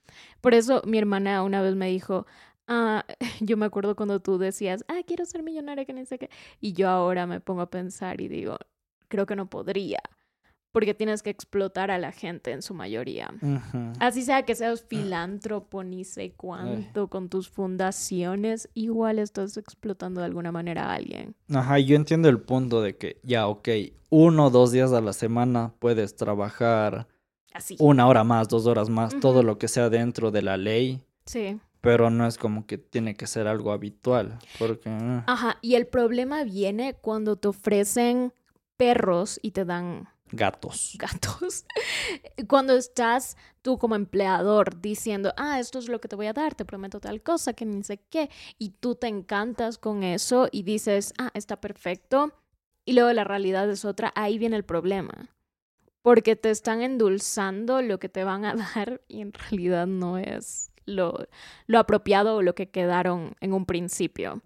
Por 0.41 0.55
eso 0.55 0.81
mi 0.87 0.97
hermana 0.97 1.43
una 1.43 1.61
vez 1.61 1.75
me 1.75 1.89
dijo, 1.89 2.27
ah, 2.67 3.05
yo 3.41 3.59
me 3.59 3.67
acuerdo 3.67 3.95
cuando 3.95 4.21
tú 4.21 4.39
decías, 4.39 4.87
ah, 4.89 5.03
quiero 5.07 5.27
ser 5.27 5.43
millonaria, 5.43 5.85
que 5.85 5.93
no 5.93 6.03
sé 6.07 6.19
qué. 6.19 6.31
Y 6.63 6.73
yo 6.73 6.89
ahora 6.89 7.27
me 7.27 7.41
pongo 7.41 7.61
a 7.61 7.71
pensar 7.71 8.23
y 8.23 8.29
digo, 8.29 8.57
creo 9.13 9.27
que 9.27 9.37
no 9.37 9.51
podría 9.51 10.01
porque 10.73 10.95
tienes 10.95 11.23
que 11.23 11.31
explotar 11.31 11.91
a 11.91 11.99
la 11.99 12.13
gente 12.13 12.51
en 12.51 12.63
su 12.63 12.75
mayoría. 12.75 13.31
Así 14.01 14.23
sea 14.23 14.43
que 14.43 14.55
seas 14.55 14.85
filántropo, 14.89 15.85
ni 15.85 16.05
sé 16.05 16.33
cuánto, 16.33 17.09
con 17.09 17.29
tus 17.29 17.51
fundaciones, 17.51 18.69
igual 18.73 19.19
estás 19.19 19.59
explotando 19.59 20.21
de 20.21 20.27
alguna 20.27 20.51
manera 20.51 20.87
a 20.87 20.95
alguien. 20.95 21.37
Ajá, 21.53 21.79
yo 21.79 21.95
entiendo 21.95 22.31
el 22.31 22.41
punto 22.41 22.81
de 22.81 22.97
que 22.97 23.21
ya, 23.23 23.47
ok, 23.47 23.69
uno 24.09 24.47
o 24.47 24.51
dos 24.51 24.73
días 24.73 24.93
a 24.93 25.03
la 25.03 25.13
semana 25.13 25.75
puedes 25.79 26.17
trabajar 26.17 27.07
Así. 27.53 27.77
una 27.79 28.07
hora 28.07 28.25
más, 28.25 28.49
dos 28.49 28.67
horas 28.67 28.89
más, 28.89 29.15
todo 29.21 29.43
lo 29.43 29.59
que 29.59 29.69
sea 29.69 29.91
dentro 29.91 30.31
de 30.31 30.43
la 30.43 30.57
ley. 30.57 31.03
Sí. 31.27 31.61
Pero 31.83 32.11
no 32.11 32.27
es 32.27 32.39
como 32.39 32.67
que 32.67 32.79
tiene 32.79 33.15
que 33.15 33.27
ser 33.27 33.47
algo 33.47 33.73
habitual, 33.73 34.39
porque... 34.59 34.89
Ah. 34.89 35.25
Ajá, 35.27 35.59
y 35.61 35.75
el 35.75 35.87
problema 35.87 36.45
viene 36.45 36.95
cuando 36.95 37.37
te 37.37 37.49
ofrecen 37.49 38.33
perros 38.77 39.39
y 39.43 39.53
te 39.53 39.65
dan 39.65 40.09
Gatos. 40.33 40.97
Gatos. 40.99 41.67
Cuando 42.49 42.75
estás 42.75 43.37
tú 43.61 43.79
como 43.79 43.95
empleador 43.95 44.81
diciendo, 44.81 45.35
ah, 45.37 45.61
esto 45.61 45.79
es 45.79 45.89
lo 45.89 46.01
que 46.01 46.09
te 46.09 46.17
voy 46.17 46.27
a 46.27 46.33
dar, 46.33 46.55
te 46.55 46.65
prometo 46.65 47.01
tal 47.01 47.23
cosa, 47.23 47.53
que 47.53 47.67
ni 47.67 47.83
sé 47.83 47.99
qué, 48.09 48.31
y 48.59 48.71
tú 48.71 48.95
te 48.95 49.09
encantas 49.09 49.77
con 49.77 50.03
eso 50.03 50.49
y 50.51 50.63
dices, 50.63 51.13
ah, 51.19 51.31
está 51.35 51.61
perfecto, 51.61 52.33
y 52.87 52.95
luego 52.95 53.13
la 53.13 53.25
realidad 53.25 53.71
es 53.71 53.85
otra, 53.85 54.11
ahí 54.17 54.39
viene 54.39 54.57
el 54.57 54.65
problema. 54.65 55.29
Porque 56.01 56.35
te 56.35 56.51
están 56.51 56.81
endulzando 56.81 57.83
lo 57.83 57.99
que 57.99 58.09
te 58.09 58.25
van 58.25 58.45
a 58.45 58.55
dar 58.75 59.03
y 59.09 59.21
en 59.21 59.35
realidad 59.35 59.87
no 59.87 60.17
es 60.17 60.73
lo, 60.87 61.29
lo 61.67 61.79
apropiado 61.79 62.37
o 62.37 62.43
lo 62.43 62.55
que 62.55 62.71
quedaron 62.71 63.37
en 63.41 63.53
un 63.53 63.67
principio. 63.67 64.43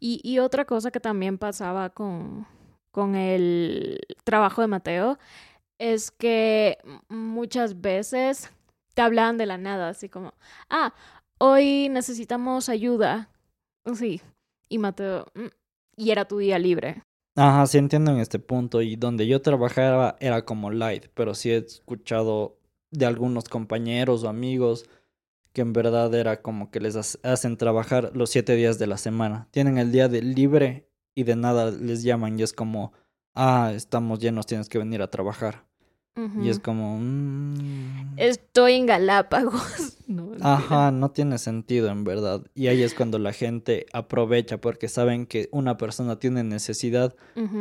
Y, 0.00 0.20
y 0.24 0.40
otra 0.40 0.64
cosa 0.64 0.90
que 0.90 0.98
también 0.98 1.38
pasaba 1.38 1.90
con, 1.90 2.46
con 2.92 3.16
el 3.16 3.98
trabajo 4.24 4.60
de 4.60 4.68
Mateo 4.68 5.18
es 5.78 6.12
que 6.12 6.78
muchas 7.08 7.80
veces 7.80 8.50
te 8.94 9.02
hablaban 9.02 9.38
de 9.38 9.46
la 9.46 9.58
nada, 9.58 9.88
así 9.88 10.08
como, 10.08 10.34
ah, 10.70 10.94
hoy 11.38 11.88
necesitamos 11.88 12.68
ayuda. 12.68 13.30
Sí. 13.94 14.20
Y 14.68 14.78
Mateo, 14.78 15.26
mm", 15.34 15.48
y 15.96 16.10
era 16.10 16.26
tu 16.26 16.38
día 16.38 16.58
libre. 16.58 17.02
Ajá, 17.34 17.66
sí 17.66 17.78
entiendo 17.78 18.12
en 18.12 18.18
este 18.18 18.38
punto. 18.38 18.82
Y 18.82 18.96
donde 18.96 19.26
yo 19.26 19.40
trabajaba 19.42 20.16
era 20.20 20.44
como 20.44 20.70
light, 20.70 21.06
pero 21.14 21.34
sí 21.34 21.50
he 21.50 21.56
escuchado 21.56 22.58
de 22.90 23.06
algunos 23.06 23.48
compañeros 23.48 24.22
o 24.22 24.28
amigos 24.28 24.84
que 25.52 25.62
en 25.62 25.72
verdad 25.72 26.14
era 26.14 26.42
como 26.42 26.70
que 26.70 26.80
les 26.80 27.18
hacen 27.22 27.56
trabajar 27.56 28.12
los 28.14 28.30
siete 28.30 28.54
días 28.54 28.78
de 28.78 28.86
la 28.86 28.98
semana. 28.98 29.48
Tienen 29.50 29.78
el 29.78 29.92
día 29.92 30.08
de 30.08 30.22
libre 30.22 30.88
y 31.14 31.24
de 31.24 31.36
nada 31.36 31.70
les 31.70 32.02
llaman 32.02 32.38
y 32.38 32.42
es 32.42 32.52
como, 32.52 32.92
ah, 33.34 33.72
estamos 33.74 34.18
llenos, 34.18 34.46
tienes 34.46 34.68
que 34.68 34.78
venir 34.78 35.02
a 35.02 35.10
trabajar. 35.10 35.66
Y 36.14 36.50
es 36.50 36.58
como... 36.58 36.98
Mm". 37.00 38.18
Estoy 38.18 38.74
en 38.74 38.84
Galápagos. 38.84 39.96
Ajá, 40.42 40.90
no 40.90 41.10
tiene 41.10 41.38
sentido 41.38 41.88
en 41.88 42.04
verdad. 42.04 42.42
Y 42.54 42.66
ahí 42.66 42.82
es 42.82 42.92
cuando 42.92 43.18
la 43.18 43.32
gente 43.32 43.86
aprovecha 43.94 44.60
porque 44.60 44.88
saben 44.88 45.24
que 45.24 45.48
una 45.52 45.78
persona 45.78 46.18
tiene 46.18 46.44
necesidad 46.44 47.14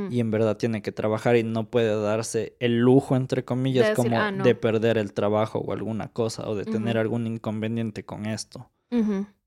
y 0.10 0.20
en 0.20 0.32
verdad 0.32 0.58
tiene 0.58 0.82
que 0.82 0.92
trabajar 0.92 1.38
y 1.38 1.44
no 1.44 1.70
puede 1.70 2.00
darse 2.02 2.58
el 2.60 2.80
lujo, 2.80 3.16
entre 3.16 3.46
comillas, 3.46 3.96
como 3.96 4.20
ah, 4.20 4.34
de 4.34 4.54
perder 4.54 4.98
el 4.98 5.14
trabajo 5.14 5.60
o 5.60 5.72
alguna 5.72 6.10
cosa 6.10 6.50
o 6.50 6.56
de 6.56 6.66
tener 6.66 6.98
algún 6.98 7.28
inconveniente 7.28 8.04
con 8.04 8.26
esto. 8.26 8.70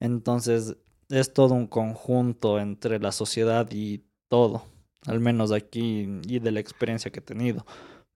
Entonces 0.01 0.77
es 1.21 1.33
todo 1.33 1.55
un 1.55 1.67
conjunto 1.67 2.59
entre 2.59 2.99
la 2.99 3.13
sociedad 3.13 3.69
y 3.71 4.05
todo, 4.29 4.65
al 5.07 5.21
menos 5.21 5.53
aquí 5.53 6.21
y 6.27 6.39
de 6.39 6.51
la 6.51 6.61
experiencia 6.61 7.11
que 7.11 7.21
he 7.21 7.23
tenido. 7.23 7.65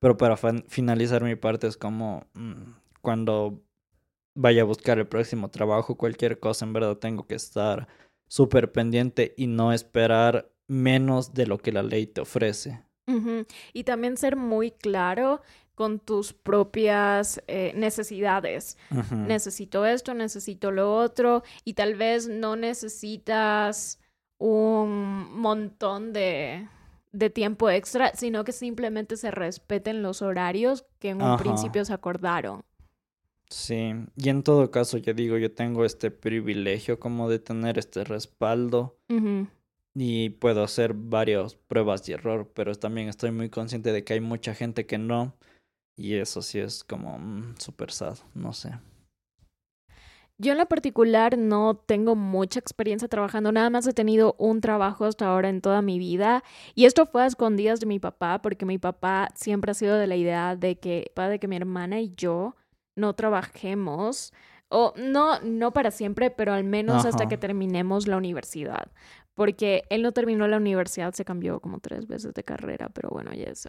Pero 0.01 0.17
para 0.17 0.37
finalizar 0.37 1.23
mi 1.23 1.37
parte 1.37 1.67
es 1.67 1.77
como 1.77 2.25
mm, 2.35 2.73
cuando 3.01 3.63
vaya 4.37 4.63
a 4.63 4.67
buscar 4.67 4.99
el 4.99 5.07
próximo 5.07 5.51
trabajo, 5.51 5.97
cualquier 5.97 6.39
cosa, 6.39 6.65
en 6.65 6.73
verdad 6.73 6.97
tengo 6.97 7.27
que 7.27 7.35
estar 7.35 7.89
súper 8.29 8.73
pendiente 8.73 9.35
y 9.37 9.47
no 9.47 9.73
esperar 9.73 10.53
menos 10.69 11.35
de 11.35 11.47
lo 11.47 11.59
que 11.59 11.73
la 11.73 11.83
ley 11.83 12.07
te 12.07 12.21
ofrece. 12.21 12.85
Y 13.73 13.85
también 13.85 14.19
ser 14.19 14.37
muy 14.37 14.71
claro 14.71 15.41
con 15.79 16.01
tus 16.01 16.33
propias 16.33 17.41
eh, 17.47 17.73
necesidades. 17.77 18.77
Necesito 19.13 19.87
esto, 19.87 20.13
necesito 20.13 20.73
lo 20.73 20.93
otro 20.93 21.45
y 21.65 21.75
tal 21.75 21.95
vez 21.95 22.27
no 22.27 22.57
necesitas 22.57 24.01
un 24.39 25.41
montón 25.41 26.13
de, 26.13 26.67
de 27.13 27.31
tiempo 27.31 27.71
extra, 27.71 28.11
sino 28.17 28.43
que 28.43 28.51
simplemente 28.51 29.17
se 29.17 29.31
respeten 29.31 30.03
los 30.03 30.21
horarios 30.21 30.85
que 30.99 31.11
en 31.11 31.23
un 31.23 31.37
principio 31.37 31.85
se 31.85 31.93
acordaron. 31.93 32.65
Sí, 33.49 33.95
y 34.17 34.29
en 34.31 34.43
todo 34.43 34.73
caso, 34.73 34.99
ya 34.99 35.13
digo, 35.13 35.39
yo 35.39 35.53
tengo 35.53 35.85
este 35.85 36.11
privilegio 36.11 36.99
como 36.99 37.31
de 37.31 37.39
tener 37.39 37.79
este 37.79 38.03
respaldo 38.03 38.99
y 39.95 40.31
puedo 40.31 40.65
hacer 40.65 40.93
varias 40.93 41.55
pruebas 41.55 42.05
de 42.05 42.15
error, 42.15 42.51
pero 42.53 42.75
también 42.75 43.09
estoy 43.09 43.31
muy 43.31 43.49
consciente 43.49 43.93
de 43.93 44.03
que 44.03 44.15
hay 44.15 44.21
mucha 44.21 44.57
gente 44.57 44.87
que 44.87 44.99
no, 44.99 45.37
y 45.99 46.15
eso 46.15 46.41
sí 46.41 46.61
es 46.61 46.85
como 46.85 47.19
mm, 47.19 47.57
súper 47.59 47.91
sad, 47.91 48.17
no 48.35 48.53
sé. 48.53 48.73
Yo 50.41 50.53
en 50.53 50.59
lo 50.59 50.67
particular 50.67 51.37
no 51.37 51.75
tengo 51.75 52.15
mucha 52.15 52.61
experiencia 52.61 53.09
trabajando, 53.09 53.51
nada 53.51 53.71
más 53.71 53.89
he 53.89 53.93
tenido 53.93 54.37
un 54.39 54.61
trabajo 54.61 55.05
hasta 55.05 55.27
ahora 55.27 55.49
en 55.49 55.61
toda 55.61 55.83
mi 55.83 55.99
vida 55.99 56.45
y 56.77 56.85
esto 56.85 57.07
fue 57.07 57.25
a 57.25 57.27
escondidas 57.27 57.81
de 57.81 57.87
mi 57.87 57.99
papá 57.99 58.41
porque 58.41 58.65
mi 58.65 58.79
papá 58.79 59.31
siempre 59.35 59.73
ha 59.73 59.75
sido 59.75 59.97
de 59.97 60.07
la 60.07 60.15
idea 60.15 60.55
de 60.55 60.79
que, 60.79 61.11
de 61.17 61.39
que 61.41 61.49
mi 61.49 61.57
hermana 61.57 62.01
y 62.01 62.15
yo 62.17 62.55
no 62.95 63.15
trabajemos 63.15 64.33
o 64.69 64.95
no, 64.97 65.41
no 65.41 65.73
para 65.73 65.91
siempre, 65.91 66.31
pero 66.31 66.53
al 66.53 66.63
menos 66.63 67.05
hasta 67.05 67.27
que 67.27 67.39
terminemos 67.39 68.07
la 68.07 68.17
universidad 68.17 68.93
porque 69.39 69.85
él 69.89 70.03
no 70.03 70.11
terminó 70.11 70.49
la 70.49 70.57
universidad, 70.57 71.15
se 71.15 71.25
cambió 71.25 71.61
como 71.61 71.79
tres 71.79 72.09
veces 72.09 72.35
de 72.35 72.43
carrera, 72.43 72.89
pero 72.89 73.09
bueno, 73.11 73.33
y 73.33 73.43
eso. 73.43 73.69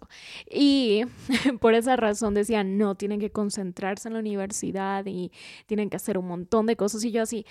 Y 0.49 1.03
por 1.61 1.75
esa 1.75 1.95
razón 1.95 2.33
decía, 2.33 2.63
no, 2.63 2.95
tienen 2.95 3.19
que 3.19 3.29
concentrarse 3.29 4.07
en 4.07 4.15
la 4.15 4.19
universidad 4.19 5.05
y 5.05 5.31
tienen 5.67 5.91
que 5.91 5.97
hacer 5.97 6.17
un 6.17 6.27
montón 6.27 6.65
de 6.65 6.75
cosas. 6.75 7.03
Y 7.03 7.11
yo 7.11 7.21
así, 7.21 7.45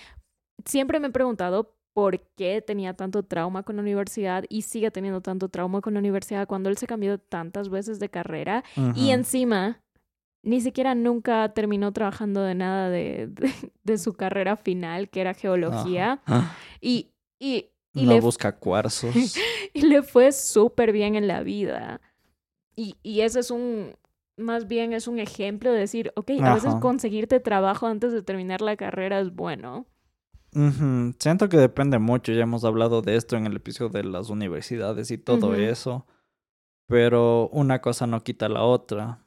siempre 0.64 0.98
me 0.98 1.06
he 1.06 1.10
preguntado 1.12 1.76
por 1.94 2.18
qué 2.34 2.60
tenía 2.60 2.92
tanto 2.94 3.22
trauma 3.22 3.62
con 3.62 3.76
la 3.76 3.82
universidad 3.82 4.42
y 4.48 4.62
sigue 4.62 4.90
teniendo 4.90 5.20
tanto 5.20 5.48
trauma 5.48 5.80
con 5.80 5.94
la 5.94 6.00
universidad 6.00 6.48
cuando 6.48 6.70
él 6.70 6.76
se 6.76 6.88
cambió 6.88 7.18
tantas 7.18 7.68
veces 7.68 8.00
de 8.00 8.08
carrera 8.08 8.64
y 8.96 9.10
encima 9.10 9.80
ni 10.42 10.60
siquiera 10.60 10.96
nunca 10.96 11.52
terminó 11.54 11.92
trabajando 11.92 12.42
de 12.42 12.56
nada 12.56 12.90
de, 12.90 13.30
de, 13.84 13.98
su 13.98 14.14
carrera 14.14 14.56
final, 14.56 15.08
que 15.08 15.20
era 15.20 15.34
geología. 15.34 16.20
Y, 16.80 17.12
y 17.38 17.66
y 17.98 18.06
no 18.06 18.12
le 18.12 18.20
busca 18.20 18.56
cuarzos. 18.56 19.14
y 19.74 19.82
le 19.82 20.02
fue 20.02 20.32
súper 20.32 20.92
bien 20.92 21.14
en 21.14 21.28
la 21.28 21.42
vida. 21.42 22.00
Y, 22.76 22.96
y 23.02 23.20
ese 23.22 23.40
es 23.40 23.50
un, 23.50 23.94
más 24.38 24.68
bien 24.68 24.92
es 24.92 25.08
un 25.08 25.18
ejemplo 25.18 25.72
de 25.72 25.80
decir, 25.80 26.12
ok, 26.16 26.30
a 26.42 26.54
veces 26.54 26.74
conseguirte 26.76 27.40
trabajo 27.40 27.86
antes 27.86 28.12
de 28.12 28.22
terminar 28.22 28.60
la 28.60 28.76
carrera 28.76 29.20
es 29.20 29.34
bueno. 29.34 29.86
Siento 31.18 31.48
que 31.48 31.58
depende 31.58 31.98
mucho, 31.98 32.32
ya 32.32 32.42
hemos 32.42 32.64
hablado 32.64 33.02
de 33.02 33.16
esto 33.16 33.36
en 33.36 33.46
el 33.46 33.56
episodio 33.56 33.90
de 33.90 34.04
las 34.04 34.30
universidades 34.30 35.10
y 35.10 35.18
todo 35.18 35.54
eso, 35.54 36.06
pero 36.86 37.48
una 37.52 37.80
cosa 37.80 38.06
no 38.06 38.22
quita 38.22 38.48
la 38.48 38.62
otra. 38.62 39.24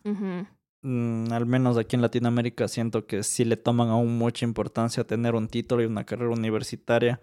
Mm, 0.82 1.32
al 1.32 1.46
menos 1.46 1.78
aquí 1.78 1.96
en 1.96 2.02
Latinoamérica 2.02 2.68
siento 2.68 3.06
que 3.06 3.22
sí 3.22 3.46
le 3.46 3.56
toman 3.56 3.90
aún 3.90 4.18
mucha 4.18 4.46
importancia 4.46 5.04
tener 5.04 5.36
un 5.36 5.48
título 5.48 5.84
y 5.84 5.86
una 5.86 6.06
carrera 6.06 6.32
universitaria 6.32 7.22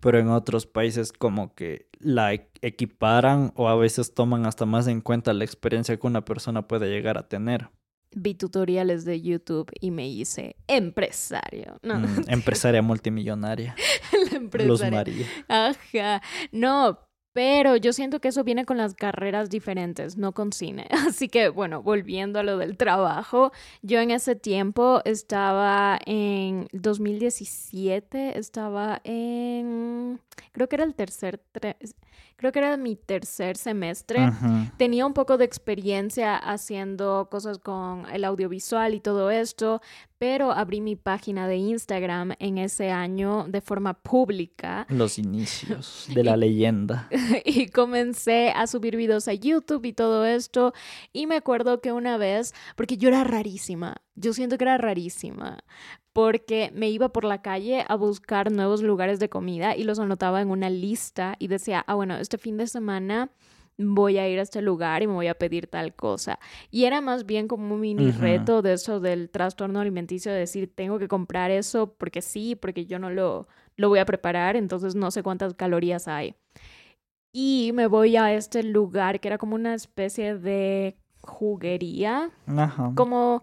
pero 0.00 0.18
en 0.18 0.28
otros 0.28 0.66
países 0.66 1.12
como 1.12 1.54
que 1.54 1.88
la 1.98 2.34
e-, 2.34 2.50
equiparan 2.62 3.52
o 3.54 3.68
a 3.68 3.76
veces 3.76 4.14
toman 4.14 4.46
hasta 4.46 4.66
más 4.66 4.86
en 4.86 5.00
cuenta 5.00 5.32
la 5.32 5.44
experiencia 5.44 5.96
que 5.96 6.06
una 6.06 6.24
persona 6.24 6.66
puede 6.66 6.90
llegar 6.90 7.18
a 7.18 7.28
tener. 7.28 7.68
Vi 8.12 8.34
tutoriales 8.34 9.04
de 9.04 9.20
YouTube 9.20 9.70
y 9.80 9.92
me 9.92 10.08
hice 10.08 10.56
empresario. 10.66 11.78
No. 11.82 12.00
Mm, 12.00 12.24
empresaria 12.26 12.82
multimillonaria. 12.82 13.76
la 14.30 14.36
empresaria. 14.36 14.66
Luz 14.66 14.90
María. 14.90 15.26
Ajá. 15.46 16.20
No, 16.50 16.98
pero 17.32 17.76
yo 17.76 17.92
siento 17.92 18.20
que 18.20 18.28
eso 18.28 18.44
viene 18.44 18.64
con 18.64 18.76
las 18.76 18.94
carreras 18.94 19.50
diferentes, 19.50 20.16
no 20.16 20.32
con 20.32 20.52
cine. 20.52 20.86
Así 21.08 21.28
que 21.28 21.48
bueno, 21.48 21.82
volviendo 21.82 22.40
a 22.40 22.42
lo 22.42 22.58
del 22.58 22.76
trabajo, 22.76 23.52
yo 23.82 24.00
en 24.00 24.10
ese 24.10 24.34
tiempo 24.34 25.00
estaba 25.04 25.98
en 26.06 26.68
2017, 26.72 28.38
estaba 28.38 29.00
en, 29.04 30.20
creo 30.52 30.68
que 30.68 30.76
era 30.76 30.84
el 30.84 30.94
tercer, 30.94 31.40
creo 32.36 32.52
que 32.52 32.58
era 32.58 32.76
mi 32.76 32.96
tercer 32.96 33.56
semestre. 33.56 34.30
Tenía 34.76 35.06
un 35.06 35.12
poco 35.12 35.38
de 35.38 35.44
experiencia 35.44 36.36
haciendo 36.36 37.28
cosas 37.30 37.58
con 37.58 38.06
el 38.12 38.24
audiovisual 38.24 38.94
y 38.94 39.00
todo 39.00 39.30
esto, 39.30 39.80
pero 40.20 40.52
abrí 40.52 40.80
mi 40.80 40.96
página 40.96 41.48
de 41.48 41.56
Instagram 41.56 42.32
en 42.38 42.58
ese 42.58 42.90
año 42.90 43.46
de 43.48 43.60
forma 43.62 43.94
pública. 43.94 44.86
Los 44.90 45.18
inicios 45.18 46.08
de 46.14 46.24
la 46.24 46.36
leyenda. 46.36 47.08
y 47.44 47.68
comencé 47.68 48.50
a 48.50 48.66
subir 48.66 48.96
videos 48.96 49.28
a 49.28 49.34
YouTube 49.34 49.86
y 49.86 49.92
todo 49.92 50.26
esto. 50.26 50.74
Y 51.12 51.26
me 51.26 51.36
acuerdo 51.36 51.80
que 51.80 51.92
una 51.92 52.18
vez, 52.18 52.54
porque 52.76 52.98
yo 52.98 53.08
era 53.08 53.24
rarísima, 53.24 53.96
yo 54.14 54.34
siento 54.34 54.58
que 54.58 54.64
era 54.64 54.76
rarísima, 54.76 55.64
porque 56.12 56.72
me 56.74 56.90
iba 56.90 57.10
por 57.10 57.24
la 57.24 57.42
calle 57.42 57.84
a 57.88 57.94
buscar 57.94 58.50
nuevos 58.50 58.82
lugares 58.82 59.20
de 59.20 59.28
comida 59.28 59.76
y 59.76 59.84
los 59.84 59.98
anotaba 59.98 60.40
en 60.40 60.50
una 60.50 60.70
lista 60.70 61.36
y 61.38 61.48
decía, 61.48 61.84
ah, 61.86 61.94
bueno, 61.94 62.16
este 62.16 62.38
fin 62.38 62.56
de 62.56 62.66
semana 62.66 63.30
voy 63.78 64.18
a 64.18 64.28
ir 64.28 64.38
a 64.38 64.42
este 64.42 64.60
lugar 64.60 65.02
y 65.02 65.06
me 65.06 65.14
voy 65.14 65.28
a 65.28 65.34
pedir 65.34 65.66
tal 65.66 65.94
cosa. 65.94 66.38
Y 66.70 66.84
era 66.84 67.00
más 67.00 67.24
bien 67.26 67.48
como 67.48 67.74
un 67.74 67.80
mini 67.80 68.10
reto 68.10 68.62
de 68.62 68.74
eso 68.74 69.00
del 69.00 69.30
trastorno 69.30 69.80
alimenticio, 69.80 70.32
de 70.32 70.38
decir, 70.38 70.72
tengo 70.74 70.98
que 70.98 71.08
comprar 71.08 71.50
eso 71.50 71.94
porque 71.96 72.22
sí, 72.22 72.56
porque 72.56 72.86
yo 72.86 72.98
no 72.98 73.10
lo, 73.10 73.48
lo 73.76 73.88
voy 73.88 74.00
a 74.00 74.04
preparar, 74.04 74.56
entonces 74.56 74.94
no 74.94 75.10
sé 75.10 75.22
cuántas 75.22 75.54
calorías 75.54 76.08
hay. 76.08 76.34
Y 77.32 77.70
me 77.74 77.86
voy 77.86 78.16
a 78.16 78.34
este 78.34 78.62
lugar 78.62 79.20
que 79.20 79.28
era 79.28 79.38
como 79.38 79.54
una 79.54 79.74
especie 79.74 80.36
de 80.36 80.96
juguería. 81.22 82.30
Ajá. 82.46 82.92
Como 82.96 83.42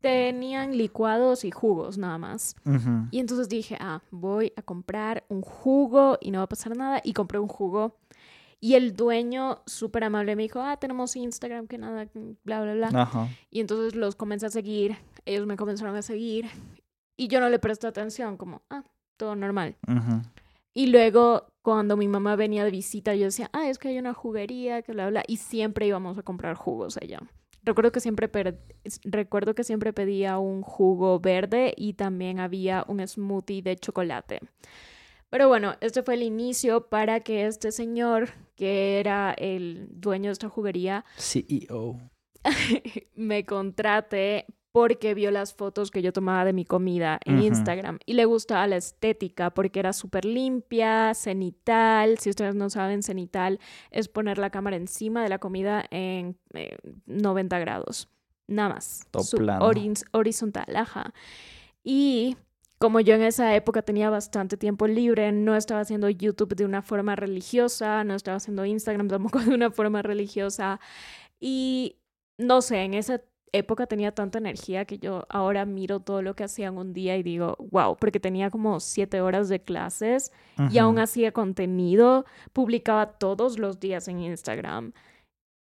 tenían 0.00 0.76
licuados 0.76 1.44
y 1.44 1.50
jugos 1.50 1.98
nada 1.98 2.18
más. 2.18 2.56
Ujú. 2.64 3.08
Y 3.10 3.20
entonces 3.20 3.48
dije, 3.48 3.76
ah, 3.80 4.00
voy 4.10 4.52
a 4.56 4.62
comprar 4.62 5.24
un 5.28 5.42
jugo 5.42 6.18
y 6.20 6.30
no 6.30 6.38
va 6.38 6.44
a 6.44 6.48
pasar 6.48 6.76
nada. 6.76 7.00
Y 7.04 7.12
compré 7.12 7.38
un 7.38 7.48
jugo. 7.48 7.96
Y 8.60 8.74
el 8.74 8.96
dueño, 8.96 9.62
súper 9.66 10.04
amable, 10.04 10.34
me 10.34 10.42
dijo, 10.42 10.60
ah, 10.60 10.76
tenemos 10.76 11.14
Instagram, 11.14 11.68
que 11.68 11.78
nada, 11.78 12.08
bla, 12.42 12.62
bla, 12.62 12.74
bla. 12.74 13.02
Ajá. 13.02 13.28
Y 13.50 13.60
entonces 13.60 13.94
los 13.94 14.16
comencé 14.16 14.46
a 14.46 14.50
seguir. 14.50 14.96
Ellos 15.24 15.46
me 15.46 15.56
comenzaron 15.56 15.94
a 15.94 16.02
seguir. 16.02 16.46
Y 17.16 17.28
yo 17.28 17.40
no 17.40 17.48
le 17.48 17.58
presté 17.58 17.86
atención, 17.86 18.36
como, 18.36 18.62
ah, 18.70 18.82
todo 19.16 19.36
normal. 19.36 19.76
Ujú. 19.86 20.22
Y 20.74 20.86
luego, 20.88 21.46
cuando 21.62 21.96
mi 21.96 22.08
mamá 22.08 22.36
venía 22.36 22.64
de 22.64 22.70
visita, 22.70 23.14
yo 23.14 23.26
decía, 23.26 23.48
ah, 23.52 23.68
es 23.68 23.78
que 23.78 23.88
hay 23.88 23.98
una 23.98 24.14
juguería, 24.14 24.82
que 24.82 24.92
bla, 24.92 25.08
bla. 25.08 25.22
Y 25.26 25.36
siempre 25.36 25.86
íbamos 25.86 26.18
a 26.18 26.22
comprar 26.22 26.54
jugos 26.56 26.96
allá. 26.96 27.20
Recuerdo 27.68 27.92
que 27.92 28.00
siempre, 28.00 28.30
recuerdo 29.04 29.54
que 29.54 29.62
siempre 29.62 29.92
pedía 29.92 30.38
un 30.38 30.62
jugo 30.62 31.20
verde 31.20 31.74
y 31.76 31.92
también 31.92 32.40
había 32.40 32.82
un 32.88 33.06
smoothie 33.06 33.60
de 33.60 33.76
chocolate. 33.76 34.40
Pero 35.28 35.48
bueno, 35.48 35.76
este 35.82 36.02
fue 36.02 36.14
el 36.14 36.22
inicio 36.22 36.88
para 36.88 37.20
que 37.20 37.44
este 37.44 37.70
señor, 37.70 38.30
que 38.56 38.98
era 39.00 39.34
el 39.36 39.86
dueño 39.90 40.30
de 40.30 40.32
esta 40.32 40.48
juguería, 40.48 41.04
CEO. 41.18 42.00
me 43.14 43.44
contrate 43.44 44.46
porque 44.80 45.12
vio 45.14 45.32
las 45.32 45.54
fotos 45.54 45.90
que 45.90 46.02
yo 46.02 46.12
tomaba 46.12 46.44
de 46.44 46.52
mi 46.52 46.64
comida 46.64 47.18
en. 47.24 47.38
Instagram 47.42 47.98
y 48.06 48.12
le 48.14 48.24
gustaba 48.26 48.66
la 48.68 48.76
estética 48.76 49.50
porque 49.50 49.80
era 49.80 49.92
súper 49.92 50.24
limpia, 50.24 51.14
cenital. 51.14 52.18
Si 52.18 52.30
ustedes 52.30 52.54
no 52.54 52.70
saben, 52.70 53.02
cenital 53.02 53.58
es 53.90 54.06
poner 54.08 54.38
la 54.38 54.50
cámara 54.50 54.76
encima 54.76 55.22
de 55.24 55.28
la 55.30 55.38
comida 55.38 55.84
en 55.90 56.36
eh, 56.54 56.76
90 57.06 57.58
grados. 57.58 58.08
Nada 58.46 58.68
más. 58.74 59.00
Horin- 59.64 60.04
horizontal, 60.12 60.76
ajá. 60.76 61.12
Y 61.82 62.36
como 62.78 63.00
yo 63.00 63.14
en 63.16 63.22
esa 63.22 63.54
época 63.56 63.82
tenía 63.82 64.10
bastante 64.10 64.56
tiempo 64.56 64.86
libre, 64.86 65.32
no 65.32 65.56
estaba 65.56 65.80
haciendo 65.80 66.08
YouTube 66.08 66.54
de 66.54 66.64
una 66.64 66.82
forma 66.82 67.16
religiosa, 67.16 68.04
no 68.04 68.14
estaba 68.14 68.36
haciendo 68.36 68.64
Instagram 68.64 69.08
tampoco 69.08 69.40
de 69.40 69.54
una 69.54 69.70
forma 69.72 70.02
religiosa. 70.02 70.78
Y 71.40 71.96
no 72.38 72.62
sé, 72.62 72.82
en 72.84 72.94
esa 72.94 73.20
época 73.52 73.86
tenía 73.86 74.12
tanta 74.12 74.38
energía 74.38 74.84
que 74.84 74.98
yo 74.98 75.24
ahora 75.28 75.64
miro 75.64 76.00
todo 76.00 76.22
lo 76.22 76.34
que 76.34 76.44
hacía 76.44 76.68
en 76.68 76.78
un 76.78 76.92
día 76.92 77.16
y 77.16 77.22
digo, 77.22 77.56
wow, 77.70 77.96
porque 77.96 78.20
tenía 78.20 78.50
como 78.50 78.80
siete 78.80 79.20
horas 79.20 79.48
de 79.48 79.60
clases 79.60 80.32
y 80.70 80.78
aún 80.78 80.98
hacía 80.98 81.32
contenido, 81.32 82.24
publicaba 82.52 83.18
todos 83.18 83.58
los 83.58 83.80
días 83.80 84.08
en 84.08 84.20
Instagram 84.20 84.92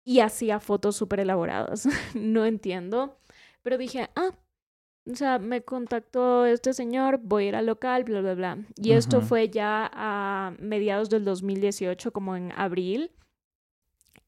y 0.04 0.20
hacía 0.20 0.60
fotos 0.60 0.96
súper 0.96 1.20
elaboradas. 1.20 1.88
no 2.14 2.44
entiendo, 2.44 3.18
pero 3.62 3.78
dije, 3.78 4.10
ah, 4.14 4.30
o 5.10 5.14
sea, 5.14 5.38
me 5.38 5.62
contactó 5.62 6.46
este 6.46 6.72
señor, 6.72 7.20
voy 7.22 7.44
a 7.44 7.48
ir 7.48 7.56
al 7.56 7.66
local, 7.66 8.04
bla, 8.04 8.20
bla, 8.20 8.34
bla. 8.34 8.58
Y 8.76 8.92
esto 8.92 9.20
fue 9.20 9.50
ya 9.50 9.90
a 9.92 10.54
mediados 10.58 11.10
del 11.10 11.24
2018, 11.24 12.10
como 12.12 12.36
en 12.36 12.52
abril. 12.56 13.10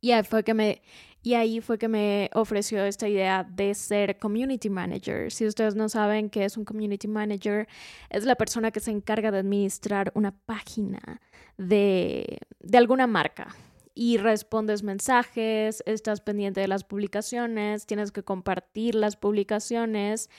Y 0.03 0.13
ahí 0.13 0.23
fue 0.23 0.45
que 0.45 0.53
me, 0.53 0.83
y 1.27 1.35
ahí 1.35 1.61
fue 1.61 1.77
que 1.77 1.89
me 1.89 2.31
ofreció 2.35 2.85
esta 2.85 3.09
idea 3.09 3.43
de 3.43 3.75
ser 3.75 4.17
community 4.17 4.71
manager. 4.71 5.33
Si 5.33 5.45
ustedes 5.45 5.75
no 5.75 5.89
saben 5.89 6.31
qué 6.31 6.45
es 6.45 6.57
un 6.57 6.65
community 6.65 7.09
manager, 7.09 7.67
es 8.11 8.25
la 8.25 8.37
persona 8.37 8.71
que 8.71 8.79
se 8.79 8.93
encarga 8.93 9.33
de 9.33 9.39
administrar 9.39 10.13
una 10.15 10.31
página 10.31 11.21
de, 11.59 12.39
de 12.61 12.79
alguna 12.79 13.09
marca. 13.09 13.57
Y 13.93 14.19
respondes 14.19 14.85
mensajes, 14.85 15.83
estás 15.85 16.21
pendiente 16.21 16.61
de 16.61 16.69
las 16.69 16.85
publicaciones, 16.85 17.87
tienes 17.87 18.13
que 18.13 18.23
compartir 18.23 18.95
las 18.95 19.17
publicaciones. 19.17 20.31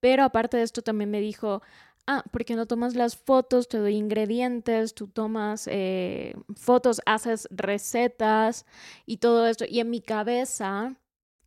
Pero 0.00 0.24
aparte 0.24 0.58
de 0.58 0.64
esto 0.64 0.82
también 0.82 1.10
me 1.10 1.22
dijo, 1.22 1.62
ah, 2.06 2.24
¿por 2.30 2.44
qué 2.44 2.56
no 2.56 2.66
tomas 2.66 2.94
las 2.94 3.16
fotos? 3.16 3.68
Te 3.68 3.78
doy 3.78 3.96
ingredientes, 3.96 4.94
tú 4.94 5.08
tomas 5.08 5.68
eh, 5.70 6.34
fotos, 6.56 7.00
haces 7.06 7.48
recetas 7.50 8.66
y 9.06 9.18
todo 9.18 9.46
esto. 9.46 9.64
Y 9.68 9.80
en 9.80 9.90
mi 9.90 10.00
cabeza 10.00 10.96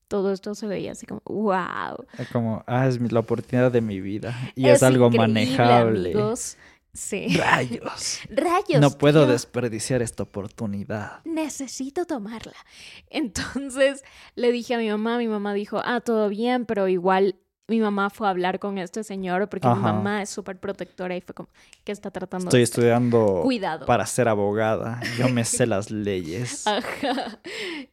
todo 0.08 0.32
esto 0.32 0.56
se 0.56 0.68
veía 0.68 0.94
así 0.94 1.06
como, 1.06 1.22
wow. 1.26 2.06
Es 2.18 2.30
como, 2.30 2.64
ah, 2.66 2.88
es 2.88 3.00
la 3.12 3.20
oportunidad 3.20 3.72
de 3.72 3.82
mi 3.82 4.00
vida. 4.00 4.36
Y 4.56 4.68
es, 4.68 4.84
algo 4.84 5.10
manejable. 5.10 6.12
amigos. 6.12 6.58
Sí. 6.94 7.38
Rayos. 7.38 8.22
Rayos. 8.30 8.82
No 8.82 8.92
puedo 8.92 9.28
desperdiciar 9.28 10.02
esta 10.02 10.24
oportunidad. 10.24 11.24
Necesito 11.26 12.06
tomarla. 12.06 12.56
Entonces 13.10 14.04
le 14.36 14.52
dije 14.52 14.76
a 14.76 14.78
mi 14.78 14.90
mamá, 14.90 15.18
mi 15.18 15.28
mamá 15.28 15.54
dijo, 15.54 15.82
ah, 15.84 16.02
todo 16.02 16.30
bien, 16.30 16.66
pero 16.66 16.88
igual 16.88 17.36
mi 17.68 17.80
mamá 17.80 18.10
fue 18.10 18.28
a 18.28 18.30
hablar 18.30 18.60
con 18.60 18.78
este 18.78 19.04
señor 19.04 19.50
porque 19.50 19.68
mi 19.68 19.76
mamá 19.76 20.22
es 20.22 20.30
súper 20.30 20.58
protectora 20.58 21.16
y 21.18 21.22
fue 21.22 21.36
como, 21.36 21.50
¿qué 21.84 21.92
está 21.92 22.12
tratando 22.12 22.46
Estoy 22.46 22.62
de 22.62 22.64
estudiando 22.64 23.42
Cuidado. 23.44 23.86
para 23.86 24.06
ser 24.06 24.30
abogada. 24.30 25.02
Yo 25.18 25.28
me 25.30 25.44
sé 25.46 25.68
las 25.68 25.92
leyes. 25.92 26.66
Ajá. 26.66 27.40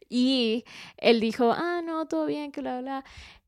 Y 0.09 0.63
él 0.97 1.19
dijo, 1.19 1.51
ah, 1.51 1.81
no, 1.83 2.05
todo 2.07 2.25
bien, 2.25 2.51
que 2.51 2.61
bla, 2.61 2.79
bla. 2.79 3.03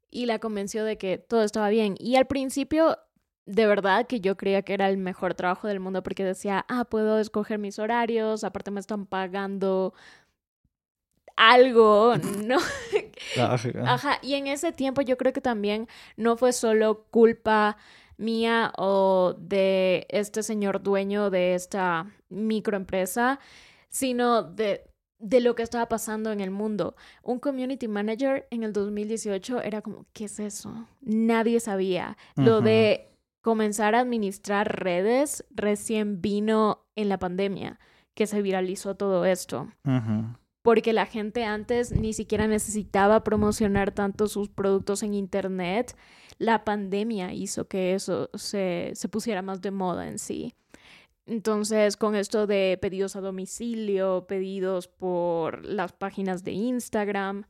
Y 0.10 0.26
la 0.26 0.40
convenció 0.40 0.84
de 0.84 0.98
que 0.98 1.18
todo 1.18 1.44
estaba 1.44 1.70
bien. 1.70 1.96
Y 1.98 2.18
al 2.18 2.28
principio, 2.28 2.98
de 3.46 3.66
verdad 3.66 4.06
que 4.06 4.20
yo 4.20 4.36
creía 4.36 4.62
que 4.64 4.74
era 4.74 4.90
el 4.90 4.98
mejor 4.98 5.34
trabajo 5.34 5.68
del 5.70 5.80
mundo 5.80 6.04
porque 6.04 6.26
decía, 6.26 6.66
ah, 6.68 6.84
puedo 6.86 7.20
escoger 7.20 7.58
mis 7.58 7.80
horarios, 7.80 8.44
aparte 8.44 8.72
me 8.72 8.82
están 8.82 9.06
pagando 9.06 9.94
algo, 11.38 12.16
¿no? 12.44 12.58
Ajá. 13.38 13.70
Ajá, 13.86 14.20
y 14.22 14.34
en 14.34 14.48
ese 14.48 14.74
tiempo 14.74 15.02
yo 15.02 15.18
creo 15.18 15.32
que 15.32 15.42
también 15.42 15.88
no 16.18 16.36
fue 16.36 16.52
solo 16.52 17.06
culpa 17.10 17.78
mía 18.18 18.74
o 18.78 19.36
de 19.40 20.08
este 20.10 20.44
señor 20.44 20.82
dueño 20.82 21.30
de 21.30 21.54
esta 21.54 22.12
microempresa, 22.30 23.40
sino 23.90 24.42
de, 24.44 24.82
de 25.20 25.40
lo 25.40 25.56
que 25.56 25.64
estaba 25.64 25.88
pasando 25.88 26.32
en 26.32 26.42
el 26.42 26.52
mundo. 26.52 26.96
Un 27.22 27.40
community 27.40 27.88
manager 27.88 28.48
en 28.50 28.64
el 28.64 28.74
2018 28.74 29.62
era 29.62 29.82
como, 29.82 30.06
¿qué 30.14 30.26
es 30.26 30.40
eso? 30.40 30.88
Nadie 31.02 31.60
sabía. 31.60 32.18
Lo 32.36 32.62
de 32.62 33.10
comenzar 33.42 33.96
a 33.96 34.00
administrar 34.00 34.82
redes 34.82 35.46
recién 35.52 36.22
vino 36.22 36.86
en 36.96 37.10
la 37.10 37.20
pandemia, 37.20 37.80
que 38.16 38.26
se 38.28 38.42
viralizó 38.42 38.96
todo 38.96 39.26
esto. 39.26 39.68
Porque 40.68 40.92
la 40.92 41.06
gente 41.06 41.46
antes 41.46 41.94
ni 41.94 42.12
siquiera 42.12 42.46
necesitaba 42.46 43.24
promocionar 43.24 43.94
tanto 43.94 44.28
sus 44.28 44.50
productos 44.50 45.02
en 45.02 45.14
internet. 45.14 45.96
La 46.40 46.66
pandemia 46.66 47.32
hizo 47.32 47.70
que 47.70 47.94
eso 47.94 48.30
se, 48.34 48.92
se 48.94 49.08
pusiera 49.08 49.42
más 49.42 49.62
de 49.62 49.72
moda 49.72 50.10
en 50.10 50.20
sí. 50.20 50.56
Entonces, 51.26 51.96
con 51.96 52.16
esto 52.16 52.48
de 52.48 52.78
pedidos 52.82 53.16
a 53.16 53.22
domicilio, 53.22 54.26
pedidos 54.28 54.90
por 54.90 55.64
las 55.66 55.94
páginas 55.94 56.44
de 56.44 56.52
Instagram, 56.52 57.46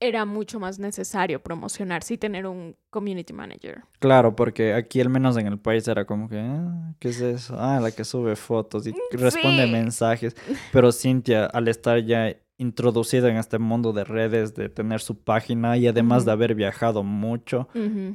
era 0.00 0.24
mucho 0.24 0.60
más 0.60 0.78
necesario 0.78 1.42
promocionarse 1.42 2.14
y 2.14 2.18
tener 2.18 2.46
un 2.46 2.76
community 2.90 3.32
manager. 3.32 3.82
Claro, 3.98 4.36
porque 4.36 4.74
aquí 4.74 5.00
al 5.00 5.08
menos 5.08 5.36
en 5.36 5.46
el 5.48 5.58
país 5.58 5.88
era 5.88 6.04
como 6.04 6.28
que, 6.28 6.38
ah, 6.38 6.94
¿qué 7.00 7.08
es 7.08 7.20
eso? 7.20 7.56
Ah, 7.58 7.80
la 7.80 7.90
que 7.90 8.04
sube 8.04 8.36
fotos 8.36 8.86
y 8.86 8.94
responde 9.10 9.64
Sí. 9.66 9.72
mensajes. 9.72 10.36
Pero 10.72 10.92
Cintia, 10.92 11.46
al 11.46 11.66
estar 11.68 11.98
ya 12.04 12.36
introducida 12.60 13.28
en 13.28 13.36
este 13.36 13.58
mundo 13.58 13.92
de 13.92 14.04
redes, 14.04 14.54
de 14.54 14.68
tener 14.68 15.00
su 15.00 15.16
página 15.16 15.76
y 15.76 15.86
además 15.86 16.24
de 16.24 16.32
haber 16.32 16.54
viajado 16.56 17.02
mucho, 17.04 17.68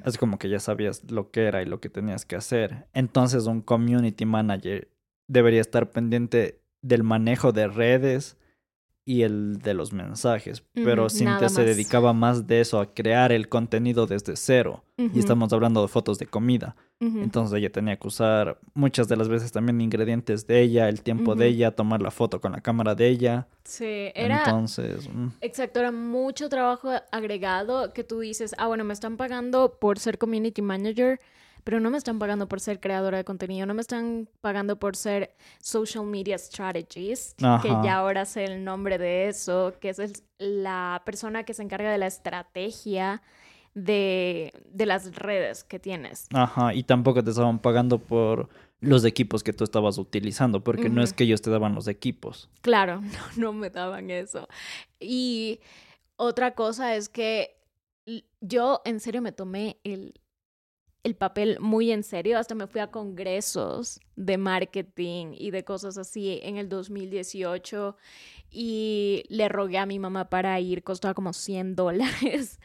es 0.06 0.18
como 0.18 0.38
que 0.38 0.50
ya 0.50 0.60
sabías 0.60 1.10
lo 1.12 1.32
que 1.32 1.44
era 1.46 1.62
y 1.62 1.66
lo 1.66 1.80
que 1.80 1.90
tenías 1.90 2.26
que 2.26 2.36
hacer. 2.36 2.88
Entonces 2.94 3.46
un 3.46 3.62
community 3.62 4.26
manager 4.26 4.90
debería 5.28 5.62
estar 5.62 5.90
pendiente 5.92 6.60
del 6.82 7.04
manejo 7.04 7.54
de 7.54 7.68
redes 7.70 8.38
y 9.06 9.24
el 9.24 9.60
de 9.60 9.74
los 9.74 9.92
mensajes. 9.92 10.64
Pero 10.74 11.10
Cintia 11.10 11.50
se 11.50 11.64
dedicaba 11.64 12.14
más 12.14 12.48
de 12.48 12.62
eso, 12.62 12.80
a 12.80 12.94
crear 12.94 13.32
el 13.32 13.50
contenido 13.50 14.08
desde 14.08 14.36
cero. 14.36 14.84
Y 14.98 15.20
estamos 15.20 15.52
hablando 15.52 15.82
de 15.82 15.88
fotos 15.88 16.20
de 16.20 16.28
comida. 16.28 16.76
Entonces 17.00 17.58
ella 17.58 17.70
tenía 17.70 17.98
que 17.98 18.08
usar 18.08 18.60
muchas 18.74 19.10
de 19.10 19.18
las 19.18 19.28
veces 19.28 19.52
también 19.52 19.82
ingredientes 19.82 20.48
de 20.48 20.62
ella, 20.62 20.88
el 20.88 21.02
tiempo 21.02 21.36
de 21.36 21.48
ella, 21.48 21.72
tomar 21.72 22.02
la 22.02 22.12
foto 22.12 22.40
con 22.40 22.54
la 22.54 22.62
cámara 22.62 22.96
de 22.96 23.10
ella. 23.10 23.48
Sí, 23.66 24.12
era... 24.16 24.44
Entonces, 24.46 25.10
mm, 25.14 25.28
Exacto, 25.42 25.82
era 25.82 25.92
mucho 25.92 26.48
trabajo 26.48 26.92
agregado 27.12 27.92
que 27.92 28.06
tú 28.06 28.20
dices, 28.20 28.56
ah, 28.58 28.68
bueno, 28.68 28.86
me 28.86 28.94
están 28.94 29.18
pagando 29.18 29.78
por 29.80 30.00
ser 30.00 30.18
community 30.18 30.62
manager, 30.62 31.20
pero 31.64 31.80
no 31.80 31.90
me 31.90 31.98
están 31.98 32.20
pagando 32.20 32.48
por 32.48 32.60
ser 32.60 32.80
creadora 32.80 33.18
de 33.18 33.24
contenido, 33.24 33.66
no 33.66 33.74
me 33.74 33.82
están 33.82 34.28
pagando 34.42 34.78
por 34.78 34.96
ser 34.96 35.36
social 35.60 36.06
media 36.06 36.38
strategist, 36.38 37.40
que 37.62 37.70
ya 37.84 37.96
ahora 37.98 38.26
sé 38.26 38.46
el 38.46 38.64
nombre 38.64 38.98
de 38.98 39.28
eso, 39.30 39.74
que 39.80 39.90
es 39.90 40.00
el- 40.00 40.14
la 40.38 41.02
persona 41.06 41.44
que 41.44 41.54
se 41.54 41.64
encarga 41.64 41.92
de 41.92 41.98
la 41.98 42.08
estrategia 42.08 43.22
de, 43.74 44.54
de 44.70 44.86
las 44.86 45.16
redes 45.16 45.64
que 45.64 45.80
tienes. 45.80 46.28
ajá, 46.34 46.74
y 46.74 46.84
tampoco 46.84 47.24
te 47.24 47.32
estaban 47.32 47.60
pagando 47.60 47.98
por 48.00 48.50
los 48.82 49.06
equipos 49.06 49.44
que 49.44 49.54
tú 49.54 49.64
estabas 49.64 49.98
utilizando, 49.98 50.64
porque 50.64 50.90
no 50.90 51.02
es 51.02 51.14
que 51.14 51.24
ellos 51.24 51.42
te 51.42 51.50
daban 51.50 51.74
los 51.74 51.88
equipos. 51.88 52.50
Claro, 52.62 53.02
no, 53.02 53.20
no 53.38 53.54
me 53.54 53.70
daban 53.70 54.12
eso. 54.12 54.48
Y 55.00 55.60
otra 56.18 56.54
cosa 56.54 56.96
es 56.96 57.10
que 57.10 57.56
yo 58.42 58.82
en 58.86 59.00
serio 59.00 59.22
me 59.22 59.32
tomé 59.32 59.78
el, 59.86 60.20
el 61.04 61.16
papel 61.16 61.58
muy 61.60 61.92
en 61.92 62.04
serio, 62.04 62.40
hasta 62.40 62.56
me 62.56 62.68
fui 62.68 62.80
a 62.80 62.92
congresos 62.92 64.00
de 64.16 64.38
marketing 64.38 65.34
y 65.38 65.52
de 65.52 65.66
cosas 65.66 65.98
así 65.98 66.40
en 66.44 66.58
el 66.58 66.70
2018 66.70 67.98
y 68.50 69.24
le 69.28 69.50
rogué 69.50 69.80
a 69.80 69.86
mi 69.86 70.00
mamá 70.00 70.30
para 70.30 70.58
ir, 70.60 70.84
costaba 70.84 71.14
como 71.14 71.34
100 71.34 71.76
dólares 71.76 72.60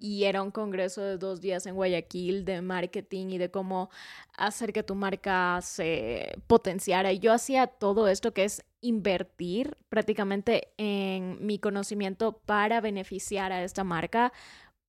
y 0.00 0.24
era 0.24 0.42
un 0.42 0.50
congreso 0.50 1.00
de 1.00 1.16
dos 1.16 1.40
días 1.40 1.64
en 1.66 1.76
Guayaquil 1.76 2.44
de 2.44 2.60
marketing 2.60 3.28
y 3.28 3.38
de 3.38 3.50
cómo 3.50 3.88
hacer 4.36 4.72
que 4.74 4.82
tu 4.82 4.94
marca 4.94 5.60
se 5.62 6.36
potenciara. 6.46 7.10
Y 7.10 7.20
yo 7.20 7.32
hacía 7.32 7.68
todo 7.68 8.06
esto 8.08 8.34
que 8.34 8.44
es 8.44 8.62
invertir 8.82 9.78
prácticamente 9.88 10.74
en 10.76 11.38
mi 11.46 11.58
conocimiento 11.58 12.38
para 12.44 12.82
beneficiar 12.82 13.50
a 13.50 13.64
esta 13.64 13.82
marca 13.82 14.34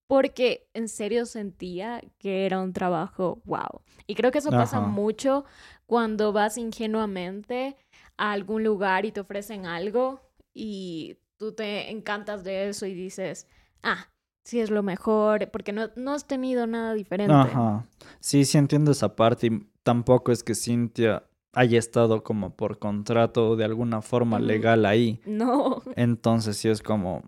porque 0.07 0.67
en 0.73 0.87
serio 0.87 1.25
sentía 1.25 2.01
que 2.19 2.45
era 2.45 2.61
un 2.61 2.73
trabajo 2.73 3.41
wow. 3.45 3.81
Y 4.07 4.15
creo 4.15 4.31
que 4.31 4.39
eso 4.39 4.51
pasa 4.51 4.79
mucho 4.79 5.45
cuando 5.85 6.31
vas 6.31 6.57
ingenuamente 6.57 7.75
a 8.17 8.31
algún 8.31 8.63
lugar 8.63 9.05
y 9.05 9.11
te 9.11 9.21
ofrecen 9.21 9.65
algo 9.65 10.21
y 10.53 11.17
tú 11.37 11.53
te 11.53 11.91
encantas 11.91 12.43
de 12.43 12.69
eso 12.69 12.85
y 12.85 12.93
dices, 12.93 13.47
ah, 13.83 14.09
sí 14.43 14.59
es 14.59 14.69
lo 14.69 14.83
mejor, 14.83 15.49
porque 15.51 15.73
no, 15.73 15.89
no 15.95 16.13
has 16.13 16.27
tenido 16.27 16.67
nada 16.67 16.93
diferente. 16.93 17.33
Ajá. 17.33 17.85
Sí, 18.19 18.45
sí 18.45 18.57
entiendo 18.57 18.91
esa 18.91 19.15
parte 19.15 19.47
y 19.47 19.67
tampoco 19.83 20.31
es 20.31 20.43
que 20.43 20.55
Cintia 20.55 21.23
haya 21.53 21.79
estado 21.79 22.23
como 22.23 22.55
por 22.55 22.79
contrato 22.79 23.55
de 23.55 23.65
alguna 23.65 24.01
forma 24.01 24.39
legal 24.39 24.85
ahí. 24.85 25.21
No. 25.25 25.81
Entonces 25.95 26.57
sí 26.57 26.69
es 26.69 26.81
como, 26.81 27.23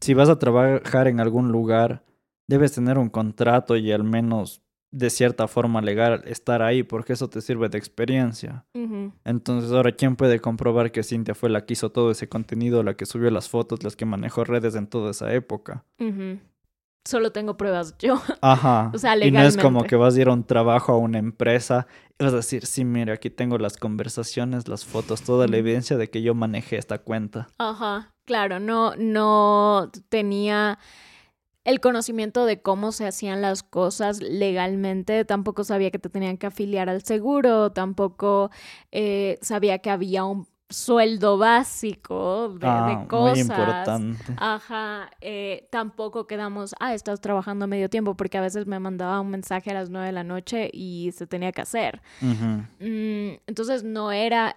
si 0.00 0.14
vas 0.14 0.28
a 0.28 0.38
trabajar 0.38 1.08
en 1.08 1.20
algún 1.20 1.50
lugar, 1.50 2.04
debes 2.48 2.72
tener 2.72 2.98
un 2.98 3.10
contrato 3.10 3.76
y 3.76 3.92
al 3.92 4.04
menos 4.04 4.62
de 4.90 5.10
cierta 5.10 5.48
forma 5.48 5.82
legal 5.82 6.22
estar 6.26 6.62
ahí 6.62 6.82
porque 6.82 7.12
eso 7.12 7.28
te 7.28 7.40
sirve 7.40 7.68
de 7.68 7.78
experiencia. 7.78 8.64
Entonces 9.24 9.70
ahora, 9.70 9.92
¿quién 9.92 10.16
puede 10.16 10.40
comprobar 10.40 10.90
que 10.90 11.02
Cintia 11.02 11.34
fue 11.34 11.50
la 11.50 11.66
que 11.66 11.74
hizo 11.74 11.90
todo 11.90 12.10
ese 12.10 12.28
contenido, 12.28 12.82
la 12.82 12.94
que 12.94 13.06
subió 13.06 13.30
las 13.30 13.48
fotos, 13.48 13.82
las 13.82 13.96
que 13.96 14.06
manejó 14.06 14.44
redes 14.44 14.74
en 14.74 14.86
toda 14.86 15.10
esa 15.10 15.32
época? 15.32 15.84
Solo 17.04 17.32
tengo 17.32 17.56
pruebas 17.56 17.96
yo. 17.98 18.20
Ajá. 18.40 18.90
o 18.94 18.98
sea, 18.98 19.14
legalmente. 19.14 19.28
Y 19.28 19.42
no 19.42 19.48
es 19.48 19.56
como 19.56 19.84
que 19.84 19.96
vas 19.96 20.16
a 20.16 20.20
ir 20.20 20.28
a 20.28 20.32
un 20.32 20.44
trabajo 20.44 20.92
a 20.92 20.98
una 20.98 21.18
empresa 21.18 21.86
y 22.18 22.24
vas 22.24 22.32
a 22.32 22.36
decir, 22.36 22.66
sí, 22.66 22.84
mire, 22.84 23.12
aquí 23.12 23.30
tengo 23.30 23.58
las 23.58 23.76
conversaciones, 23.76 24.68
las 24.68 24.84
fotos, 24.84 25.22
toda 25.22 25.46
la 25.48 25.56
evidencia 25.56 25.96
de 25.96 26.10
que 26.10 26.22
yo 26.22 26.34
manejé 26.34 26.76
esta 26.76 26.98
cuenta. 26.98 27.48
Ajá, 27.58 28.14
claro, 28.24 28.60
no, 28.60 28.94
no 28.96 29.90
tenía 30.08 30.78
el 31.68 31.80
conocimiento 31.80 32.46
de 32.46 32.62
cómo 32.62 32.92
se 32.92 33.06
hacían 33.06 33.42
las 33.42 33.62
cosas 33.62 34.22
legalmente, 34.22 35.26
tampoco 35.26 35.64
sabía 35.64 35.90
que 35.90 35.98
te 35.98 36.08
tenían 36.08 36.38
que 36.38 36.46
afiliar 36.46 36.88
al 36.88 37.02
seguro, 37.02 37.72
tampoco 37.72 38.50
eh, 38.90 39.38
sabía 39.42 39.78
que 39.80 39.90
había 39.90 40.24
un 40.24 40.48
sueldo 40.70 41.36
básico 41.36 42.56
de, 42.58 42.66
ah, 42.66 43.04
cosas. 43.06 43.32
Muy 43.32 43.40
importante. 43.40 44.34
Ajá, 44.38 45.10
eh, 45.20 45.68
tampoco 45.70 46.26
quedamos, 46.26 46.74
ah, 46.80 46.94
estás 46.94 47.20
trabajando 47.20 47.66
a 47.66 47.68
medio 47.68 47.90
tiempo, 47.90 48.16
porque 48.16 48.38
a 48.38 48.42
veces 48.42 48.66
me 48.66 48.80
mandaba 48.80 49.20
un 49.20 49.28
mensaje 49.28 49.70
a 49.70 49.74
las 49.74 49.90
nueve 49.90 50.06
de 50.06 50.12
la 50.12 50.24
noche 50.24 50.70
y 50.72 51.12
se 51.12 51.26
tenía 51.26 51.52
que 51.52 51.60
hacer. 51.60 52.00
Mm, 52.22 53.40
entonces 53.46 53.84
no 53.84 54.10
era, 54.10 54.56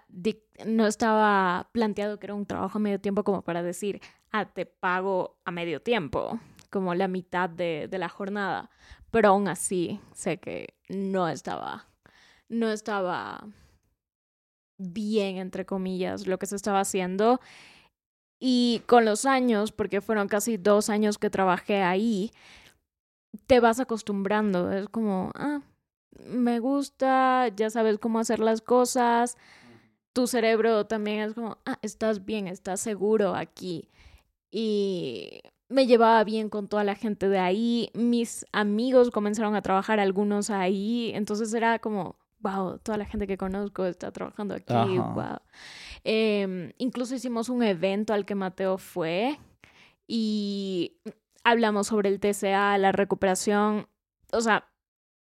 no 0.66 0.88
estaba 0.88 1.68
planteado 1.74 2.20
que 2.20 2.28
era 2.28 2.36
un 2.36 2.46
trabajo 2.46 2.78
a 2.78 2.82
medio 2.82 3.02
tiempo 3.02 3.26
como 3.26 3.42
para 3.42 3.64
decir, 3.64 4.00
ah, 4.32 4.46
te 4.46 4.66
pago 4.66 5.36
a 5.44 5.52
medio 5.52 5.82
tiempo 5.82 6.40
como 6.72 6.96
la 6.96 7.08
mitad 7.08 7.50
de, 7.50 7.88
la 7.92 8.10
jornada, 8.10 8.72
pero 9.12 9.30
aún 9.30 9.48
así 9.48 10.00
sé 10.14 10.38
que 10.40 10.74
no 10.90 11.28
estaba, 11.28 11.88
no 12.50 12.72
estaba 12.72 13.46
bien, 14.78 15.38
entre 15.38 15.66
comillas, 15.66 16.26
lo 16.26 16.40
que 16.40 16.48
se 16.48 16.56
estaba 16.56 16.80
haciendo. 16.80 17.40
Y 18.40 18.82
con 18.88 19.06
los 19.06 19.26
años, 19.26 19.72
porque 19.72 20.02
fueron 20.02 20.28
casi 20.28 20.58
dos 20.58 20.90
años 20.90 21.20
que 21.20 21.30
trabajé 21.30 21.84
ahí, 21.84 22.32
te 23.46 23.60
vas 23.60 23.80
acostumbrando. 23.80 24.72
Es 24.72 24.90
como, 24.90 25.32
ah, 25.36 25.62
me 26.26 26.60
gusta, 26.60 27.50
ya 27.50 27.70
sabes 27.70 28.00
cómo 28.00 28.20
hacer 28.20 28.40
las 28.40 28.62
cosas. 28.62 29.38
Tu 30.14 30.26
cerebro 30.26 30.88
también 30.88 31.20
es 31.20 31.34
como, 31.34 31.58
ah, 31.66 31.78
estás 31.82 32.26
bien, 32.26 32.48
estás 32.48 32.80
seguro 32.80 33.36
aquí. 33.36 33.90
Y 34.52 35.42
me 35.72 35.88
llevaba 35.88 36.24
bien 36.24 36.50
con 36.50 36.68
toda 36.68 36.84
la 36.84 36.96
gente 36.96 37.30
de 37.30 37.40
ahí, 37.40 37.90
mis 37.94 38.46
amigos 38.52 39.10
comenzaron 39.10 39.56
a 39.56 39.62
trabajar 39.62 40.00
algunos 40.00 40.50
ahí, 40.50 41.12
entonces 41.16 41.54
era 41.54 41.80
como, 41.80 42.18
wow, 42.40 42.78
toda 42.80 42.98
la 42.98 43.06
gente 43.06 43.26
que 43.26 43.38
conozco 43.38 43.86
está 43.86 44.12
trabajando 44.12 44.54
aquí, 44.54 44.74
wow. 44.74 45.40
Em, 46.04 46.74
incluso 46.78 47.16
hicimos 47.16 47.50
un 47.50 47.64
evento 47.64 48.14
al 48.14 48.26
que 48.26 48.36
Mateo 48.36 48.78
fue 48.78 49.40
y 50.08 50.98
hablamos 51.44 51.88
sobre 51.88 52.10
el 52.10 52.20
TCA, 52.20 52.78
la 52.78 52.92
recuperación, 52.92 53.88
o 54.34 54.42
sea, 54.42 54.68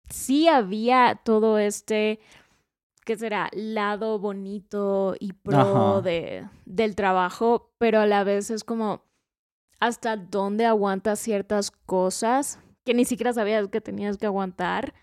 sí 0.09 0.47
había 0.47 1.21
todo 1.25 1.59
este, 1.59 2.21
¿qué 3.05 3.17
será? 3.17 3.51
Lado 3.53 4.19
bonito 4.21 5.17
y 5.19 5.33
pro 5.33 6.03
de, 6.03 6.47
del 6.67 6.95
trabajo, 6.95 7.73
pero 7.79 8.01
a 8.01 8.07
la 8.07 8.23
vez 8.23 8.51
es 8.51 8.63
como 8.63 9.06
hasta 9.81 10.17
dónde 10.17 10.67
aguantas 10.67 11.19
ciertas 11.19 11.71
cosas 11.71 12.59
que 12.85 12.95
ni 12.95 13.05
siquiera 13.05 13.33
sabías 13.33 13.69
que 13.69 13.81
tenías 13.81 14.17
que 14.17 14.27
aguantar 14.27 14.95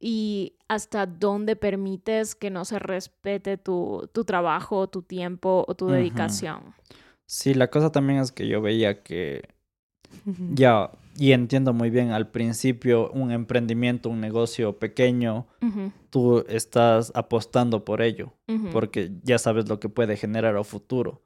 y 0.00 0.54
hasta 0.68 1.06
dónde 1.06 1.56
permites 1.56 2.34
que 2.34 2.50
no 2.50 2.64
se 2.64 2.78
respete 2.78 3.58
tu, 3.58 4.08
tu 4.12 4.24
trabajo, 4.24 4.88
tu 4.88 5.02
tiempo 5.02 5.64
o 5.68 5.74
tu 5.74 5.88
dedicación. 5.88 6.74
Sí, 7.26 7.52
la 7.54 7.68
cosa 7.68 7.92
también 7.92 8.20
es 8.20 8.32
que 8.32 8.48
yo 8.48 8.62
veía 8.62 9.02
que 9.02 9.48
ya, 10.54 10.90
y 11.16 11.32
entiendo 11.32 11.72
muy 11.72 11.90
bien, 11.90 12.10
al 12.10 12.28
principio 12.28 13.10
un 13.10 13.30
emprendimiento, 13.30 14.08
un 14.08 14.20
negocio 14.20 14.78
pequeño, 14.78 15.46
tú 16.10 16.44
estás 16.48 17.12
apostando 17.14 17.84
por 17.84 18.02
ello, 18.02 18.32
porque 18.72 19.12
ya 19.22 19.38
sabes 19.38 19.68
lo 19.68 19.78
que 19.78 19.88
puede 19.88 20.16
generar 20.16 20.56
a 20.56 20.64
futuro. 20.64 21.22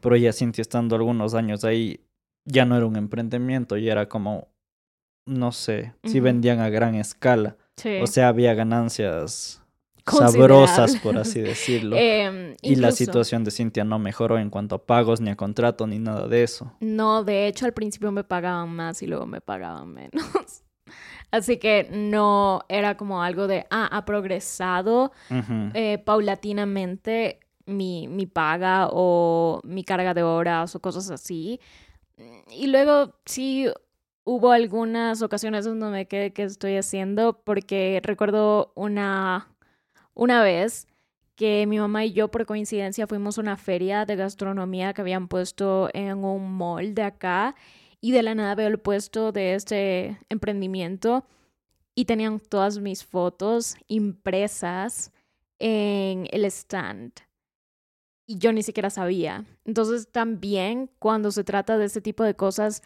Pero 0.00 0.16
ya 0.16 0.32
Cintia 0.32 0.62
estando 0.62 0.96
algunos 0.96 1.34
años 1.34 1.64
ahí, 1.64 2.00
ya 2.44 2.64
no 2.64 2.76
era 2.76 2.86
un 2.86 2.96
emprendimiento, 2.96 3.76
ya 3.76 3.92
era 3.92 4.08
como, 4.08 4.48
no 5.26 5.52
sé, 5.52 5.94
si 6.04 6.20
vendían 6.20 6.60
a 6.60 6.68
gran 6.68 6.94
escala. 6.94 7.56
O 8.02 8.06
sea, 8.06 8.28
había 8.28 8.54
ganancias 8.54 9.62
sabrosas, 10.06 10.96
por 10.96 11.16
así 11.16 11.40
decirlo. 11.40 11.96
Em, 11.96 12.56
y 12.62 12.76
la 12.76 12.92
situación 12.92 13.44
de 13.44 13.50
Cintia 13.50 13.84
no 13.84 13.98
mejoró 13.98 14.38
en 14.38 14.50
cuanto 14.50 14.76
a 14.76 14.86
pagos, 14.86 15.20
ni 15.20 15.30
a 15.30 15.36
contrato, 15.36 15.86
ni 15.86 15.98
nada 15.98 16.28
de 16.28 16.42
eso. 16.42 16.72
No, 16.80 17.24
de 17.24 17.46
hecho 17.46 17.66
al 17.66 17.72
principio 17.72 18.12
me 18.12 18.24
pagaban 18.24 18.74
más 18.74 19.02
y 19.02 19.06
luego 19.06 19.26
me 19.26 19.40
pagaban 19.40 19.92
menos. 19.92 20.62
Así 21.30 21.56
que 21.56 21.88
no 21.90 22.64
era 22.68 22.96
como 22.96 23.22
algo 23.22 23.48
de, 23.48 23.66
ah, 23.70 23.88
ha 23.90 24.04
progresado 24.04 25.10
eh, 25.74 25.98
paulatinamente 25.98 27.40
mi, 27.66 28.06
mi 28.06 28.26
paga 28.26 28.88
o 28.92 29.60
mi 29.64 29.82
carga 29.82 30.14
de 30.14 30.22
horas 30.22 30.76
o 30.76 30.80
cosas 30.80 31.10
así. 31.10 31.60
Y 32.48 32.68
luego 32.68 33.14
sí 33.24 33.66
hubo 34.24 34.52
algunas 34.52 35.22
ocasiones 35.22 35.64
donde 35.64 35.86
me 35.88 36.06
quedé 36.06 36.32
que 36.32 36.44
estoy 36.44 36.76
haciendo 36.76 37.40
porque 37.44 38.00
recuerdo 38.02 38.72
una, 38.74 39.54
una 40.14 40.42
vez 40.42 40.86
que 41.36 41.66
mi 41.66 41.78
mamá 41.78 42.04
y 42.04 42.12
yo 42.12 42.30
por 42.30 42.46
coincidencia 42.46 43.06
fuimos 43.06 43.38
a 43.38 43.40
una 43.40 43.56
feria 43.56 44.06
de 44.06 44.16
gastronomía 44.16 44.94
que 44.94 45.02
habían 45.02 45.28
puesto 45.28 45.90
en 45.92 46.24
un 46.24 46.56
mall 46.56 46.94
de 46.94 47.02
acá 47.02 47.56
y 48.00 48.12
de 48.12 48.22
la 48.22 48.34
nada 48.34 48.54
veo 48.54 48.68
el 48.68 48.78
puesto 48.78 49.32
de 49.32 49.54
este 49.54 50.18
emprendimiento 50.28 51.24
y 51.94 52.04
tenían 52.04 52.40
todas 52.40 52.78
mis 52.78 53.04
fotos 53.04 53.76
impresas 53.88 55.12
en 55.58 56.28
el 56.30 56.44
stand 56.46 57.12
y 58.26 58.38
yo 58.38 58.52
ni 58.52 58.62
siquiera 58.62 58.90
sabía. 58.90 59.44
Entonces 59.64 60.08
también 60.10 60.90
cuando 60.98 61.30
se 61.30 61.44
trata 61.44 61.78
de 61.78 61.86
este 61.86 62.00
tipo 62.00 62.24
de 62.24 62.34
cosas, 62.34 62.82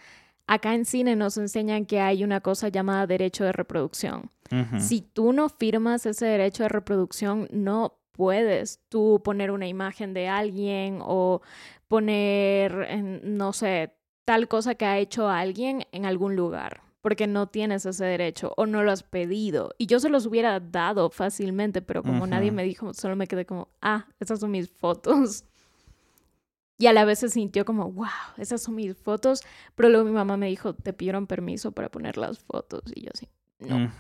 acá 0.47 0.75
en 0.75 0.85
cine 0.85 1.17
nos 1.17 1.37
enseñan 1.37 1.87
que 1.87 2.01
hay 2.01 2.25
una 2.25 2.41
cosa 2.41 2.69
llamada 2.69 3.07
derecho 3.07 3.45
de 3.45 3.53
reproducción. 3.53 4.31
Si 4.79 5.03
tú 5.03 5.35
no 5.35 5.51
firmas 5.51 6.07
ese 6.07 6.25
derecho 6.25 6.63
de 6.63 6.71
reproducción, 6.71 7.49
no 7.53 7.99
puedes 8.13 8.81
tú 8.89 9.21
poner 9.23 9.51
una 9.51 9.69
imagen 9.69 10.15
de 10.15 10.27
alguien 10.27 11.01
o 11.03 11.43
poner, 11.87 12.99
no 13.25 13.53
sé, 13.53 13.93
tal 14.25 14.49
cosa 14.49 14.75
que 14.75 14.87
ha 14.87 14.99
hecho 14.99 15.29
alguien 15.29 15.85
en 15.93 16.07
algún 16.07 16.35
lugar 16.35 16.88
porque 17.01 17.27
no 17.27 17.49
tienes 17.49 17.87
ese 17.87 18.05
derecho 18.05 18.53
o 18.57 18.67
no 18.67 18.83
lo 18.83 18.91
has 18.91 19.03
pedido. 19.03 19.75
Y 19.79 19.87
yo 19.87 20.01
se 20.01 20.09
los 20.09 20.27
hubiera 20.27 20.59
dado 20.61 21.11
fácilmente, 21.11 21.83
pero 21.83 22.03
como 22.03 22.27
nadie 22.27 22.51
me 22.51 22.65
dijo, 22.65 22.93
solo 22.95 23.17
me 23.17 23.27
quedé 23.27 23.47
como, 23.47 23.69
ah, 23.81 24.09
estas 24.19 24.41
son 24.41 24.51
mis 24.51 24.69
fotos. 24.69 25.45
Y 26.81 26.87
a 26.87 26.93
la 26.93 27.05
vez 27.05 27.19
se 27.19 27.29
sintió 27.29 27.65
como, 27.65 27.91
wow, 27.91 28.07
esas 28.37 28.63
son 28.63 28.77
mis 28.77 28.97
fotos. 28.97 29.43
Pero 29.75 29.89
luego 29.89 30.05
mi 30.05 30.13
mamá 30.13 30.37
me 30.37 30.47
dijo, 30.47 30.75
te 30.75 30.93
pidieron 30.93 31.27
permiso 31.27 31.73
para 31.73 31.89
poner 31.89 32.17
las 32.17 32.39
fotos. 32.39 32.83
Y 32.95 33.03
yo 33.03 33.11
así, 33.13 33.29
no. 33.59 33.91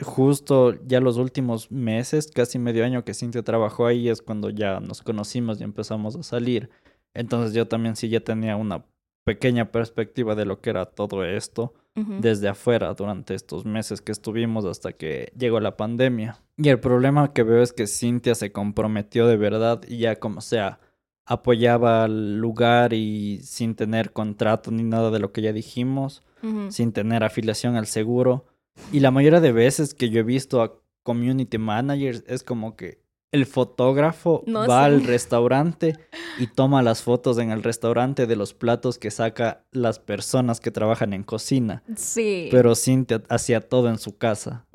Justo 0.00 0.74
ya 0.86 1.00
los 1.00 1.16
últimos 1.16 1.70
meses, 1.70 2.30
casi 2.34 2.58
medio 2.58 2.84
año 2.84 3.04
que 3.04 3.14
Cintia 3.14 3.42
trabajó 3.42 3.86
ahí, 3.86 4.08
es 4.08 4.20
cuando 4.20 4.50
ya 4.50 4.80
nos 4.80 5.02
conocimos 5.02 5.60
y 5.60 5.64
empezamos 5.64 6.16
a 6.16 6.22
salir. 6.22 6.70
Entonces 7.14 7.54
yo 7.54 7.68
también 7.68 7.96
sí 7.96 8.08
ya 8.08 8.20
tenía 8.20 8.56
una 8.56 8.84
pequeña 9.24 9.70
perspectiva 9.70 10.34
de 10.34 10.44
lo 10.44 10.60
que 10.60 10.70
era 10.70 10.86
todo 10.86 11.24
esto 11.24 11.74
desde 11.94 12.48
afuera 12.48 12.94
durante 12.94 13.34
estos 13.34 13.66
meses 13.66 14.00
que 14.00 14.12
estuvimos 14.12 14.64
hasta 14.64 14.92
que 14.92 15.30
llegó 15.36 15.60
la 15.60 15.76
pandemia. 15.76 16.40
Y 16.56 16.70
el 16.70 16.80
problema 16.80 17.34
que 17.34 17.42
veo 17.42 17.62
es 17.62 17.74
que 17.74 17.86
Cintia 17.86 18.34
se 18.34 18.50
comprometió 18.50 19.26
de 19.26 19.36
verdad 19.36 19.82
y 19.86 19.98
ya 19.98 20.16
como 20.16 20.40
sea 20.40 20.80
apoyaba 21.26 22.04
al 22.04 22.38
lugar 22.38 22.94
y 22.94 23.40
sin 23.42 23.74
tener 23.74 24.12
contrato 24.12 24.70
ni 24.70 24.82
nada 24.82 25.10
de 25.10 25.18
lo 25.18 25.32
que 25.32 25.42
ya 25.42 25.52
dijimos, 25.52 26.22
sin 26.70 26.92
tener 26.92 27.22
afiliación 27.22 27.76
al 27.76 27.86
seguro. 27.86 28.46
Y 28.90 29.00
la 29.00 29.10
mayoría 29.10 29.40
de 29.40 29.52
veces 29.52 29.94
que 29.94 30.08
yo 30.08 30.20
he 30.20 30.24
visto 30.24 30.62
a 30.62 30.80
community 31.02 31.58
managers 31.58 32.24
es 32.26 32.42
como 32.42 32.74
que 32.74 33.01
el 33.32 33.46
fotógrafo 33.46 34.44
va 34.46 34.84
al 34.84 35.04
restaurante 35.04 35.98
y 36.38 36.46
toma 36.46 36.82
las 36.82 37.02
fotos 37.02 37.38
en 37.38 37.50
el 37.50 37.62
restaurante 37.62 38.26
de 38.26 38.36
los 38.36 38.52
platos 38.52 38.98
que 38.98 39.10
saca 39.10 39.64
las 39.72 39.98
personas 39.98 40.60
que 40.60 40.70
trabajan 40.70 41.14
en 41.14 41.22
cocina. 41.22 41.82
Sí. 41.96 42.48
Pero 42.50 42.74
Cintia 42.74 43.22
hacía 43.30 43.60
todo 43.62 43.88
en 43.88 43.98
su 43.98 44.18
casa. 44.18 44.66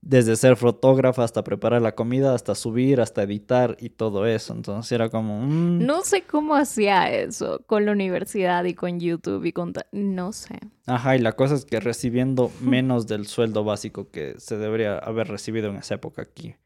Desde 0.00 0.34
ser 0.34 0.56
fotógrafa 0.56 1.22
hasta 1.24 1.44
preparar 1.44 1.82
la 1.82 1.94
comida, 1.94 2.34
hasta 2.34 2.56
subir, 2.56 3.00
hasta 3.00 3.22
editar 3.22 3.76
y 3.80 3.90
todo 3.90 4.26
eso. 4.26 4.52
Entonces 4.52 4.90
era 4.90 5.10
como... 5.10 5.42
Mm. 5.42 5.84
No 5.86 6.02
sé 6.02 6.22
cómo 6.22 6.56
hacía 6.56 7.12
eso 7.12 7.62
con 7.66 7.86
la 7.86 7.92
universidad 7.92 8.64
y 8.64 8.74
con 8.74 8.98
YouTube 8.98 9.44
y 9.44 9.52
con... 9.52 9.72
No 9.92 10.32
sé. 10.32 10.58
Ajá, 10.86 11.14
y 11.16 11.20
la 11.20 11.32
cosa 11.32 11.54
es 11.54 11.64
que 11.64 11.78
recibiendo 11.78 12.50
menos 12.60 13.06
del 13.06 13.26
sueldo 13.26 13.62
básico 13.62 14.10
que 14.10 14.34
se 14.38 14.56
debería 14.56 14.98
haber 14.98 15.28
recibido 15.28 15.70
en 15.70 15.76
esa 15.76 15.94
época 15.94 16.22
aquí. 16.22 16.56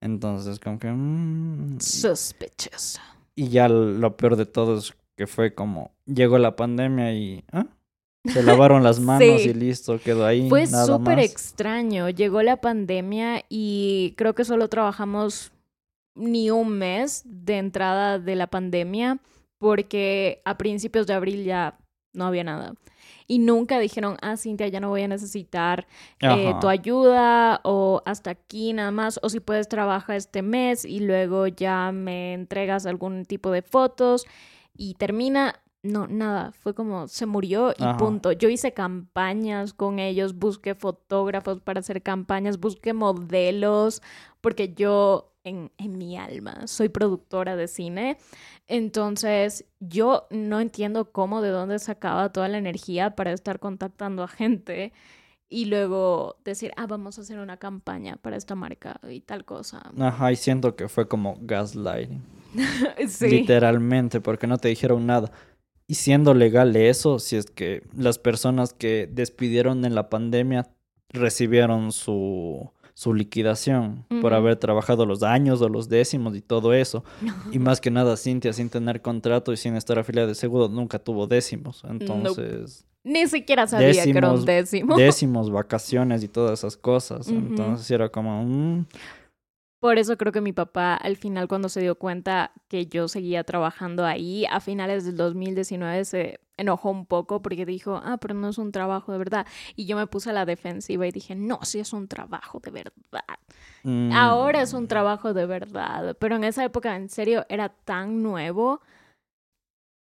Entonces, 0.00 0.58
como 0.60 0.78
que... 0.78 0.90
Mmm, 0.90 1.78
Sospechoso. 1.80 3.00
Y 3.34 3.48
ya 3.48 3.68
lo 3.68 4.16
peor 4.16 4.36
de 4.36 4.46
todo 4.46 4.78
es 4.78 4.94
que 5.16 5.26
fue 5.26 5.54
como... 5.54 5.92
Llegó 6.06 6.38
la 6.38 6.56
pandemia 6.56 7.12
y... 7.14 7.44
¿ah? 7.52 7.66
Se 8.24 8.42
lavaron 8.42 8.82
las 8.82 9.00
manos 9.00 9.44
y 9.44 9.54
listo, 9.54 9.98
quedó 9.98 10.26
ahí. 10.26 10.48
Fue 10.48 10.66
súper 10.66 11.18
extraño. 11.18 12.08
Llegó 12.10 12.42
la 12.42 12.60
pandemia 12.60 13.44
y 13.48 14.14
creo 14.16 14.34
que 14.34 14.44
solo 14.44 14.68
trabajamos 14.68 15.52
ni 16.14 16.50
un 16.50 16.78
mes 16.78 17.22
de 17.24 17.58
entrada 17.58 18.18
de 18.18 18.36
la 18.36 18.46
pandemia 18.46 19.18
porque 19.58 20.42
a 20.44 20.58
principios 20.58 21.06
de 21.06 21.14
abril 21.14 21.44
ya 21.44 21.78
no 22.12 22.26
había 22.26 22.44
nada 22.44 22.74
y 23.26 23.38
nunca 23.38 23.78
dijeron, 23.78 24.16
ah, 24.20 24.36
Cintia, 24.36 24.68
ya 24.68 24.80
no 24.80 24.88
voy 24.88 25.02
a 25.02 25.08
necesitar 25.08 25.86
eh, 26.20 26.52
tu 26.60 26.68
ayuda 26.68 27.60
o 27.64 28.02
hasta 28.04 28.30
aquí 28.30 28.72
nada 28.72 28.90
más, 28.90 29.18
o 29.22 29.28
si 29.28 29.40
puedes 29.40 29.68
trabajar 29.68 30.16
este 30.16 30.42
mes 30.42 30.84
y 30.84 31.00
luego 31.00 31.46
ya 31.46 31.92
me 31.92 32.34
entregas 32.34 32.86
algún 32.86 33.24
tipo 33.24 33.50
de 33.50 33.62
fotos 33.62 34.26
y 34.76 34.94
termina. 34.94 35.54
No, 35.84 36.06
nada, 36.06 36.52
fue 36.52 36.74
como 36.74 37.08
se 37.08 37.26
murió 37.26 37.74
y 37.76 37.84
punto. 37.98 38.30
Yo 38.30 38.48
hice 38.48 38.72
campañas 38.72 39.74
con 39.74 39.98
ellos, 39.98 40.36
busqué 40.36 40.76
fotógrafos 40.76 41.60
para 41.60 41.80
hacer 41.80 42.02
campañas, 42.02 42.60
busqué 42.60 42.92
modelos, 42.92 44.00
porque 44.40 44.74
yo 44.74 45.31
en, 45.44 45.70
en 45.78 45.98
mi 45.98 46.16
alma 46.16 46.66
soy 46.66 46.88
productora 46.88 47.56
de 47.56 47.68
cine. 47.68 48.16
Entonces, 48.68 49.64
yo 49.80 50.26
no 50.30 50.60
entiendo 50.60 51.10
cómo, 51.12 51.42
de 51.42 51.50
dónde 51.50 51.78
sacaba 51.78 52.32
toda 52.32 52.48
la 52.48 52.58
energía 52.58 53.14
para 53.16 53.32
estar 53.32 53.58
contactando 53.58 54.22
a 54.22 54.28
gente 54.28 54.92
y 55.48 55.66
luego 55.66 56.36
decir, 56.44 56.72
ah, 56.76 56.86
vamos 56.86 57.18
a 57.18 57.20
hacer 57.20 57.38
una 57.38 57.58
campaña 57.58 58.16
para 58.16 58.36
esta 58.36 58.54
marca 58.54 58.98
y 59.08 59.20
tal 59.20 59.44
cosa. 59.44 59.82
Ajá, 59.98 60.32
y 60.32 60.36
siento 60.36 60.76
que 60.76 60.88
fue 60.88 61.06
como 61.06 61.36
gaslighting. 61.42 62.22
sí. 63.08 63.28
Literalmente, 63.28 64.20
porque 64.22 64.46
no 64.46 64.56
te 64.56 64.68
dijeron 64.68 65.06
nada. 65.06 65.30
Y 65.86 65.94
siendo 65.96 66.32
legal 66.32 66.74
eso, 66.74 67.18
si 67.18 67.36
es 67.36 67.46
que 67.46 67.82
las 67.94 68.18
personas 68.18 68.72
que 68.72 69.06
despidieron 69.12 69.84
en 69.84 69.94
la 69.94 70.08
pandemia 70.08 70.70
recibieron 71.10 71.92
su 71.92 72.70
su 72.94 73.14
liquidación 73.14 74.04
por 74.20 74.34
haber 74.34 74.56
trabajado 74.56 75.06
los 75.06 75.22
años 75.22 75.62
o 75.62 75.68
los 75.68 75.88
décimos 75.88 76.36
y 76.36 76.40
todo 76.40 76.72
eso. 76.74 77.04
Y 77.52 77.58
más 77.58 77.80
que 77.80 77.90
nada, 77.90 78.16
Cintia, 78.16 78.52
sin 78.52 78.70
tener 78.70 79.02
contrato 79.02 79.52
y 79.52 79.56
sin 79.56 79.76
estar 79.76 79.98
afiliada 79.98 80.28
de 80.28 80.34
seguro, 80.34 80.68
nunca 80.68 80.98
tuvo 80.98 81.26
décimos. 81.26 81.82
Entonces... 81.88 82.86
Ni 83.04 83.26
siquiera 83.26 83.66
sabía 83.66 84.04
que 84.04 84.10
era 84.10 84.30
un 84.30 84.44
décimo. 84.44 84.96
Décimos, 84.96 85.50
vacaciones 85.50 86.22
y 86.22 86.28
todas 86.28 86.60
esas 86.60 86.76
cosas. 86.76 87.28
Entonces 87.28 87.90
era 87.90 88.08
como... 88.08 88.44
Mm, 88.44 88.86
por 89.82 89.98
eso 89.98 90.16
creo 90.16 90.30
que 90.30 90.40
mi 90.40 90.52
papá 90.52 90.94
al 90.94 91.16
final 91.16 91.48
cuando 91.48 91.68
se 91.68 91.80
dio 91.80 91.96
cuenta 91.96 92.52
que 92.68 92.86
yo 92.86 93.08
seguía 93.08 93.42
trabajando 93.42 94.06
ahí, 94.06 94.46
a 94.46 94.60
finales 94.60 95.04
del 95.04 95.16
2019 95.16 96.04
se 96.04 96.40
enojó 96.56 96.92
un 96.92 97.04
poco 97.04 97.42
porque 97.42 97.66
dijo, 97.66 98.00
ah, 98.04 98.16
pero 98.18 98.34
no 98.34 98.50
es 98.50 98.58
un 98.58 98.70
trabajo 98.70 99.10
de 99.10 99.18
verdad. 99.18 99.44
Y 99.74 99.86
yo 99.86 99.96
me 99.96 100.06
puse 100.06 100.30
a 100.30 100.34
la 100.34 100.46
defensiva 100.46 101.04
y 101.04 101.10
dije, 101.10 101.34
no, 101.34 101.58
sí 101.62 101.80
es 101.80 101.92
un 101.92 102.06
trabajo 102.06 102.60
de 102.60 102.70
verdad. 102.70 103.24
Mm. 103.82 104.12
Ahora 104.12 104.62
es 104.62 104.72
un 104.72 104.86
trabajo 104.86 105.34
de 105.34 105.46
verdad. 105.46 106.16
Pero 106.20 106.36
en 106.36 106.44
esa 106.44 106.64
época, 106.64 106.94
en 106.94 107.08
serio, 107.08 107.44
era 107.48 107.68
tan 107.70 108.22
nuevo 108.22 108.82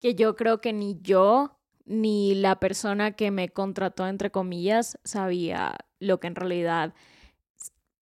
que 0.00 0.16
yo 0.16 0.34
creo 0.34 0.60
que 0.60 0.72
ni 0.72 0.98
yo 1.00 1.56
ni 1.84 2.34
la 2.34 2.58
persona 2.58 3.12
que 3.12 3.30
me 3.30 3.50
contrató, 3.50 4.08
entre 4.08 4.32
comillas, 4.32 4.98
sabía 5.04 5.76
lo 6.00 6.18
que 6.18 6.26
en 6.26 6.34
realidad 6.34 6.94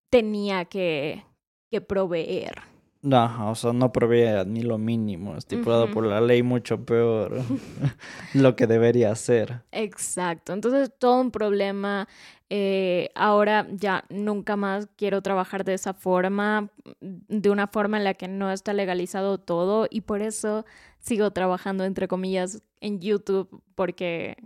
tenía 0.08 0.64
que 0.64 1.22
que 1.70 1.80
proveer. 1.80 2.62
No, 3.02 3.50
o 3.50 3.54
sea, 3.54 3.72
no 3.72 3.92
provee 3.92 4.44
ni 4.46 4.62
lo 4.62 4.78
mínimo, 4.78 5.36
estipulado 5.36 5.88
por 5.92 6.04
la 6.04 6.20
ley, 6.20 6.42
mucho 6.42 6.84
peor 6.84 7.40
lo 8.34 8.56
que 8.56 8.66
debería 8.66 9.12
hacer. 9.12 9.62
Exacto, 9.70 10.52
entonces 10.52 10.90
todo 10.98 11.20
un 11.20 11.30
problema. 11.30 12.08
Eh, 12.50 13.10
ahora 13.14 13.66
ya 13.70 14.04
nunca 14.08 14.56
más 14.56 14.88
quiero 14.96 15.22
trabajar 15.22 15.64
de 15.64 15.74
esa 15.74 15.94
forma, 15.94 16.70
de 17.00 17.50
una 17.50 17.68
forma 17.68 17.96
en 17.98 18.04
la 18.04 18.14
que 18.14 18.26
no 18.26 18.50
está 18.50 18.72
legalizado 18.72 19.38
todo 19.38 19.86
y 19.90 20.00
por 20.00 20.20
eso 20.20 20.64
sigo 20.98 21.30
trabajando, 21.30 21.84
entre 21.84 22.08
comillas, 22.08 22.62
en 22.80 23.00
YouTube 23.00 23.62
porque 23.76 24.36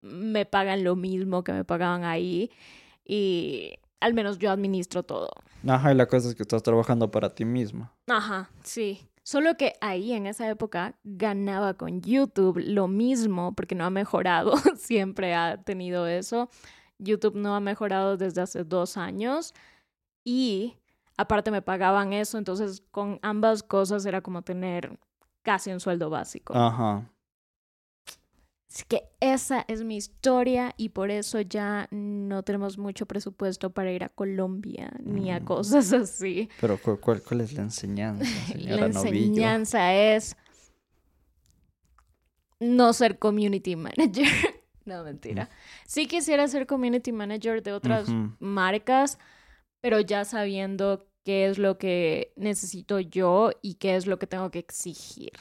me 0.00 0.44
pagan 0.44 0.84
lo 0.84 0.94
mismo 0.94 1.42
que 1.42 1.52
me 1.52 1.64
pagaban 1.64 2.04
ahí 2.04 2.50
y 3.04 3.78
al 4.00 4.14
menos 4.14 4.38
yo 4.38 4.50
administro 4.50 5.02
todo. 5.02 5.30
Ajá, 5.66 5.92
y 5.92 5.94
la 5.94 6.06
cosa 6.06 6.28
es 6.28 6.34
que 6.34 6.42
estás 6.42 6.62
trabajando 6.62 7.10
para 7.10 7.34
ti 7.34 7.44
misma. 7.44 7.92
Ajá, 8.06 8.50
sí. 8.62 9.08
Solo 9.22 9.56
que 9.56 9.72
ahí 9.80 10.12
en 10.12 10.26
esa 10.26 10.48
época 10.48 10.96
ganaba 11.02 11.74
con 11.74 12.00
YouTube 12.00 12.62
lo 12.64 12.86
mismo, 12.86 13.54
porque 13.54 13.74
no 13.74 13.84
ha 13.84 13.90
mejorado, 13.90 14.54
siempre 14.76 15.34
ha 15.34 15.62
tenido 15.62 16.06
eso. 16.06 16.48
YouTube 16.98 17.34
no 17.34 17.56
ha 17.56 17.60
mejorado 17.60 18.16
desde 18.16 18.42
hace 18.42 18.64
dos 18.64 18.96
años 18.96 19.52
y 20.24 20.76
aparte 21.16 21.50
me 21.50 21.62
pagaban 21.62 22.12
eso, 22.12 22.38
entonces 22.38 22.82
con 22.90 23.18
ambas 23.22 23.62
cosas 23.62 24.06
era 24.06 24.20
como 24.20 24.42
tener 24.42 24.98
casi 25.42 25.72
un 25.72 25.80
sueldo 25.80 26.08
básico. 26.08 26.54
Ajá. 26.56 27.10
Así 28.68 28.84
que 28.88 29.08
esa 29.20 29.64
es 29.68 29.84
mi 29.84 29.96
historia 29.96 30.74
y 30.76 30.88
por 30.88 31.10
eso 31.10 31.40
ya 31.40 31.88
no 31.90 32.42
tenemos 32.42 32.78
mucho 32.78 33.06
presupuesto 33.06 33.70
para 33.70 33.92
ir 33.92 34.02
a 34.04 34.08
Colombia 34.08 34.92
ni 35.02 35.30
a 35.30 35.40
mm. 35.40 35.44
cosas 35.44 35.92
así. 35.92 36.48
Pero 36.60 36.78
¿cuál, 36.78 37.22
cuál 37.22 37.40
es 37.40 37.52
la 37.52 37.62
enseñanza, 37.62 38.24
La 38.56 38.86
enseñanza 38.86 39.94
es 39.94 40.36
no 42.58 42.92
ser 42.92 43.18
community 43.18 43.76
manager. 43.76 44.26
no, 44.84 45.04
mentira. 45.04 45.44
Mm. 45.44 45.48
Sí 45.86 46.06
quisiera 46.06 46.48
ser 46.48 46.66
community 46.66 47.12
manager 47.12 47.62
de 47.62 47.72
otras 47.72 48.08
marcas, 48.40 49.18
pero 49.80 50.00
ya 50.00 50.24
sabiendo 50.24 51.06
qué 51.24 51.48
es 51.48 51.58
lo 51.58 51.78
que 51.78 52.32
necesito 52.36 52.98
yo 53.00 53.50
y 53.62 53.74
qué 53.74 53.96
es 53.96 54.06
lo 54.06 54.18
que 54.18 54.26
tengo 54.26 54.50
que 54.50 54.58
exigir. 54.58 55.32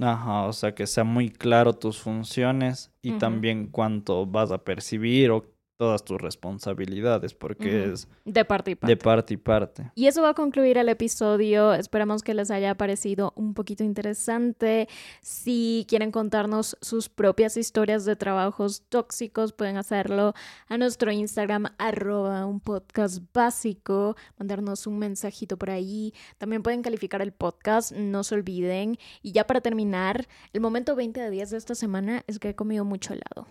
Ajá, 0.00 0.44
o 0.44 0.52
sea, 0.54 0.74
que 0.74 0.86
sea 0.86 1.04
muy 1.04 1.28
claro 1.30 1.74
tus 1.74 2.00
funciones 2.00 2.92
y 3.02 3.12
también 3.18 3.66
cuánto 3.66 4.24
vas 4.26 4.50
a 4.50 4.64
percibir 4.64 5.30
o 5.30 5.51
todas 5.82 6.04
tus 6.04 6.20
responsabilidades 6.20 7.34
porque 7.34 7.86
es 7.86 8.06
De 8.24 8.44
parte 8.44 8.70
y 8.70 8.74
parte. 8.76 8.92
de 8.92 8.96
parte 8.96 9.34
y 9.34 9.36
parte. 9.36 9.90
Y 9.96 10.06
eso 10.06 10.22
va 10.22 10.28
a 10.28 10.34
concluir 10.34 10.78
el 10.78 10.88
episodio. 10.88 11.74
Esperamos 11.74 12.22
que 12.22 12.34
les 12.34 12.52
haya 12.52 12.76
parecido 12.76 13.32
un 13.34 13.52
poquito 13.52 13.82
interesante. 13.82 14.86
Si 15.22 15.84
quieren 15.88 16.12
contarnos 16.12 16.76
sus 16.80 17.08
propias 17.08 17.56
historias 17.56 18.04
de 18.04 18.14
trabajos 18.14 18.82
tóxicos, 18.90 19.52
pueden 19.52 19.76
hacerlo 19.76 20.34
a 20.68 20.78
nuestro 20.78 21.10
Instagram, 21.10 21.66
arroba 21.78 22.46
un 22.46 22.60
podcast 22.60 23.20
básico, 23.34 24.14
mandarnos 24.38 24.86
un 24.86 25.00
mensajito 25.00 25.56
por 25.56 25.70
ahí. 25.70 26.14
También 26.38 26.62
pueden 26.62 26.82
calificar 26.82 27.22
el 27.22 27.32
podcast, 27.32 27.90
no 27.90 28.22
se 28.22 28.36
olviden. 28.36 28.98
Y 29.20 29.32
ya 29.32 29.48
para 29.48 29.60
terminar, 29.60 30.28
el 30.52 30.60
momento 30.60 30.94
20 30.94 31.20
de 31.20 31.30
10 31.30 31.50
de 31.50 31.56
esta 31.56 31.74
semana 31.74 32.22
es 32.28 32.38
que 32.38 32.50
he 32.50 32.54
comido 32.54 32.84
mucho 32.84 33.14
helado. 33.14 33.48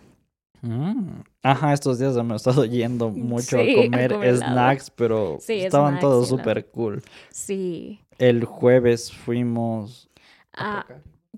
Mm. 0.62 1.22
Ajá, 1.42 1.72
estos 1.72 1.98
días 1.98 2.16
hemos 2.16 2.36
estado 2.36 2.64
yendo 2.64 3.10
mucho 3.10 3.58
Sí, 3.58 3.72
a 3.78 3.84
comer 3.84 4.36
snacks, 4.36 4.90
pero 4.90 5.38
Sí, 5.40 5.60
estaban 5.60 5.94
snacks 5.94 6.00
todos 6.00 6.28
súper 6.28 6.66
cool. 6.70 7.02
Sí. 7.30 8.00
El 8.18 8.44
jueves 8.44 9.12
fuimos... 9.12 10.08
Ah, 10.54 10.86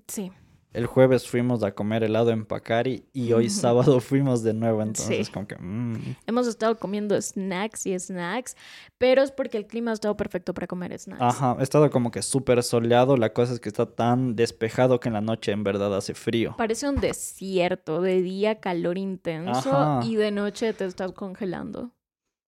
sí. 0.07 0.31
El 0.75 0.87
jueves 0.87 1.27
fuimos 1.27 1.63
a 1.63 1.73
comer 1.73 2.03
helado 2.03 2.31
en 2.31 2.45
Pacari 2.45 3.05
y 3.13 3.31
hoy 3.33 3.49
sábado 3.49 3.99
fuimos 4.01 4.43
de 4.43 4.53
nuevo, 4.53 4.81
entonces 4.81 5.27
Sí. 5.27 5.31
como 5.33 5.47
que... 5.47 5.55
mm. 5.57 6.15
Hemos 6.27 6.47
estado 6.47 6.77
comiendo 6.77 7.19
snacks 7.21 7.85
y 7.85 7.97
snacks, 7.97 8.57
pero 8.97 9.21
es 9.23 9.31
porque 9.31 9.57
el 9.57 9.67
clima 9.67 9.91
ha 9.91 9.93
estado 9.93 10.17
perfecto 10.17 10.53
para 10.53 10.67
comer 10.67 10.97
snacks. 10.99 11.21
Ajá, 11.21 11.55
ha 11.57 11.63
estado 11.63 11.89
como 11.89 12.11
que 12.11 12.21
súper 12.21 12.61
soleado, 12.61 13.15
la 13.15 13.31
cosa 13.33 13.53
es 13.53 13.59
que 13.59 13.69
está 13.69 13.85
tan 13.85 14.35
despejado 14.35 14.99
que 14.99 15.07
en 15.07 15.13
la 15.13 15.21
noche 15.21 15.51
en 15.53 15.63
verdad 15.63 15.95
hace 15.95 16.13
frío. 16.13 16.55
Parece 16.57 16.89
un 16.89 16.97
desierto, 16.97 18.01
de 18.01 18.21
día 18.21 18.59
calor 18.59 18.97
intenso 18.97 19.71
Ajá. 19.71 19.99
y 20.05 20.15
de 20.17 20.31
noche 20.31 20.73
te 20.73 20.85
estás 20.85 21.13
congelando. 21.13 21.91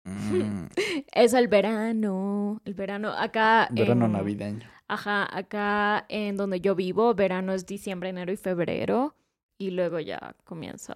Mm, 0.05 0.67
Es 1.13 1.35
el 1.35 1.49
verano, 1.49 2.61
el 2.65 2.75
verano 2.75 3.11
acá. 3.11 3.69
verano 3.71 4.07
en- 4.07 4.13
navideño. 4.13 4.69
Ajá, 4.89 5.29
acá 5.37 6.05
en 6.09 6.37
donde 6.37 6.61
yo 6.61 6.75
vivo, 6.75 7.15
verano 7.15 7.53
es 7.53 7.65
diciembre, 7.67 8.09
enero 8.09 8.33
y 8.33 8.37
febrero 8.37 9.15
y 9.59 9.71
luego 9.71 10.01
ya 10.01 10.35
comienza. 10.45 10.95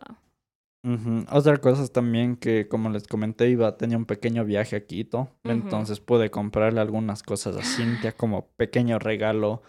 Ujú. 0.83 1.25
Otra 1.31 1.57
cosa 1.59 1.83
es 1.85 1.93
también 1.93 2.37
que, 2.37 2.69
como 2.69 2.91
les 2.91 3.07
comenté, 3.07 3.49
iba, 3.49 3.77
tenía 3.77 3.97
un 3.97 4.05
pequeño 4.05 4.45
viaje 4.45 4.77
a 4.77 4.85
Quito, 4.87 5.31
entonces 5.45 6.01
pude 6.01 6.31
comprarle 6.31 6.81
algunas 6.81 7.23
cosas 7.23 7.57
a 7.57 7.63
Cintia 7.63 8.13
como 8.13 8.49
pequeño 8.57 8.99
regalo 8.99 9.63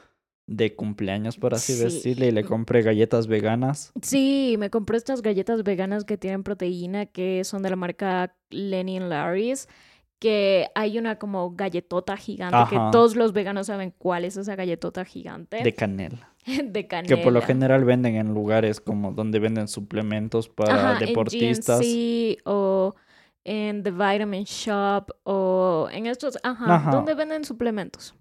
de 0.47 0.75
cumpleaños, 0.75 1.37
por 1.37 1.53
así 1.55 1.73
Sí. 1.73 1.83
decirle, 1.83 2.27
y 2.27 2.31
le 2.31 2.43
compré 2.43 2.81
galletas 2.83 3.27
veganas. 3.27 3.91
Sí, 4.01 4.55
me 4.59 4.69
compré 4.69 4.97
estas 4.97 5.21
galletas 5.21 5.63
veganas 5.63 6.05
que 6.05 6.17
tienen 6.17 6.43
proteína, 6.43 7.07
que 7.07 7.43
son 7.43 7.63
de 7.63 7.71
la 7.71 7.75
marca 7.75 8.35
Lenny 8.51 8.99
Larry's, 8.99 9.67
que 10.19 10.67
hay 10.75 10.97
una 10.97 11.17
como 11.17 11.51
galletota 11.55 12.15
gigante, 12.15 12.69
que 12.69 12.79
todos 12.91 13.15
los 13.15 13.33
veganos 13.33 13.67
saben 13.67 13.93
cuál 13.97 14.23
es 14.23 14.37
esa 14.37 14.55
galletota 14.55 15.03
gigante 15.03 15.61
de 15.63 15.73
canela. 15.73 16.31
de 16.63 16.87
canela. 16.87 17.15
Que 17.15 17.21
por 17.21 17.33
lo 17.33 17.41
general 17.41 17.83
venden 17.83 18.15
en 18.15 18.33
lugares 18.33 18.79
como 18.79 19.11
donde 19.11 19.39
venden 19.39 19.67
suplementos 19.67 20.47
para 20.47 20.91
Ajá, 20.93 21.05
deportistas. 21.05 21.81
En 21.81 21.87
GNC 21.87 22.37
o 22.45 22.95
en 23.43 23.83
The 23.83 23.91
Vitamin 23.91 24.43
Shop 24.45 25.09
o 25.23 25.87
en 25.91 26.05
estos, 26.05 26.37
ajá, 26.43 26.75
Ajá. 26.75 26.91
donde 26.91 27.13
venden 27.13 27.43
suplementos. 27.45 28.15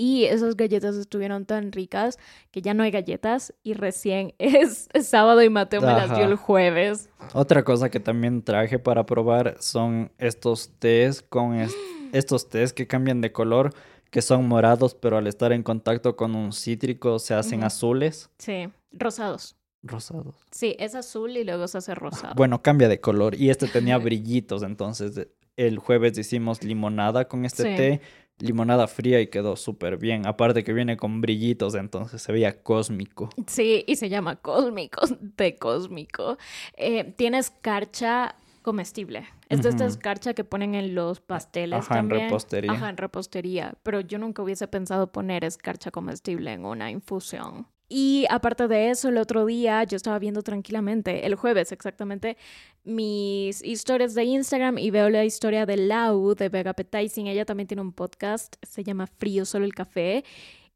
Y 0.00 0.24
esas 0.26 0.56
galletas 0.56 0.94
estuvieron 0.94 1.44
tan 1.44 1.72
ricas 1.72 2.18
que 2.52 2.62
ya 2.62 2.72
no 2.72 2.84
hay 2.84 2.92
galletas 2.92 3.52
y 3.64 3.74
recién 3.74 4.32
es 4.38 4.88
sábado 5.02 5.42
y 5.42 5.50
Mateo 5.50 5.80
me 5.80 5.88
las 5.88 6.14
dio 6.16 6.24
el 6.24 6.36
jueves. 6.36 7.10
Otra 7.34 7.64
cosa 7.64 7.90
que 7.90 7.98
también 8.00 8.42
traje 8.42 8.78
para 8.78 9.04
probar 9.04 9.56
son 9.58 10.12
estos 10.18 10.70
tés 10.78 11.20
con 11.22 11.54
es- 11.56 11.74
estos 12.12 12.48
tés 12.48 12.72
que 12.72 12.86
cambian 12.86 13.20
de 13.20 13.32
color, 13.32 13.74
que 14.10 14.22
son 14.22 14.46
morados, 14.48 14.94
pero 14.94 15.18
al 15.18 15.26
estar 15.26 15.52
en 15.52 15.62
contacto 15.64 16.14
con 16.16 16.34
un 16.36 16.52
cítrico 16.52 17.18
se 17.18 17.34
hacen 17.34 17.64
azules, 17.64 18.30
Sí, 18.38 18.68
rosados. 18.92 19.56
rosados. 19.82 20.36
Sí, 20.52 20.76
es 20.78 20.94
azul 20.94 21.36
y 21.36 21.42
luego 21.44 21.66
se 21.68 21.78
hace 21.78 21.94
rosado. 21.94 22.34
Bueno, 22.36 22.62
cambia 22.62 22.88
de 22.88 23.00
color 23.00 23.34
y 23.34 23.50
este 23.50 23.66
tenía 23.66 23.98
brillitos, 23.98 24.62
entonces 24.62 25.26
el 25.56 25.78
jueves 25.78 26.16
hicimos 26.16 26.62
limonada 26.62 27.26
con 27.26 27.44
este 27.44 27.64
Sí. 27.64 27.76
té, 27.76 28.00
limonada 28.38 28.86
fría 28.86 29.20
y 29.20 29.28
quedó 29.28 29.56
súper 29.56 29.98
bien. 29.98 30.26
Aparte 30.26 30.64
que 30.64 30.72
viene 30.72 30.96
con 30.96 31.20
brillitos, 31.20 31.74
entonces 31.74 32.22
se 32.22 32.32
veía 32.32 32.62
cósmico. 32.62 33.30
Sí, 33.46 33.84
y 33.86 33.96
se 33.96 34.08
llama 34.08 34.36
cósmico, 34.36 35.00
té 35.36 35.56
cósmico. 35.56 36.38
Eh, 36.76 37.12
tiene 37.16 37.38
escarcha 37.38 38.36
comestible. 38.62 39.24
Es 39.48 39.62
de 39.62 39.70
esta 39.70 39.86
escarcha 39.86 40.34
que 40.34 40.44
ponen 40.44 40.74
en 40.74 40.94
los 40.94 41.20
pasteles 41.20 41.78
Ajá, 41.78 42.00
en 42.00 42.10
repostería. 42.10 42.72
Ajá, 42.72 42.90
en 42.90 42.98
repostería. 42.98 43.74
Pero 43.82 44.00
yo 44.00 44.18
nunca 44.18 44.42
hubiese 44.42 44.68
pensado 44.68 45.10
poner 45.10 45.44
escarcha 45.44 45.90
comestible 45.90 46.52
en 46.52 46.66
una 46.66 46.90
infusión. 46.90 47.66
Y 47.88 48.26
aparte 48.28 48.68
de 48.68 48.90
eso, 48.90 49.08
el 49.08 49.16
otro 49.16 49.46
día 49.46 49.82
yo 49.84 49.96
estaba 49.96 50.18
viendo 50.18 50.42
tranquilamente, 50.42 51.24
el 51.26 51.34
jueves 51.36 51.72
exactamente, 51.72 52.36
mis 52.84 53.64
historias 53.64 54.14
de 54.14 54.24
Instagram 54.24 54.78
y 54.78 54.90
veo 54.90 55.08
la 55.10 55.24
historia 55.24 55.64
de 55.66 55.76
Lau 55.78 56.34
de 56.34 56.48
Vega 56.48 56.70
Appetizing. 56.72 57.26
Ella 57.28 57.44
también 57.44 57.66
tiene 57.66 57.80
un 57.82 57.92
podcast, 57.92 58.56
se 58.62 58.84
llama 58.84 59.06
Frío 59.06 59.44
Solo 59.44 59.64
el 59.64 59.74
Café, 59.74 60.24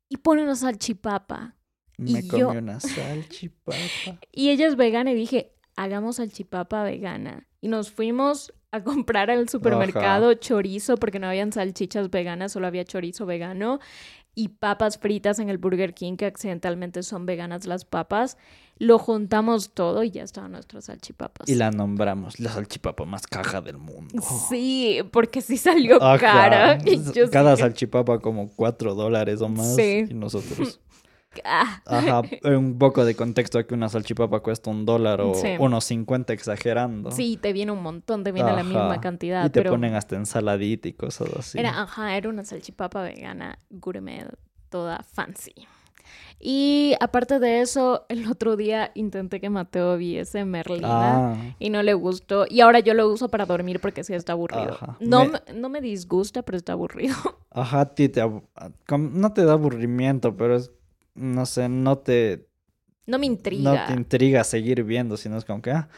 y 0.08 0.16
pone 0.18 0.42
una 0.42 0.56
salchipapa. 0.56 1.54
Me 1.98 2.20
Y 2.20 2.28
comí 2.28 2.40
yo- 2.40 2.48
una 2.50 2.80
salchipapa. 2.80 3.76
Y 4.32 4.50
ella 4.50 4.66
es 4.66 4.76
vegana 4.76 5.12
y 5.12 5.14
dije, 5.14 5.52
hagamos 5.76 6.16
salchipapa 6.16 6.82
vegana. 6.84 7.46
Y 7.60 7.68
nos 7.68 7.90
fuimos 7.90 8.52
a 8.72 8.82
comprar 8.82 9.30
al 9.30 9.48
supermercado 9.50 10.32
chorizo 10.34 10.96
porque 10.96 11.18
no 11.18 11.28
habían 11.28 11.52
salchichas 11.52 12.10
veganas, 12.10 12.52
solo 12.52 12.66
había 12.66 12.84
chorizo 12.84 13.26
vegano 13.26 13.80
y 14.34 14.48
papas 14.48 14.98
fritas 14.98 15.38
en 15.38 15.50
el 15.50 15.58
Burger 15.58 15.94
King 15.94 16.16
que 16.16 16.26
accidentalmente 16.26 17.02
son 17.02 17.26
veganas 17.26 17.66
las 17.66 17.84
papas. 17.84 18.38
Lo 18.78 18.98
juntamos 18.98 19.74
todo 19.74 20.02
y 20.02 20.10
ya 20.10 20.22
estaban 20.22 20.52
nuestras 20.52 20.86
salchipapas. 20.86 21.48
Y 21.48 21.54
la 21.54 21.70
nombramos 21.70 22.40
la 22.40 22.50
salchipapa 22.50 23.04
más 23.04 23.26
caja 23.26 23.60
del 23.60 23.76
mundo. 23.76 24.22
Sí, 24.48 25.00
porque 25.12 25.40
sí 25.40 25.56
salió 25.56 26.02
Ajá. 26.02 26.18
cara. 26.18 26.78
Sí 26.84 27.20
Cada 27.30 27.56
salchipapa 27.56 28.18
como 28.18 28.48
cuatro 28.48 28.94
dólares 28.94 29.40
o 29.42 29.48
más. 29.48 29.76
Sí. 29.76 30.06
Y 30.08 30.14
nosotros. 30.14 30.80
Ah. 31.44 31.82
Ajá. 31.86 32.22
Un 32.56 32.78
poco 32.78 33.04
de 33.04 33.14
contexto 33.14 33.58
aquí 33.58 33.74
una 33.74 33.88
salchipapa 33.88 34.40
cuesta 34.40 34.70
un 34.70 34.84
dólar 34.84 35.20
o 35.20 35.34
Sí. 35.34 35.48
unos 35.58 35.84
50 35.84 36.32
exagerando. 36.32 37.10
Sí, 37.10 37.38
te 37.40 37.52
viene 37.52 37.72
un 37.72 37.82
montón, 37.82 38.22
te 38.24 38.32
viene 38.32 38.52
la 38.52 38.62
misma 38.62 39.00
cantidad. 39.00 39.44
Y 39.46 39.50
te 39.50 39.60
pero... 39.60 39.70
ponen 39.70 39.94
hasta 39.94 40.16
ensaladita 40.16 40.88
y 40.88 40.92
cosas 40.92 41.28
así. 41.38 41.58
Era, 41.58 41.80
ajá, 41.82 42.16
era 42.16 42.28
una 42.28 42.44
salchipapa 42.44 43.02
vegana 43.02 43.58
gourmet, 43.70 44.26
toda 44.68 45.02
fancy. 45.02 45.54
Y 46.44 46.94
aparte 47.00 47.38
de 47.38 47.60
eso, 47.60 48.04
el 48.08 48.28
otro 48.28 48.56
día 48.56 48.90
intenté 48.94 49.40
que 49.40 49.48
Mateo 49.48 49.96
viese 49.96 50.44
Merlina 50.44 51.32
Ah, 51.32 51.36
y 51.60 51.70
no 51.70 51.82
le 51.84 51.94
gustó. 51.94 52.46
Y 52.50 52.60
ahora 52.60 52.80
yo 52.80 52.94
lo 52.94 53.08
uso 53.08 53.28
para 53.28 53.46
dormir 53.46 53.78
porque 53.80 54.02
sí 54.02 54.12
está 54.12 54.32
aburrido. 54.32 54.72
Ajá. 54.72 54.96
No, 55.00 55.26
Me- 55.26 55.40
no 55.54 55.68
me 55.68 55.80
disgusta, 55.80 56.42
pero 56.42 56.58
está 56.58 56.72
aburrido. 56.72 57.14
ajá, 57.50 57.80
a 57.82 57.94
ti 57.94 58.08
te 58.08 58.22
com- 58.88 59.10
no 59.14 59.32
te 59.32 59.44
da 59.44 59.52
aburrimiento, 59.52 60.36
pero 60.36 60.56
es, 60.56 60.72
no 61.14 61.46
sé, 61.46 61.68
no 61.68 61.98
te, 61.98 62.48
No 63.06 63.18
me 63.18 63.26
no 63.26 63.32
intriga. 63.32 63.86
te 63.86 63.92
intriga 63.92 64.44
seguir 64.44 64.84
viendo, 64.84 65.16
sino 65.16 65.36
es 65.36 65.44
como 65.44 65.60
que, 65.62 65.70
ah, 65.70 65.88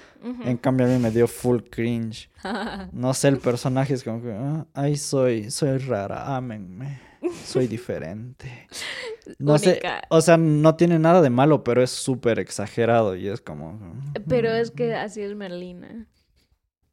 en 0.44 0.56
cambio 0.56 0.86
a 0.86 0.88
mí 0.88 0.98
me 0.98 1.10
dio 1.10 1.26
full 1.26 1.60
cringe. 1.70 2.30
No 2.92 3.14
sé, 3.14 3.28
el 3.28 3.38
personaje 3.38 3.94
es 3.94 4.04
como 4.04 4.22
que, 4.22 4.32
ah, 4.32 4.66
ay, 4.74 4.96
soy, 4.96 5.50
soy 5.50 5.78
rara, 5.78 6.36
ámenme, 6.36 7.00
soy 7.44 7.66
diferente. 7.66 8.68
No 9.38 9.56
sé, 9.56 9.80
o 10.10 10.20
sea, 10.20 10.36
no 10.36 10.76
tiene 10.76 10.98
nada 10.98 11.22
de 11.22 11.30
malo, 11.30 11.64
pero 11.64 11.82
es 11.82 11.88
súper 11.90 12.38
exagerado 12.38 13.16
y 13.16 13.28
es 13.28 13.40
como... 13.40 13.80
Pero 14.28 14.50
mm. 14.50 14.56
es 14.56 14.70
que 14.70 14.94
así 14.94 15.22
es 15.22 15.34
Merlina. 15.34 16.06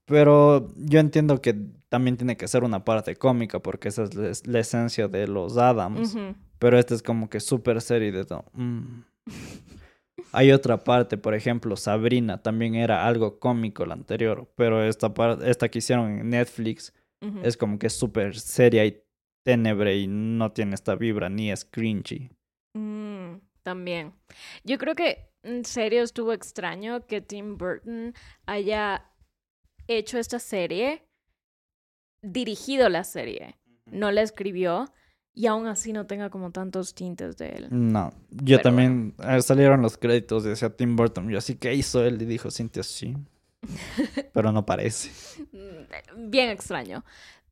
Pero 0.06 0.74
yo 0.78 1.00
entiendo 1.00 1.42
que 1.42 1.56
también 1.90 2.16
tiene 2.16 2.38
que 2.38 2.48
ser 2.48 2.64
una 2.64 2.86
parte 2.86 3.16
cómica 3.18 3.60
porque 3.60 3.90
esa 3.90 4.04
es 4.04 4.16
la, 4.16 4.30
es 4.30 4.48
la 4.48 4.60
esencia 4.60 5.10
de 5.10 5.28
los 5.28 5.58
Adams. 5.58 6.16
Pero 6.62 6.78
este 6.78 6.94
es 6.94 7.02
como 7.02 7.28
que 7.28 7.40
súper 7.40 7.82
serio 7.82 8.10
y 8.10 8.12
de 8.12 8.24
todo. 8.24 8.46
mm. 8.54 9.04
Hay 10.34 10.52
otra 10.52 10.84
parte, 10.84 11.18
por 11.18 11.34
ejemplo, 11.34 11.76
Sabrina 11.76 12.42
también 12.44 12.76
era 12.76 13.08
algo 13.08 13.40
cómico 13.40 13.86
la 13.86 13.96
anterior, 13.96 14.48
pero 14.56 14.84
esta, 14.84 15.14
par- 15.14 15.40
esta 15.44 15.68
que 15.70 15.80
hicieron 15.80 16.20
en 16.20 16.30
Netflix 16.30 16.94
es 17.44 17.58
como 17.58 17.80
que 17.80 17.90
súper 17.90 18.38
seria 18.40 18.86
y 18.86 19.04
tenebre 19.44 19.98
y 19.98 20.08
no 20.08 20.52
tiene 20.52 20.76
esta 20.76 20.96
vibra 20.96 21.30
ni 21.30 21.52
es 21.52 21.66
cringy. 21.66 22.30
Mm, 22.76 23.38
también. 23.64 24.14
Yo 24.64 24.78
creo 24.78 24.96
que 24.96 25.32
en 25.44 25.66
serio 25.66 26.04
estuvo 26.04 26.34
extraño 26.34 27.06
que 27.08 27.22
Tim 27.22 27.58
Burton 27.58 28.14
haya 28.46 29.12
hecho 29.88 30.20
esta 30.20 30.40
serie, 30.40 31.04
dirigido 32.24 32.90
la 32.90 33.04
serie, 33.04 33.58
no 33.86 34.12
la 34.12 34.22
escribió 34.22 34.86
y 35.34 35.46
aún 35.48 35.68
así 35.68 35.94
no 35.94 36.06
tenga 36.06 36.30
como 36.30 36.52
tantos 36.52 36.94
tintes 36.94 37.38
de 37.38 37.50
él. 37.50 37.68
No, 37.72 38.12
yo 38.30 38.58
Pero 38.58 38.62
también 38.62 39.16
salieron 39.42 39.82
los 39.82 39.98
créditos 39.98 40.44
de 40.44 40.54
ese 40.54 40.70
Tim 40.70 40.96
Burton. 40.96 41.30
Yo 41.30 41.38
así 41.38 41.56
que 41.56 41.74
hizo 41.74 42.04
él 42.04 42.22
y 42.22 42.26
dijo 42.26 42.52
Cintia 42.52 42.84
sí. 42.84 43.16
Pero 44.34 44.52
no 44.52 44.66
parece. 44.66 45.12
Bien 46.18 46.50
extraño. 46.50 47.04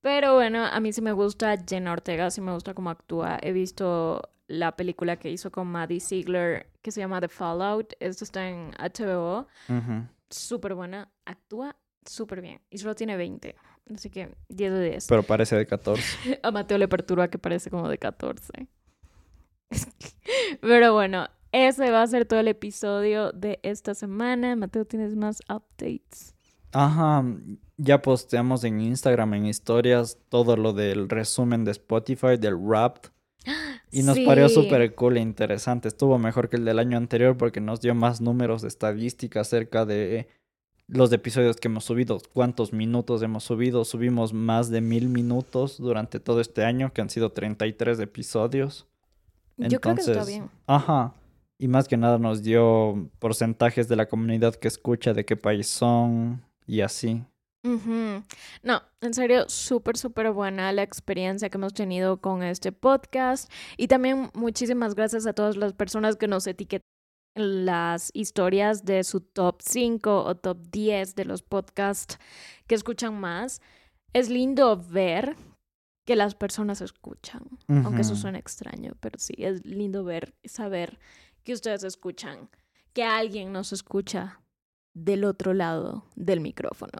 Pero 0.01 0.35
bueno, 0.35 0.65
a 0.65 0.79
mí 0.79 0.93
sí 0.93 1.01
me 1.01 1.11
gusta 1.11 1.57
Jenna 1.67 1.91
Ortega, 1.91 2.31
sí 2.31 2.41
me 2.41 2.53
gusta 2.53 2.73
cómo 2.73 2.89
actúa. 2.89 3.37
He 3.41 3.51
visto 3.51 4.21
la 4.47 4.75
película 4.75 5.17
que 5.17 5.29
hizo 5.29 5.51
con 5.51 5.67
Maddie 5.67 5.99
Ziegler 5.99 6.67
que 6.81 6.91
se 6.91 7.01
llama 7.01 7.21
The 7.21 7.27
Fallout. 7.27 7.93
Esto 7.99 8.23
está 8.23 8.47
en 8.49 8.71
HBO. 8.79 9.47
Súper 10.29 10.73
buena. 10.73 11.09
Actúa 11.25 11.75
súper 12.05 12.41
bien. 12.41 12.61
Y 12.69 12.77
solo 12.77 12.95
tiene 12.95 13.17
20. 13.17 13.55
Así 13.93 14.09
que 14.09 14.29
10 14.49 14.73
de 14.73 14.89
10. 14.91 15.07
Pero 15.07 15.23
parece 15.23 15.55
de 15.55 15.65
14. 15.65 16.39
a 16.43 16.51
Mateo 16.51 16.77
le 16.77 16.87
perturba 16.87 17.29
que 17.29 17.37
parece 17.37 17.69
como 17.69 17.89
de 17.89 17.97
14. 17.97 18.67
Pero 20.61 20.93
bueno, 20.93 21.27
ese 21.51 21.91
va 21.91 22.03
a 22.03 22.07
ser 22.07 22.25
todo 22.25 22.39
el 22.39 22.47
episodio 22.47 23.31
de 23.31 23.59
esta 23.63 23.95
semana. 23.95 24.55
Mateo, 24.55 24.85
¿tienes 24.85 25.15
más 25.15 25.41
updates? 25.49 26.35
Ajá, 26.71 27.25
ya 27.77 28.01
posteamos 28.01 28.63
en 28.63 28.79
Instagram, 28.79 29.33
en 29.33 29.45
historias, 29.47 30.19
todo 30.29 30.55
lo 30.55 30.73
del 30.73 31.09
resumen 31.09 31.65
de 31.65 31.71
Spotify, 31.71 32.37
del 32.39 32.57
rap. 32.63 33.05
Y 33.91 34.03
nos 34.03 34.19
pareció 34.19 34.61
súper 34.61 34.93
cool 34.93 35.17
e 35.17 35.19
interesante. 35.19 35.87
Estuvo 35.87 36.19
mejor 36.19 36.47
que 36.47 36.57
el 36.57 36.65
del 36.65 36.77
año 36.77 36.95
anterior 36.95 37.35
porque 37.35 37.59
nos 37.59 37.81
dio 37.81 37.95
más 37.95 38.21
números 38.21 38.61
de 38.61 38.67
estadística 38.67 39.41
acerca 39.41 39.83
de 39.83 40.27
los 40.89 41.11
episodios 41.13 41.57
que 41.57 41.67
hemos 41.67 41.85
subido, 41.85 42.19
cuántos 42.33 42.73
minutos 42.73 43.21
hemos 43.21 43.43
subido. 43.43 43.85
Subimos 43.85 44.33
más 44.33 44.69
de 44.69 44.81
mil 44.81 45.07
minutos 45.07 45.77
durante 45.77 46.19
todo 46.19 46.41
este 46.41 46.63
año, 46.63 46.91
que 46.93 47.01
han 47.01 47.09
sido 47.09 47.31
33 47.31 47.99
episodios. 47.99 48.87
Yo 49.57 49.79
creo 49.79 49.95
que 49.95 50.01
está 50.01 50.25
bien. 50.25 50.49
Ajá. 50.65 51.13
Y 51.57 51.67
más 51.67 51.87
que 51.87 51.97
nada 51.97 52.17
nos 52.17 52.41
dio 52.41 53.09
porcentajes 53.19 53.87
de 53.87 53.97
la 53.97 54.07
comunidad 54.07 54.55
que 54.55 54.67
escucha, 54.67 55.13
de 55.13 55.25
qué 55.25 55.35
país 55.35 55.67
son 55.67 56.41
y 56.65 56.81
así. 56.81 57.23
No, 57.61 58.81
en 59.01 59.13
serio, 59.13 59.49
súper, 59.49 59.97
súper 59.97 60.31
buena 60.31 60.71
la 60.71 60.81
experiencia 60.81 61.49
que 61.49 61.57
hemos 61.57 61.73
tenido 61.73 62.21
con 62.21 62.41
este 62.41 62.71
podcast. 62.71 63.51
Y 63.77 63.87
también 63.87 64.29
muchísimas 64.33 64.95
gracias 64.95 65.27
a 65.27 65.33
todas 65.33 65.57
las 65.57 65.73
personas 65.73 66.15
que 66.15 66.27
nos 66.27 66.47
etiquetan 66.47 66.88
las 67.35 68.11
historias 68.13 68.85
de 68.85 69.03
su 69.03 69.21
top 69.21 69.61
5 69.61 70.23
o 70.23 70.35
top 70.35 70.57
10 70.71 71.15
de 71.15 71.25
los 71.25 71.41
podcasts 71.41 72.17
que 72.67 72.75
escuchan 72.75 73.19
más. 73.19 73.61
Es 74.13 74.29
lindo 74.29 74.77
ver 74.77 75.35
que 76.05 76.15
las 76.15 76.33
personas 76.33 76.81
escuchan, 76.81 77.43
aunque 77.67 78.01
eso 78.01 78.15
suene 78.15 78.39
extraño, 78.39 78.93
pero 78.99 79.19
sí, 79.19 79.35
es 79.37 79.63
lindo 79.63 80.03
ver 80.03 80.33
y 80.41 80.49
saber 80.49 80.97
que 81.43 81.53
ustedes 81.53 81.83
escuchan, 81.83 82.49
que 82.93 83.03
alguien 83.03 83.51
nos 83.53 83.73
escucha 83.73 84.41
del 84.95 85.23
otro 85.23 85.53
lado 85.53 86.05
del 86.15 86.41
micrófono. 86.41 86.97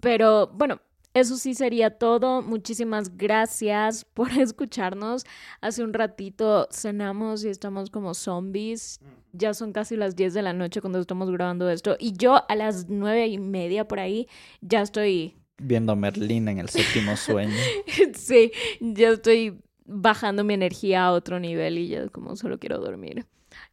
Pero 0.00 0.46
bueno, 0.54 0.80
eso 1.14 1.36
sí 1.36 1.54
sería 1.54 1.90
todo. 1.90 2.42
Muchísimas 2.42 3.16
gracias 3.16 4.04
por 4.04 4.30
escucharnos. 4.38 5.24
Hace 5.60 5.82
un 5.84 5.92
ratito 5.92 6.68
cenamos 6.70 7.44
y 7.44 7.48
estamos 7.48 7.90
como 7.90 8.14
zombies. 8.14 9.00
Ya 9.32 9.54
son 9.54 9.72
casi 9.72 9.96
las 9.96 10.16
10 10.16 10.34
de 10.34 10.42
la 10.42 10.52
noche 10.52 10.80
cuando 10.80 11.00
estamos 11.00 11.30
grabando 11.30 11.68
esto. 11.68 11.96
Y 11.98 12.12
yo 12.12 12.42
a 12.48 12.56
las 12.56 12.88
nueve 12.88 13.26
y 13.26 13.38
media 13.38 13.86
por 13.86 14.00
ahí 14.00 14.28
ya 14.60 14.82
estoy... 14.82 15.36
Viendo 15.62 15.92
a 15.92 15.96
Merlín 15.96 16.48
en 16.48 16.58
el 16.58 16.68
séptimo 16.68 17.16
sueño. 17.16 17.54
sí, 18.14 18.50
ya 18.80 19.10
estoy 19.10 19.58
bajando 19.84 20.44
mi 20.44 20.54
energía 20.54 21.04
a 21.04 21.12
otro 21.12 21.38
nivel 21.38 21.78
y 21.78 21.88
ya 21.88 22.08
como 22.08 22.36
solo 22.36 22.58
quiero 22.58 22.78
dormir. 22.78 23.26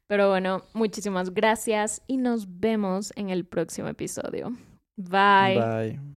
Pero 0.07 0.29
bueno, 0.29 0.65
muchísimas 0.73 1.33
gracias 1.33 2.01
y 2.05 2.17
nos 2.17 2.59
vemos 2.59 3.13
en 3.15 3.29
el 3.29 3.45
próximo 3.45 3.87
episodio. 3.87 4.51
Bye. 4.97 5.57
Bye. 5.57 6.18